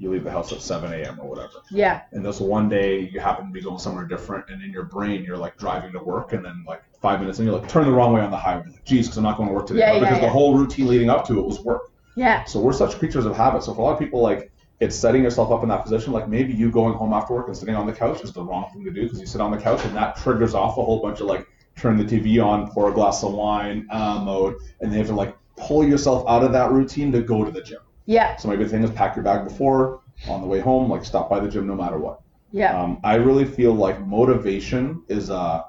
You 0.00 0.10
leave 0.10 0.24
the 0.24 0.30
house 0.30 0.50
at 0.50 0.62
7 0.62 0.92
a.m. 0.92 1.20
or 1.20 1.28
whatever. 1.28 1.62
Yeah. 1.70 2.02
And 2.12 2.24
this 2.24 2.40
one 2.40 2.68
day 2.70 3.10
you 3.12 3.20
happen 3.20 3.46
to 3.46 3.52
be 3.52 3.60
going 3.60 3.78
somewhere 3.78 4.06
different, 4.06 4.48
and 4.48 4.62
in 4.62 4.72
your 4.72 4.84
brain 4.84 5.22
you're 5.22 5.36
like 5.36 5.58
driving 5.58 5.92
to 5.92 5.98
work, 5.98 6.32
and 6.32 6.44
then 6.44 6.64
like 6.66 6.82
five 7.00 7.20
minutes 7.20 7.38
in 7.38 7.44
you're 7.44 7.58
like 7.58 7.68
turn 7.68 7.84
the 7.84 7.92
wrong 7.92 8.14
way 8.14 8.22
on 8.22 8.30
the 8.30 8.36
highway. 8.36 8.64
Like, 8.66 8.84
Geez, 8.84 9.06
because 9.06 9.18
I'm 9.18 9.24
not 9.24 9.36
going 9.36 9.50
to 9.50 9.54
work 9.54 9.66
today. 9.66 9.80
Yeah, 9.80 9.98
because 10.00 10.16
yeah. 10.16 10.20
the 10.24 10.30
whole 10.30 10.56
routine 10.56 10.88
leading 10.88 11.10
up 11.10 11.26
to 11.26 11.38
it 11.38 11.44
was 11.44 11.60
work. 11.60 11.92
Yeah. 12.16 12.44
So 12.44 12.60
we're 12.60 12.72
such 12.72 12.98
creatures 12.98 13.26
of 13.26 13.36
habit. 13.36 13.62
So 13.62 13.74
for 13.74 13.82
a 13.82 13.84
lot 13.84 13.92
of 13.92 13.98
people, 13.98 14.20
like 14.20 14.50
it's 14.80 14.96
setting 14.96 15.22
yourself 15.22 15.52
up 15.52 15.62
in 15.62 15.68
that 15.68 15.82
position. 15.82 16.12
Like 16.12 16.28
maybe 16.28 16.54
you 16.54 16.70
going 16.70 16.94
home 16.94 17.12
after 17.12 17.34
work 17.34 17.48
and 17.48 17.56
sitting 17.56 17.74
on 17.74 17.86
the 17.86 17.92
couch 17.92 18.22
is 18.22 18.32
the 18.32 18.42
wrong 18.42 18.70
thing 18.72 18.84
to 18.84 18.90
do 18.90 19.02
because 19.02 19.20
you 19.20 19.26
sit 19.26 19.40
on 19.40 19.50
the 19.50 19.58
couch 19.58 19.84
and 19.84 19.94
that 19.94 20.16
triggers 20.16 20.54
off 20.54 20.78
a 20.78 20.82
whole 20.82 21.00
bunch 21.00 21.20
of 21.20 21.26
like 21.26 21.46
turn 21.76 21.96
the 21.96 22.04
TV 22.04 22.44
on, 22.44 22.70
pour 22.70 22.90
a 22.90 22.92
glass 22.92 23.22
of 23.22 23.32
wine 23.32 23.86
uh, 23.90 24.20
mode, 24.24 24.56
and 24.80 24.92
you 24.92 24.98
have 24.98 25.08
to 25.08 25.14
like 25.14 25.36
pull 25.56 25.86
yourself 25.86 26.26
out 26.28 26.42
of 26.42 26.52
that 26.52 26.70
routine 26.70 27.12
to 27.12 27.22
go 27.22 27.44
to 27.44 27.50
the 27.50 27.62
gym. 27.62 27.80
Yeah. 28.06 28.36
So 28.36 28.48
maybe 28.48 28.64
the 28.64 28.70
thing 28.70 28.82
is 28.82 28.90
pack 28.90 29.16
your 29.16 29.24
bag 29.24 29.44
before 29.44 30.00
on 30.28 30.40
the 30.40 30.46
way 30.46 30.60
home, 30.60 30.90
like 30.90 31.04
stop 31.04 31.30
by 31.30 31.40
the 31.40 31.48
gym 31.48 31.66
no 31.66 31.74
matter 31.74 31.98
what. 31.98 32.20
Yeah. 32.52 32.80
Um, 32.80 33.00
I 33.04 33.14
really 33.14 33.44
feel 33.44 33.74
like 33.74 34.00
motivation 34.00 35.04
is 35.08 35.30
a 35.30 35.66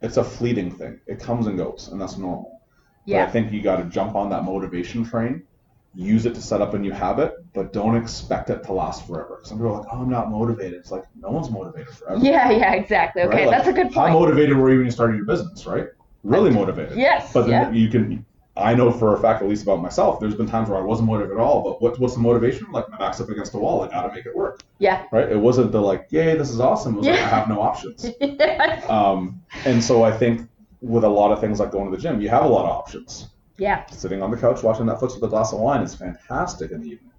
it's 0.00 0.16
a 0.16 0.24
fleeting 0.24 0.70
thing. 0.70 1.00
It 1.06 1.20
comes 1.20 1.46
and 1.46 1.56
goes, 1.56 1.88
and 1.90 2.00
that's 2.00 2.16
normal. 2.16 2.60
But 3.06 3.16
I 3.16 3.26
think 3.30 3.52
you 3.52 3.62
got 3.62 3.76
to 3.76 3.84
jump 3.84 4.14
on 4.14 4.30
that 4.30 4.44
motivation 4.44 5.04
train, 5.04 5.42
use 5.94 6.24
it 6.24 6.34
to 6.34 6.42
set 6.42 6.60
up 6.60 6.74
a 6.74 6.78
new 6.78 6.92
habit, 6.92 7.34
but 7.52 7.72
don't 7.72 7.96
expect 7.96 8.48
it 8.50 8.62
to 8.64 8.72
last 8.72 9.06
forever. 9.06 9.40
Some 9.42 9.58
people 9.58 9.72
are 9.72 9.80
like, 9.80 9.88
"Oh, 9.92 10.02
I'm 10.02 10.08
not 10.08 10.30
motivated." 10.30 10.74
It's 10.74 10.90
like 10.90 11.04
no 11.16 11.30
one's 11.30 11.50
motivated 11.50 11.92
forever. 11.94 12.24
Yeah. 12.24 12.50
Yeah. 12.50 12.74
Exactly. 12.74 13.22
Okay. 13.22 13.36
right? 13.36 13.46
Like, 13.48 13.56
That's 13.56 13.68
a 13.68 13.72
good 13.72 13.92
point. 13.92 14.10
How 14.10 14.18
motivated 14.18 14.56
were 14.56 14.70
you 14.70 14.78
when 14.78 14.86
you 14.86 14.92
started 14.92 15.16
your 15.16 15.26
business? 15.26 15.66
Right? 15.66 15.88
Really 16.22 16.50
motivated. 16.50 16.96
Yes. 16.96 17.32
But 17.32 17.48
yeah. 17.48 17.64
then 17.64 17.74
you 17.74 17.88
can. 17.88 18.24
I 18.56 18.74
know 18.74 18.90
for 18.90 19.14
a 19.16 19.20
fact, 19.20 19.42
at 19.42 19.48
least 19.48 19.62
about 19.62 19.80
myself, 19.80 20.20
there's 20.20 20.34
been 20.34 20.46
times 20.46 20.68
where 20.68 20.78
I 20.78 20.82
wasn't 20.82 21.08
motivated 21.08 21.38
at 21.38 21.40
all. 21.40 21.62
But 21.62 21.80
what, 21.80 21.98
what's 21.98 22.14
the 22.14 22.20
motivation? 22.20 22.70
Like 22.70 22.88
my 22.90 22.98
back's 22.98 23.20
up 23.20 23.30
against 23.30 23.52
the 23.52 23.58
wall. 23.58 23.82
I 23.82 23.88
got 23.88 24.06
to 24.06 24.14
make 24.14 24.26
it 24.26 24.36
work. 24.36 24.60
Yeah. 24.78 25.06
Right? 25.10 25.30
It 25.30 25.38
wasn't 25.38 25.72
the 25.72 25.80
like, 25.80 26.08
"Yay, 26.10 26.36
this 26.36 26.50
is 26.50 26.60
awesome." 26.60 26.94
It 26.94 26.98
was 26.98 27.06
like, 27.06 27.16
Yeah. 27.18 27.24
I 27.24 27.28
have 27.28 27.48
no 27.48 27.62
options. 27.62 28.10
yeah. 28.20 28.84
Um, 28.88 29.42
and 29.64 29.82
so 29.82 30.02
I 30.02 30.12
think 30.12 30.48
with 30.82 31.04
a 31.04 31.08
lot 31.08 31.32
of 31.32 31.40
things 31.40 31.60
like 31.60 31.70
going 31.70 31.90
to 31.90 31.96
the 31.96 32.02
gym, 32.02 32.20
you 32.20 32.28
have 32.28 32.44
a 32.44 32.48
lot 32.48 32.66
of 32.66 32.72
options. 32.72 33.28
Yeah. 33.56 33.86
Sitting 33.86 34.22
on 34.22 34.30
the 34.30 34.36
couch 34.36 34.62
watching 34.62 34.84
Netflix 34.86 35.14
with 35.14 35.22
a 35.24 35.28
glass 35.28 35.52
of 35.52 35.60
wine 35.60 35.80
is 35.82 35.94
fantastic 35.94 36.72
in 36.72 36.80
the 36.80 36.88
evening. 36.88 37.12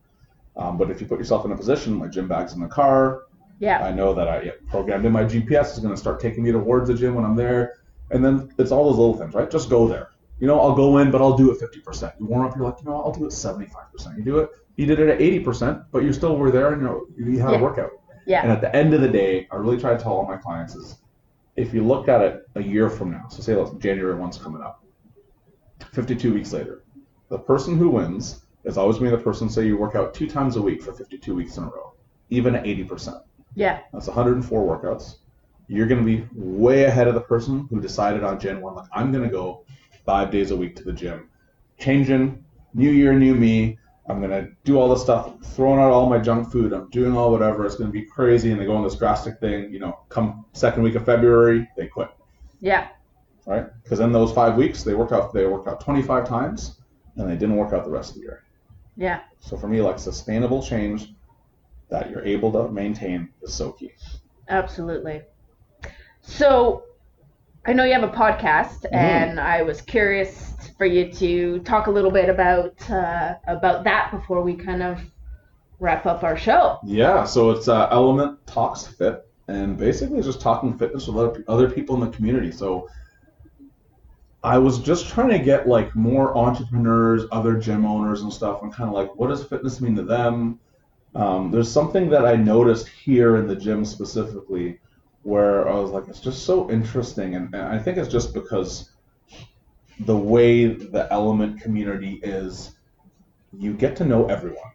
Um, 0.56 0.78
but 0.78 0.92
if 0.92 1.02
you 1.02 1.08
put 1.08 1.18
yourself 1.18 1.46
in 1.46 1.52
a 1.52 1.58
position, 1.58 1.94
my 1.94 2.08
gym 2.08 2.28
bag's 2.28 2.54
in 2.54 2.60
the 2.60 2.68
car, 2.68 3.24
Yeah. 3.60 3.84
I 3.84 3.92
know 3.92 4.14
that 4.14 4.28
I 4.28 4.52
programmed 4.70 5.06
in 5.06 5.12
my 5.12 5.24
GPS 5.24 5.74
is 5.74 5.80
going 5.80 5.94
to 5.94 6.00
start 6.00 6.20
taking 6.20 6.44
me 6.44 6.52
towards 6.52 6.90
the 6.90 6.94
gym 6.94 7.16
when 7.16 7.26
I'm 7.26 7.36
there. 7.36 7.80
And 8.12 8.24
then 8.24 8.52
it's 8.60 8.72
all 8.72 8.86
those 8.90 8.98
little 9.00 9.18
things, 9.18 9.34
right? 9.34 9.50
Just 9.50 9.70
go 9.70 9.88
there. 9.88 10.10
You 10.44 10.48
know, 10.48 10.60
I'll 10.60 10.76
go 10.76 10.98
in, 10.98 11.10
but 11.10 11.22
I'll 11.22 11.38
do 11.38 11.52
it 11.54 11.58
50%. 11.62 12.20
You 12.20 12.26
warm 12.26 12.46
up, 12.46 12.54
you're 12.58 12.66
like, 12.66 12.76
you 12.80 12.90
know, 12.90 13.02
I'll 13.02 13.14
do 13.14 13.24
it 13.24 13.30
75%. 13.30 14.18
You 14.18 14.24
do 14.26 14.40
it, 14.40 14.50
you 14.76 14.86
did 14.86 15.00
it 15.00 15.08
at 15.08 15.20
80%, 15.20 15.86
but 15.90 16.04
you 16.04 16.12
still 16.12 16.36
were 16.36 16.52
there 16.52 16.74
and 16.74 16.82
you 16.82 16.88
know, 16.90 17.06
you 17.18 17.40
had 17.40 17.52
Yeah. 17.52 17.60
a 17.60 17.64
workout. 17.64 17.92
Yeah. 18.26 18.44
And 18.44 18.52
at 18.52 18.60
the 18.60 18.76
end 18.76 18.94
of 18.94 19.00
the 19.00 19.08
day, 19.08 19.48
I 19.54 19.56
really 19.56 19.78
try 19.80 19.96
to 19.96 19.98
tell 20.04 20.12
all 20.12 20.26
my 20.28 20.36
clients 20.36 20.76
is 20.76 20.98
if 21.56 21.74
you 21.74 21.82
look 21.88 22.10
at 22.10 22.20
it 22.20 22.46
a 22.56 22.62
year 22.62 22.90
from 22.90 23.12
now, 23.12 23.26
so 23.30 23.42
say 23.42 23.56
like 23.56 23.80
January 23.80 24.16
1's 24.20 24.38
coming 24.38 24.62
up, 24.62 24.84
52 25.94 26.34
weeks 26.34 26.52
later, 26.52 26.84
the 27.30 27.40
person 27.40 27.78
who 27.78 27.88
wins 27.88 28.42
is 28.66 28.78
always 28.78 28.98
going 28.98 29.12
to 29.12 29.16
be 29.16 29.22
the 29.22 29.24
person, 29.24 29.48
say 29.50 29.66
you 29.66 29.78
work 29.78 29.96
out 29.96 30.14
two 30.14 30.28
times 30.28 30.58
a 30.58 30.62
week 30.62 30.84
for 30.84 30.92
52 30.92 31.34
weeks 31.34 31.56
in 31.56 31.64
a 31.64 31.68
row, 31.68 31.94
even 32.32 32.54
at 32.54 32.66
80%. 32.66 33.22
Yeah. 33.56 33.80
That's 33.94 34.08
104 34.08 34.78
workouts. 34.78 35.20
You're 35.70 35.88
going 35.88 36.06
to 36.06 36.06
be 36.06 36.28
way 36.36 36.84
ahead 36.84 37.08
of 37.08 37.14
the 37.14 37.22
person 37.22 37.66
who 37.70 37.80
decided 37.80 38.26
on 38.26 38.42
Jan 38.42 38.60
1, 38.60 38.76
like, 38.76 38.90
I'm 38.92 39.14
going 39.14 39.24
to 39.24 39.30
go 39.30 39.64
five 40.06 40.32
days 40.32 40.52
a 40.52 40.56
week 40.56 40.76
to 40.78 40.84
the 40.84 40.94
gym. 40.94 41.30
Changing, 41.80 42.44
new 42.74 42.92
year, 42.92 43.14
new 43.14 43.36
me. 43.36 43.78
I'm 44.08 44.20
going 44.20 44.32
to 44.32 44.50
do 44.66 44.78
all 44.78 44.90
this 44.90 45.02
stuff, 45.02 45.34
throwing 45.56 45.80
out 45.80 45.92
all 45.92 46.10
my 46.10 46.20
junk 46.20 46.52
food. 46.52 46.74
I'm 46.74 46.90
doing 46.90 47.16
all 47.16 47.32
whatever. 47.32 47.66
It's 47.66 47.76
going 47.76 47.90
to 47.90 47.94
be 47.94 48.06
crazy. 48.06 48.52
And 48.52 48.60
they 48.60 48.66
go 48.66 48.76
on 48.76 48.84
this 48.84 48.96
drastic 48.96 49.40
thing. 49.40 49.72
You 49.72 49.80
know, 49.80 50.00
come 50.10 50.46
second 50.52 50.84
week 50.84 50.96
of 50.96 51.06
February, 51.06 51.70
they 51.78 51.88
quit, 51.88 52.10
Yeah. 52.60 52.90
right? 53.46 53.68
Because 53.82 54.02
in 54.02 54.12
those 54.12 54.34
five 54.34 54.58
weeks, 54.58 54.84
they 54.84 54.94
worked 54.94 55.14
out, 55.14 55.34
they 55.34 55.46
worked 55.46 55.70
out 55.70 55.80
25 55.80 56.28
times 56.28 56.82
and 57.16 57.30
they 57.30 57.36
didn't 57.36 57.56
work 57.56 57.72
out 57.72 57.86
the 57.86 57.92
rest 57.92 58.10
of 58.12 58.16
the 58.16 58.22
year. 58.24 58.44
Yeah. 58.98 59.22
So 59.40 59.56
for 59.56 59.68
me, 59.68 59.82
like 59.82 60.00
sustainable 60.00 60.62
change 60.62 61.14
that 61.90 62.10
you're 62.10 62.26
able 62.26 62.52
to 62.52 62.70
maintain 62.72 63.30
is 63.42 63.54
so 63.54 63.72
key. 63.72 63.92
Absolutely. 64.50 65.22
So, 66.22 66.84
I 67.66 67.74
know 67.74 67.84
you 67.86 67.94
have 67.94 68.04
a 68.04 68.10
podcast, 68.10 68.86
Mm-hmm. 68.92 68.96
and 68.96 69.40
I 69.40 69.62
was 69.64 69.82
curious 69.82 70.54
for 70.78 70.86
you 70.86 71.12
to 71.14 71.60
talk 71.60 71.88
a 71.88 71.92
little 71.92 72.12
bit 72.12 72.30
about 72.30 72.90
uh, 72.90 73.36
about 73.48 73.84
that 73.86 74.12
before 74.12 74.42
we 74.42 74.56
kind 74.56 74.84
of 74.84 75.00
wrap 75.80 76.06
up 76.06 76.24
our 76.24 76.38
show. 76.38 76.80
Yeah, 76.84 77.24
so 77.26 77.52
it's 77.52 77.68
uh, 77.68 77.88
Element 77.92 78.46
Talks 78.48 78.88
Fit, 78.88 79.26
and 79.48 79.78
basically 79.78 80.18
it's 80.18 80.28
just 80.28 80.42
talking 80.42 80.78
fitness 80.78 81.08
with 81.08 81.18
other, 81.18 81.44
other 81.48 81.70
people 81.70 81.96
in 81.96 82.02
the 82.02 82.16
community. 82.16 82.52
So 82.52 82.90
I 84.44 84.58
was 84.58 84.80
just 84.80 85.08
trying 85.08 85.30
to 85.30 85.40
get 85.40 85.68
like 85.68 85.96
more 85.96 86.38
entrepreneurs, 86.38 87.24
other 87.32 87.56
gym 87.58 87.86
owners 87.86 88.22
and 88.24 88.32
stuff, 88.34 88.62
and 88.62 88.74
kind 88.74 88.90
of 88.90 88.94
like 88.96 89.16
what 89.16 89.28
does 89.30 89.44
fitness 89.46 89.80
mean 89.82 89.96
to 89.96 90.04
them? 90.04 90.60
Um, 91.16 91.52
there's 91.52 91.72
something 91.72 92.10
that 92.10 92.26
I 92.26 92.36
noticed 92.36 92.88
here 92.88 93.38
in 93.38 93.48
the 93.48 93.56
gym 93.56 93.86
specifically 93.86 94.80
where 95.24 95.68
I 95.68 95.76
was 95.76 95.92
like, 95.92 96.08
it's 96.08 96.20
just 96.20 96.46
so 96.46 96.70
interesting, 96.70 97.36
and, 97.36 97.54
and 97.54 97.64
I 97.64 97.80
think 97.80 97.98
it's 97.98 98.12
just 98.12 98.34
because 98.34 98.92
the 100.02 100.18
way 100.18 100.66
the 100.66 101.08
element 101.12 101.62
community 101.62 102.20
is, 102.24 102.76
you 103.58 103.74
get 103.74 103.96
to 103.98 104.06
know 104.06 104.28
everyone. 104.28 104.72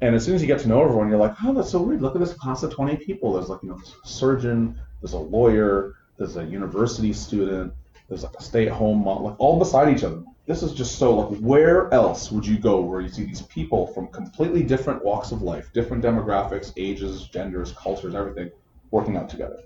And 0.00 0.14
as 0.14 0.24
soon 0.24 0.34
as 0.34 0.40
you 0.40 0.46
get 0.46 0.60
to 0.60 0.68
know 0.68 0.82
everyone, 0.82 1.10
you're 1.10 1.18
like, 1.18 1.34
oh, 1.44 1.52
that's 1.52 1.70
so 1.70 1.82
weird. 1.82 2.00
Look 2.00 2.14
at 2.14 2.20
this 2.20 2.32
class 2.32 2.62
of 2.62 2.72
20 2.72 2.96
people. 2.96 3.34
There's 3.34 3.48
like, 3.48 3.62
you 3.62 3.68
know, 3.68 3.76
a 3.76 4.08
surgeon, 4.08 4.80
there's 5.02 5.12
a 5.12 5.18
lawyer, 5.18 5.96
there's 6.16 6.36
a 6.36 6.44
university 6.44 7.12
student, 7.12 7.72
there's 8.08 8.22
like 8.22 8.34
a 8.38 8.42
stay-at-home 8.42 9.04
mom, 9.04 9.24
like 9.24 9.38
all 9.38 9.58
beside 9.58 9.94
each 9.94 10.04
other. 10.04 10.22
This 10.46 10.62
is 10.62 10.72
just 10.72 10.98
so 10.98 11.16
like, 11.16 11.38
where 11.38 11.92
else 11.92 12.32
would 12.32 12.46
you 12.46 12.58
go 12.58 12.80
where 12.80 13.00
you 13.00 13.08
see 13.08 13.24
these 13.24 13.42
people 13.42 13.86
from 13.88 14.08
completely 14.08 14.62
different 14.62 15.04
walks 15.04 15.32
of 15.32 15.42
life, 15.42 15.70
different 15.72 16.02
demographics, 16.02 16.72
ages, 16.76 17.28
genders, 17.28 17.72
cultures, 17.72 18.14
everything, 18.14 18.50
working 18.90 19.16
out 19.16 19.28
together? 19.28 19.62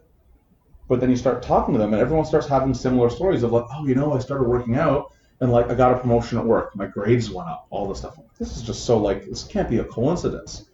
But 0.89 1.01
then 1.01 1.11
you 1.11 1.17
start 1.17 1.43
talking 1.43 1.73
to 1.75 1.79
them, 1.79 1.93
and 1.93 2.03
everyone 2.03 2.27
starts 2.27 2.47
having 2.47 2.75
similar 2.75 3.09
stories 3.09 3.43
of 3.43 3.53
like, 3.53 3.65
oh, 3.73 3.87
you 3.87 3.95
know, 3.95 4.13
I 4.13 4.19
started 4.19 4.47
working 4.47 4.77
out, 4.77 5.13
and 5.41 5.51
like 5.51 5.71
I 5.71 5.75
got 5.75 5.93
a 5.93 5.99
promotion 5.99 6.39
at 6.39 6.45
work, 6.45 6.77
my 6.77 6.87
grades 6.87 7.31
went 7.31 7.49
up, 7.49 7.67
all 7.71 7.89
this 7.89 7.99
stuff. 7.99 8.19
This 8.39 8.57
is 8.57 8.63
just 8.63 8.85
so 8.85 8.99
like 8.99 9.25
this 9.25 9.45
can't 9.45 9.71
be 9.71 9.79
a 9.79 9.85
coincidence. 9.85 10.69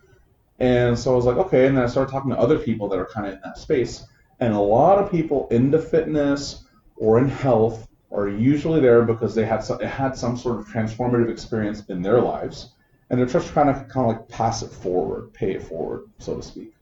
And 0.58 0.98
so 0.98 1.12
I 1.12 1.16
was 1.16 1.24
like, 1.24 1.36
okay, 1.36 1.66
and 1.66 1.76
then 1.76 1.84
I 1.84 1.86
started 1.86 2.10
talking 2.10 2.30
to 2.30 2.38
other 2.38 2.58
people 2.58 2.88
that 2.88 2.98
are 2.98 3.06
kind 3.06 3.26
of 3.26 3.34
in 3.34 3.40
that 3.44 3.56
space, 3.56 4.04
and 4.40 4.52
a 4.52 4.58
lot 4.58 4.98
of 4.98 5.10
people 5.10 5.48
into 5.50 5.78
fitness 5.78 6.64
or 6.96 7.18
in 7.18 7.28
health 7.28 7.88
are 8.12 8.28
usually 8.28 8.80
there 8.80 9.02
because 9.02 9.34
they 9.34 9.46
had 9.46 9.62
some, 9.62 9.80
had 9.80 10.16
some 10.16 10.36
sort 10.36 10.58
of 10.58 10.66
transformative 10.66 11.30
experience 11.30 11.84
in 11.86 12.02
their 12.02 12.20
lives, 12.20 12.72
and 13.08 13.18
they're 13.18 13.26
just 13.26 13.52
trying 13.52 13.72
to 13.72 13.84
kind 13.84 14.10
of 14.10 14.16
like 14.16 14.28
pass 14.28 14.62
it 14.62 14.70
forward, 14.70 15.32
pay 15.32 15.52
it 15.54 15.62
forward, 15.62 16.10
so 16.18 16.36
to 16.36 16.42
speak. 16.42 16.74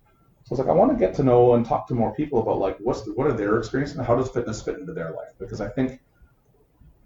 So 0.48 0.54
I 0.54 0.56
was 0.56 0.66
like, 0.66 0.74
I 0.74 0.78
want 0.78 0.92
to 0.92 0.96
get 0.96 1.14
to 1.16 1.22
know 1.22 1.52
and 1.52 1.66
talk 1.66 1.87
to 1.88 1.94
more 1.94 2.14
people 2.14 2.40
about 2.40 2.58
like 2.58 2.78
what's 2.78 3.02
the, 3.02 3.12
what 3.12 3.26
are 3.26 3.34
their 3.34 3.58
experiences 3.58 3.98
and 3.98 4.06
how 4.06 4.16
does 4.16 4.30
fitness 4.30 4.62
fit 4.62 4.78
into 4.78 4.94
their 4.94 5.11
life? 5.11 5.34
Because 5.38 5.61
I 5.61 5.68
think 5.68 6.00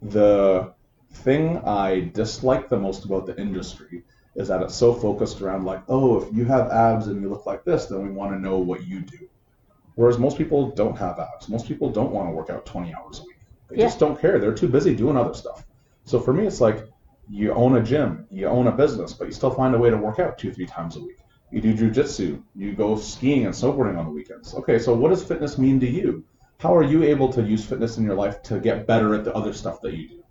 the 0.00 0.72
thing 1.12 1.58
I 1.58 2.12
dislike 2.14 2.68
the 2.68 2.78
most 2.78 3.04
about 3.04 3.26
the 3.26 3.36
industry 3.40 4.04
is 4.36 4.46
that 4.46 4.62
it's 4.62 4.76
so 4.76 4.94
focused 4.94 5.40
around 5.40 5.64
like, 5.64 5.82
oh, 5.88 6.22
if 6.22 6.32
you 6.32 6.44
have 6.44 6.70
abs 6.70 7.08
and 7.08 7.20
you 7.20 7.28
look 7.28 7.44
like 7.44 7.64
this, 7.64 7.86
then 7.86 8.04
we 8.04 8.10
want 8.10 8.30
to 8.30 8.38
know 8.38 8.58
what 8.58 8.86
you 8.86 9.00
do. 9.00 9.28
Whereas 9.96 10.20
most 10.20 10.38
people 10.38 10.70
don't 10.70 10.96
have 10.96 11.18
abs. 11.18 11.48
Most 11.48 11.66
people 11.66 11.90
don't 11.90 12.12
want 12.12 12.28
to 12.28 12.32
work 12.32 12.48
out 12.48 12.64
20 12.64 12.94
hours 12.94 13.18
a 13.18 13.22
week. 13.24 13.38
They 13.70 13.76
Yeah. 13.78 13.86
just 13.86 13.98
don't 13.98 14.20
care. 14.20 14.38
They're 14.38 14.54
too 14.54 14.68
busy 14.68 14.94
doing 14.94 15.16
other 15.16 15.34
stuff. 15.34 15.66
So 16.04 16.20
for 16.20 16.32
me, 16.32 16.46
it's 16.46 16.60
like 16.60 16.84
you 17.28 17.52
own 17.54 17.74
a 17.76 17.82
gym, 17.82 18.24
you 18.30 18.46
own 18.46 18.68
a 18.68 18.72
business, 18.72 19.12
but 19.14 19.26
you 19.26 19.32
still 19.32 19.50
find 19.50 19.74
a 19.74 19.78
way 19.78 19.90
to 19.90 19.96
work 19.96 20.20
out 20.20 20.38
two, 20.38 20.52
three 20.52 20.66
times 20.66 20.94
a 20.94 21.00
week. 21.00 21.16
You 21.52 21.60
do 21.60 21.74
jujitsu, 21.74 22.42
you 22.56 22.72
go 22.72 22.96
skiing 22.96 23.44
and 23.44 23.54
snowboarding 23.54 23.98
on 23.98 24.06
the 24.06 24.10
weekends. 24.10 24.54
Okay, 24.54 24.78
so 24.78 24.94
what 24.94 25.10
does 25.10 25.22
fitness 25.22 25.58
mean 25.58 25.78
to 25.80 25.86
you? 25.88 26.24
How 26.58 26.74
are 26.74 26.82
you 26.82 27.02
able 27.02 27.30
to 27.34 27.42
use 27.42 27.62
fitness 27.62 27.98
in 27.98 28.04
your 28.04 28.14
life 28.14 28.42
to 28.44 28.58
get 28.58 28.86
better 28.86 29.14
at 29.14 29.24
the 29.24 29.34
other 29.34 29.52
stuff 29.52 29.82
that 29.82 29.92
you 29.92 30.08
do? 30.08 30.24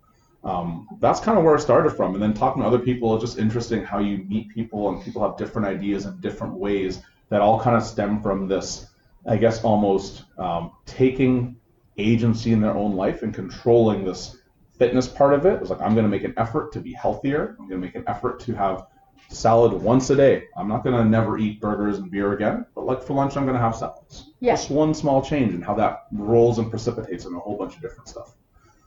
Um, 0.43 0.87
that's 0.99 1.19
kind 1.19 1.37
of 1.37 1.43
where 1.43 1.55
I 1.55 1.59
started 1.59 1.91
from. 1.91 2.15
And 2.15 2.23
then 2.23 2.33
talking 2.33 2.63
to 2.63 2.67
other 2.67 2.79
people 2.79 3.15
is 3.15 3.21
just 3.21 3.37
interesting 3.37 3.83
how 3.83 3.99
you 3.99 4.19
meet 4.19 4.49
people 4.49 4.89
and 4.89 5.03
people 5.03 5.21
have 5.21 5.37
different 5.37 5.67
ideas 5.67 6.05
and 6.05 6.19
different 6.21 6.55
ways 6.55 7.03
that 7.29 7.41
all 7.41 7.59
kind 7.59 7.77
of 7.77 7.83
stem 7.83 8.19
from 8.23 8.47
this, 8.47 8.87
I 9.27 9.37
guess, 9.37 9.63
almost 9.63 10.23
um, 10.39 10.71
taking 10.87 11.55
agency 11.99 12.51
in 12.51 12.61
their 12.61 12.75
own 12.75 12.95
life 12.95 13.21
and 13.21 13.31
controlling 13.31 14.03
this 14.03 14.37
fitness 14.79 15.07
part 15.07 15.35
of 15.35 15.45
it. 15.45 15.61
It's 15.61 15.69
like, 15.69 15.81
I'm 15.81 15.93
going 15.93 16.05
to 16.05 16.09
make 16.09 16.23
an 16.23 16.33
effort 16.37 16.71
to 16.73 16.79
be 16.79 16.93
healthier. 16.93 17.55
I'm 17.59 17.67
going 17.67 17.79
to 17.79 17.85
make 17.85 17.95
an 17.95 18.05
effort 18.07 18.39
to 18.41 18.53
have 18.53 18.87
salad 19.29 19.73
once 19.73 20.09
a 20.09 20.15
day. 20.15 20.45
I'm 20.57 20.67
not 20.67 20.83
going 20.83 20.95
to 20.95 21.05
never 21.05 21.37
eat 21.37 21.61
burgers 21.61 21.97
and 21.97 22.11
beer 22.11 22.33
again, 22.33 22.65
but 22.75 22.85
like 22.85 23.03
for 23.03 23.13
lunch, 23.13 23.37
I'm 23.37 23.43
going 23.43 23.55
to 23.55 23.61
have 23.61 23.75
salads. 23.75 24.31
Yeah. 24.39 24.53
Just 24.53 24.69
one 24.69 24.93
small 24.93 25.21
change 25.21 25.53
and 25.53 25.63
how 25.63 25.73
that 25.75 26.07
rolls 26.11 26.59
and 26.59 26.69
precipitates 26.69 27.25
in 27.25 27.33
a 27.33 27.39
whole 27.39 27.57
bunch 27.57 27.75
of 27.75 27.81
different 27.81 28.07
stuff. 28.07 28.35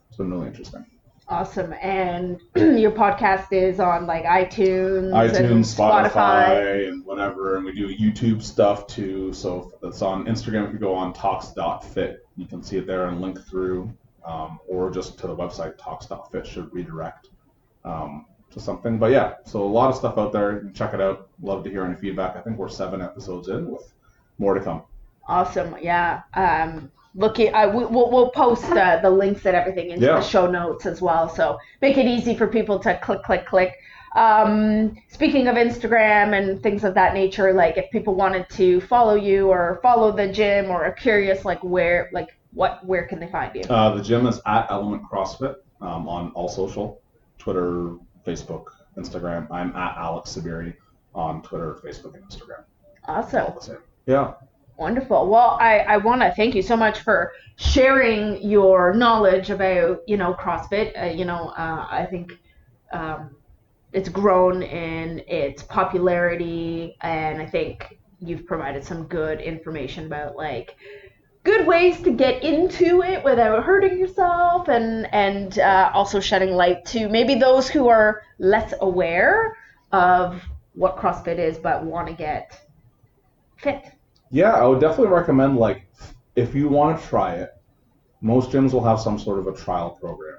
It's 0.08 0.16
been 0.16 0.30
really 0.30 0.46
interesting. 0.46 0.84
Awesome. 1.26 1.72
And 1.80 2.40
your 2.54 2.90
podcast 2.90 3.52
is 3.52 3.80
on 3.80 4.06
like 4.06 4.24
iTunes, 4.24 5.04
and 5.04 5.14
iTunes, 5.14 5.74
Spotify. 5.74 6.10
Spotify, 6.10 6.88
and 6.88 7.04
whatever, 7.04 7.56
and 7.56 7.64
we 7.64 7.72
do 7.72 7.88
YouTube 7.88 8.42
stuff 8.42 8.86
too. 8.86 9.32
So 9.32 9.72
that's 9.82 10.02
on 10.02 10.26
Instagram. 10.26 10.66
If 10.66 10.74
you 10.74 10.78
go 10.78 10.94
on 10.94 11.14
talks.fit, 11.14 12.26
you 12.36 12.46
can 12.46 12.62
see 12.62 12.76
it 12.76 12.86
there 12.86 13.06
and 13.06 13.22
link 13.22 13.42
through, 13.46 13.90
um, 14.26 14.58
or 14.68 14.90
just 14.90 15.18
to 15.20 15.26
the 15.26 15.34
website 15.34 15.78
talks.fit 15.78 16.46
should 16.46 16.72
redirect 16.74 17.30
um, 17.84 18.26
to 18.54 18.60
something. 18.60 18.98
But 18.98 19.10
yeah, 19.12 19.34
so 19.44 19.62
a 19.62 19.64
lot 19.66 19.90
of 19.90 19.96
stuff 19.96 20.16
out 20.16 20.32
there. 20.32 20.70
Check 20.74 20.94
it 20.94 21.00
out. 21.00 21.28
Love 21.42 21.62
to 21.64 21.70
hear 21.70 21.84
any 21.84 21.96
feedback. 21.96 22.36
I 22.36 22.40
think 22.40 22.56
we're 22.56 22.68
seven 22.68 23.00
episodes 23.02 23.48
in 23.48 23.70
with 23.70 23.92
more 24.38 24.54
to 24.54 24.60
come. 24.60 24.82
Awesome. 25.28 25.76
Yeah. 25.80 26.22
Um, 26.34 26.90
looking, 27.14 27.54
I 27.54 27.66
we, 27.66 27.84
we'll, 27.84 28.10
we'll 28.10 28.30
post 28.30 28.64
uh, 28.64 29.00
the 29.02 29.10
links 29.10 29.44
and 29.46 29.54
everything 29.54 29.90
into 29.90 30.06
Yeah. 30.06 30.16
the 30.16 30.22
show 30.22 30.50
notes 30.50 30.86
as 30.86 31.00
well. 31.00 31.28
So 31.28 31.58
make 31.82 31.98
it 31.98 32.06
easy 32.06 32.34
for 32.34 32.46
people 32.46 32.78
to 32.80 32.98
click, 32.98 33.22
click, 33.22 33.46
click. 33.46 33.76
Um, 34.16 34.96
speaking 35.08 35.48
of 35.48 35.56
Instagram 35.56 36.38
and 36.38 36.62
things 36.62 36.84
of 36.84 36.94
that 36.94 37.14
nature, 37.14 37.52
like 37.52 37.76
if 37.76 37.90
people 37.90 38.14
wanted 38.14 38.48
to 38.50 38.80
follow 38.82 39.16
you 39.16 39.48
or 39.48 39.80
follow 39.82 40.12
the 40.12 40.28
gym 40.28 40.70
or 40.70 40.84
are 40.84 40.92
curious, 40.92 41.44
like 41.44 41.62
where, 41.64 42.10
like 42.12 42.28
what, 42.52 42.84
where 42.86 43.06
can 43.06 43.18
they 43.18 43.26
find 43.26 43.52
you? 43.56 43.62
Uh, 43.62 43.94
the 43.96 44.02
gym 44.02 44.26
is 44.28 44.40
at 44.46 44.70
Element 44.70 45.02
CrossFit 45.10 45.56
um, 45.80 46.08
on 46.08 46.30
all 46.32 46.48
social 46.48 47.00
Twitter, 47.38 47.96
Facebook, 48.26 48.66
Instagram. 48.96 49.50
I'm 49.50 49.74
at 49.76 49.96
Alex 49.96 50.36
Sabiri 50.36 50.74
on 51.14 51.42
Twitter, 51.42 51.78
Facebook, 51.84 52.14
and 52.14 52.24
Instagram. 52.24 52.64
Awesome. 53.06 53.46
All 53.46 53.54
the 53.54 53.60
same. 53.60 53.78
Yeah. 54.06 54.34
Wonderful. 54.76 55.28
Well, 55.28 55.56
I, 55.60 55.78
I 55.80 55.96
want 55.98 56.22
to 56.22 56.32
thank 56.34 56.54
you 56.54 56.62
so 56.62 56.76
much 56.76 57.00
for 57.00 57.32
sharing 57.56 58.42
your 58.42 58.92
knowledge 58.92 59.50
about, 59.50 60.00
you 60.08 60.16
know, 60.16 60.34
CrossFit. 60.34 61.00
Uh, 61.00 61.06
you 61.06 61.24
know, 61.24 61.50
uh, 61.56 61.86
I 61.88 62.06
think 62.10 62.32
um, 62.92 63.36
it's 63.92 64.08
grown 64.08 64.62
in 64.62 65.22
its 65.28 65.62
popularity, 65.62 66.96
and 67.02 67.40
I 67.40 67.46
think 67.46 67.98
you've 68.18 68.46
provided 68.46 68.84
some 68.84 69.04
good 69.04 69.40
information 69.40 70.06
about 70.06 70.34
like 70.34 70.76
good 71.44 71.66
ways 71.66 72.00
to 72.02 72.10
get 72.10 72.42
into 72.42 73.02
it 73.02 73.22
without 73.22 73.62
hurting 73.62 73.98
yourself, 73.98 74.68
and 74.68 75.12
and 75.14 75.58
uh, 75.58 75.90
also 75.94 76.18
shedding 76.18 76.50
light 76.50 76.84
to 76.86 77.08
maybe 77.08 77.34
those 77.34 77.68
who 77.68 77.88
are 77.88 78.22
less 78.38 78.74
aware 78.80 79.56
of 79.92 80.42
what 80.74 80.96
CrossFit 80.96 81.38
is 81.38 81.56
but 81.58 81.84
want 81.84 82.08
to 82.08 82.14
get 82.14 82.60
fit. 83.56 83.92
Yeah, 84.30 84.52
I 84.52 84.66
would 84.66 84.80
definitely 84.80 85.14
recommend 85.14 85.56
like 85.56 85.86
if 86.34 86.54
you 86.54 86.68
want 86.68 87.00
to 87.00 87.06
try 87.06 87.34
it, 87.34 87.50
most 88.20 88.50
gyms 88.50 88.72
will 88.72 88.82
have 88.82 88.98
some 88.98 89.18
sort 89.18 89.38
of 89.38 89.46
a 89.46 89.52
trial 89.52 89.90
program. 89.90 90.38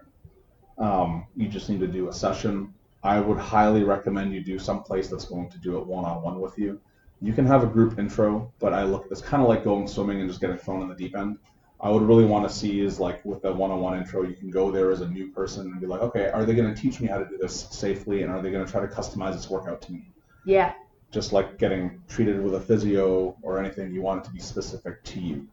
Um, 0.78 1.28
you 1.38 1.48
just 1.48 1.70
need 1.70 1.80
to 1.80 1.88
do 1.88 2.10
a 2.10 2.14
session. 2.14 2.74
I 3.04 3.20
would 3.20 3.38
highly 3.38 3.84
recommend 3.84 4.34
you 4.34 4.44
do 4.44 4.60
some 4.60 4.84
place 4.84 5.08
that's 5.08 5.26
going 5.26 5.50
to 5.52 5.58
do 5.60 5.78
it 5.78 5.86
one 5.86 6.04
on 6.04 6.22
one 6.22 6.42
with 6.42 6.58
you. 6.58 6.82
You 7.22 7.34
can 7.34 7.46
have 7.46 7.64
a 7.64 7.68
group 7.68 7.98
intro, 8.00 8.54
but 8.60 8.74
I 8.74 8.84
look 8.84 9.08
it's 9.12 9.22
kind 9.22 9.42
of 9.42 9.50
like 9.50 9.64
going 9.64 9.88
swimming 9.88 10.20
and 10.22 10.30
just 10.30 10.42
getting 10.42 10.58
thrown 10.58 10.82
in 10.82 10.90
the 10.90 10.96
deep 10.96 11.16
end. 11.16 11.38
I 11.82 11.90
would 11.90 12.04
really 12.04 12.26
want 12.26 12.48
to 12.48 12.54
see 12.54 12.80
is 12.82 13.00
like 13.00 13.24
with 13.26 13.42
the 13.42 13.52
one-on-one 13.54 13.98
intro, 13.98 14.24
you 14.24 14.34
can 14.36 14.50
go 14.50 14.72
there 14.72 14.92
as 14.92 15.02
a 15.02 15.08
new 15.10 15.32
person 15.32 15.68
and 15.68 15.80
be 15.80 15.88
like, 15.88 16.02
okay, 16.02 16.30
are 16.30 16.46
they 16.46 16.56
going 16.56 16.74
to 16.74 16.82
teach 16.82 17.00
me 17.02 17.08
how 17.08 17.18
to 17.18 17.26
do 17.26 17.38
this 17.38 17.68
safely, 17.72 18.24
and 18.24 18.32
are 18.32 18.42
they 18.42 18.50
going 18.52 18.66
to 18.66 18.72
try 18.72 18.82
to 18.82 18.88
customize 18.88 19.34
this 19.34 19.50
workout 19.50 19.82
to 19.84 19.92
me? 19.94 20.12
Yeah. 20.46 20.74
just 21.12 21.32
like 21.34 21.58
getting 21.58 22.02
treated 22.08 22.42
with 22.44 22.56
a 22.56 22.60
physio 22.60 23.36
or 23.42 23.60
anything, 23.60 23.92
you 23.94 24.02
want 24.02 24.22
it 24.22 24.26
to 24.26 24.32
be 24.32 24.40
specific 24.40 25.04
to 25.04 25.20
you. 25.20 25.48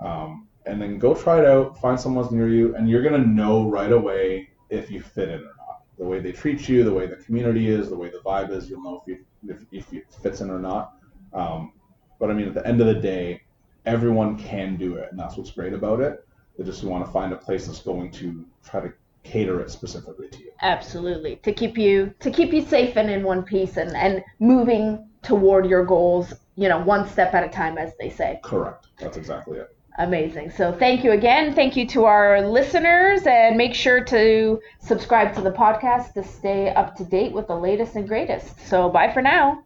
Um, 0.00 0.48
and 0.66 0.80
then 0.80 0.98
go 0.98 1.14
try 1.14 1.38
it 1.40 1.46
out, 1.46 1.80
find 1.80 1.98
someone 1.98 2.28
near 2.34 2.48
you, 2.48 2.76
and 2.76 2.88
you're 2.88 3.02
gonna 3.02 3.18
know 3.18 3.68
right 3.68 3.90
away 3.92 4.50
if 4.70 4.90
you 4.90 5.00
fit 5.00 5.28
in 5.28 5.40
or 5.40 5.54
not. 5.56 5.61
The 6.02 6.08
way 6.08 6.18
they 6.18 6.32
treat 6.32 6.68
you, 6.68 6.82
the 6.82 6.92
way 6.92 7.06
the 7.06 7.14
community 7.14 7.68
is, 7.68 7.88
the 7.88 7.96
way 7.96 8.10
the 8.10 8.18
vibe 8.18 8.50
is, 8.50 8.68
you'll 8.68 8.82
know 8.82 9.00
if 9.00 9.06
you 9.06 9.24
if, 9.48 9.64
if 9.70 9.92
it 9.92 10.12
fits 10.20 10.40
in 10.40 10.50
or 10.50 10.58
not. 10.58 10.94
Um, 11.32 11.74
but 12.18 12.28
I 12.28 12.34
mean, 12.34 12.48
at 12.48 12.54
the 12.54 12.66
end 12.66 12.80
of 12.80 12.88
the 12.88 12.94
day, 12.96 13.42
everyone 13.86 14.36
can 14.36 14.74
do 14.74 14.96
it, 14.96 15.10
and 15.12 15.20
that's 15.20 15.36
what's 15.36 15.52
great 15.52 15.72
about 15.72 16.00
it. 16.00 16.26
They 16.58 16.64
just 16.64 16.82
want 16.82 17.06
to 17.06 17.12
find 17.12 17.32
a 17.32 17.36
place 17.36 17.68
that's 17.68 17.82
going 17.82 18.10
to 18.12 18.44
try 18.64 18.80
to 18.80 18.92
cater 19.22 19.60
it 19.60 19.70
specifically 19.70 20.26
to 20.26 20.38
you. 20.40 20.50
Absolutely. 20.62 21.36
To 21.36 21.52
keep 21.52 21.78
you 21.78 22.12
to 22.18 22.32
keep 22.32 22.52
you 22.52 22.62
safe 22.62 22.96
and 22.96 23.08
in 23.08 23.22
one 23.22 23.44
piece 23.44 23.76
and, 23.76 23.94
and 23.94 24.24
moving 24.40 25.08
toward 25.22 25.66
your 25.66 25.84
goals, 25.84 26.34
you 26.56 26.68
know, 26.68 26.80
one 26.82 27.08
step 27.08 27.32
at 27.32 27.44
a 27.44 27.48
time 27.48 27.78
as 27.78 27.92
they 28.00 28.10
say. 28.10 28.40
Correct. 28.42 28.88
That's 28.98 29.16
exactly 29.16 29.58
it. 29.58 29.76
Amazing. 29.98 30.50
So 30.50 30.72
thank 30.72 31.04
you 31.04 31.12
again. 31.12 31.54
Thank 31.54 31.76
you 31.76 31.86
to 31.88 32.04
our 32.04 32.46
listeners 32.48 33.26
and 33.26 33.56
make 33.56 33.74
sure 33.74 34.02
to 34.04 34.60
subscribe 34.80 35.34
to 35.34 35.42
the 35.42 35.50
podcast 35.50 36.14
to 36.14 36.24
stay 36.24 36.72
up 36.74 36.96
to 36.96 37.04
date 37.04 37.32
with 37.32 37.46
the 37.46 37.56
latest 37.56 37.94
and 37.94 38.08
greatest. 38.08 38.58
So 38.66 38.88
bye 38.88 39.12
for 39.12 39.20
now. 39.20 39.64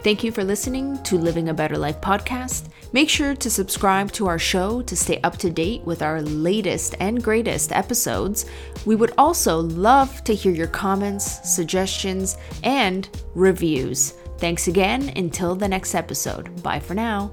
Thank 0.00 0.22
you 0.22 0.30
for 0.30 0.44
listening 0.44 1.02
to 1.04 1.16
Living 1.16 1.48
a 1.48 1.54
Better 1.54 1.78
Life 1.78 2.00
podcast. 2.00 2.68
Make 2.92 3.08
sure 3.08 3.34
to 3.34 3.50
subscribe 3.50 4.12
to 4.12 4.26
our 4.26 4.38
show 4.38 4.82
to 4.82 4.96
stay 4.96 5.20
up 5.22 5.36
to 5.38 5.50
date 5.50 5.82
with 5.82 6.02
our 6.02 6.22
latest 6.22 6.94
and 7.00 7.22
greatest 7.22 7.72
episodes. 7.72 8.46
We 8.84 8.94
would 8.94 9.14
also 9.18 9.60
love 9.60 10.22
to 10.24 10.34
hear 10.34 10.52
your 10.52 10.68
comments, 10.68 11.52
suggestions, 11.54 12.36
and 12.62 13.08
reviews. 13.34 14.12
Thanks 14.38 14.68
again. 14.68 15.12
Until 15.16 15.54
the 15.54 15.68
next 15.68 15.94
episode. 15.94 16.62
Bye 16.62 16.80
for 16.80 16.94
now. 16.94 17.32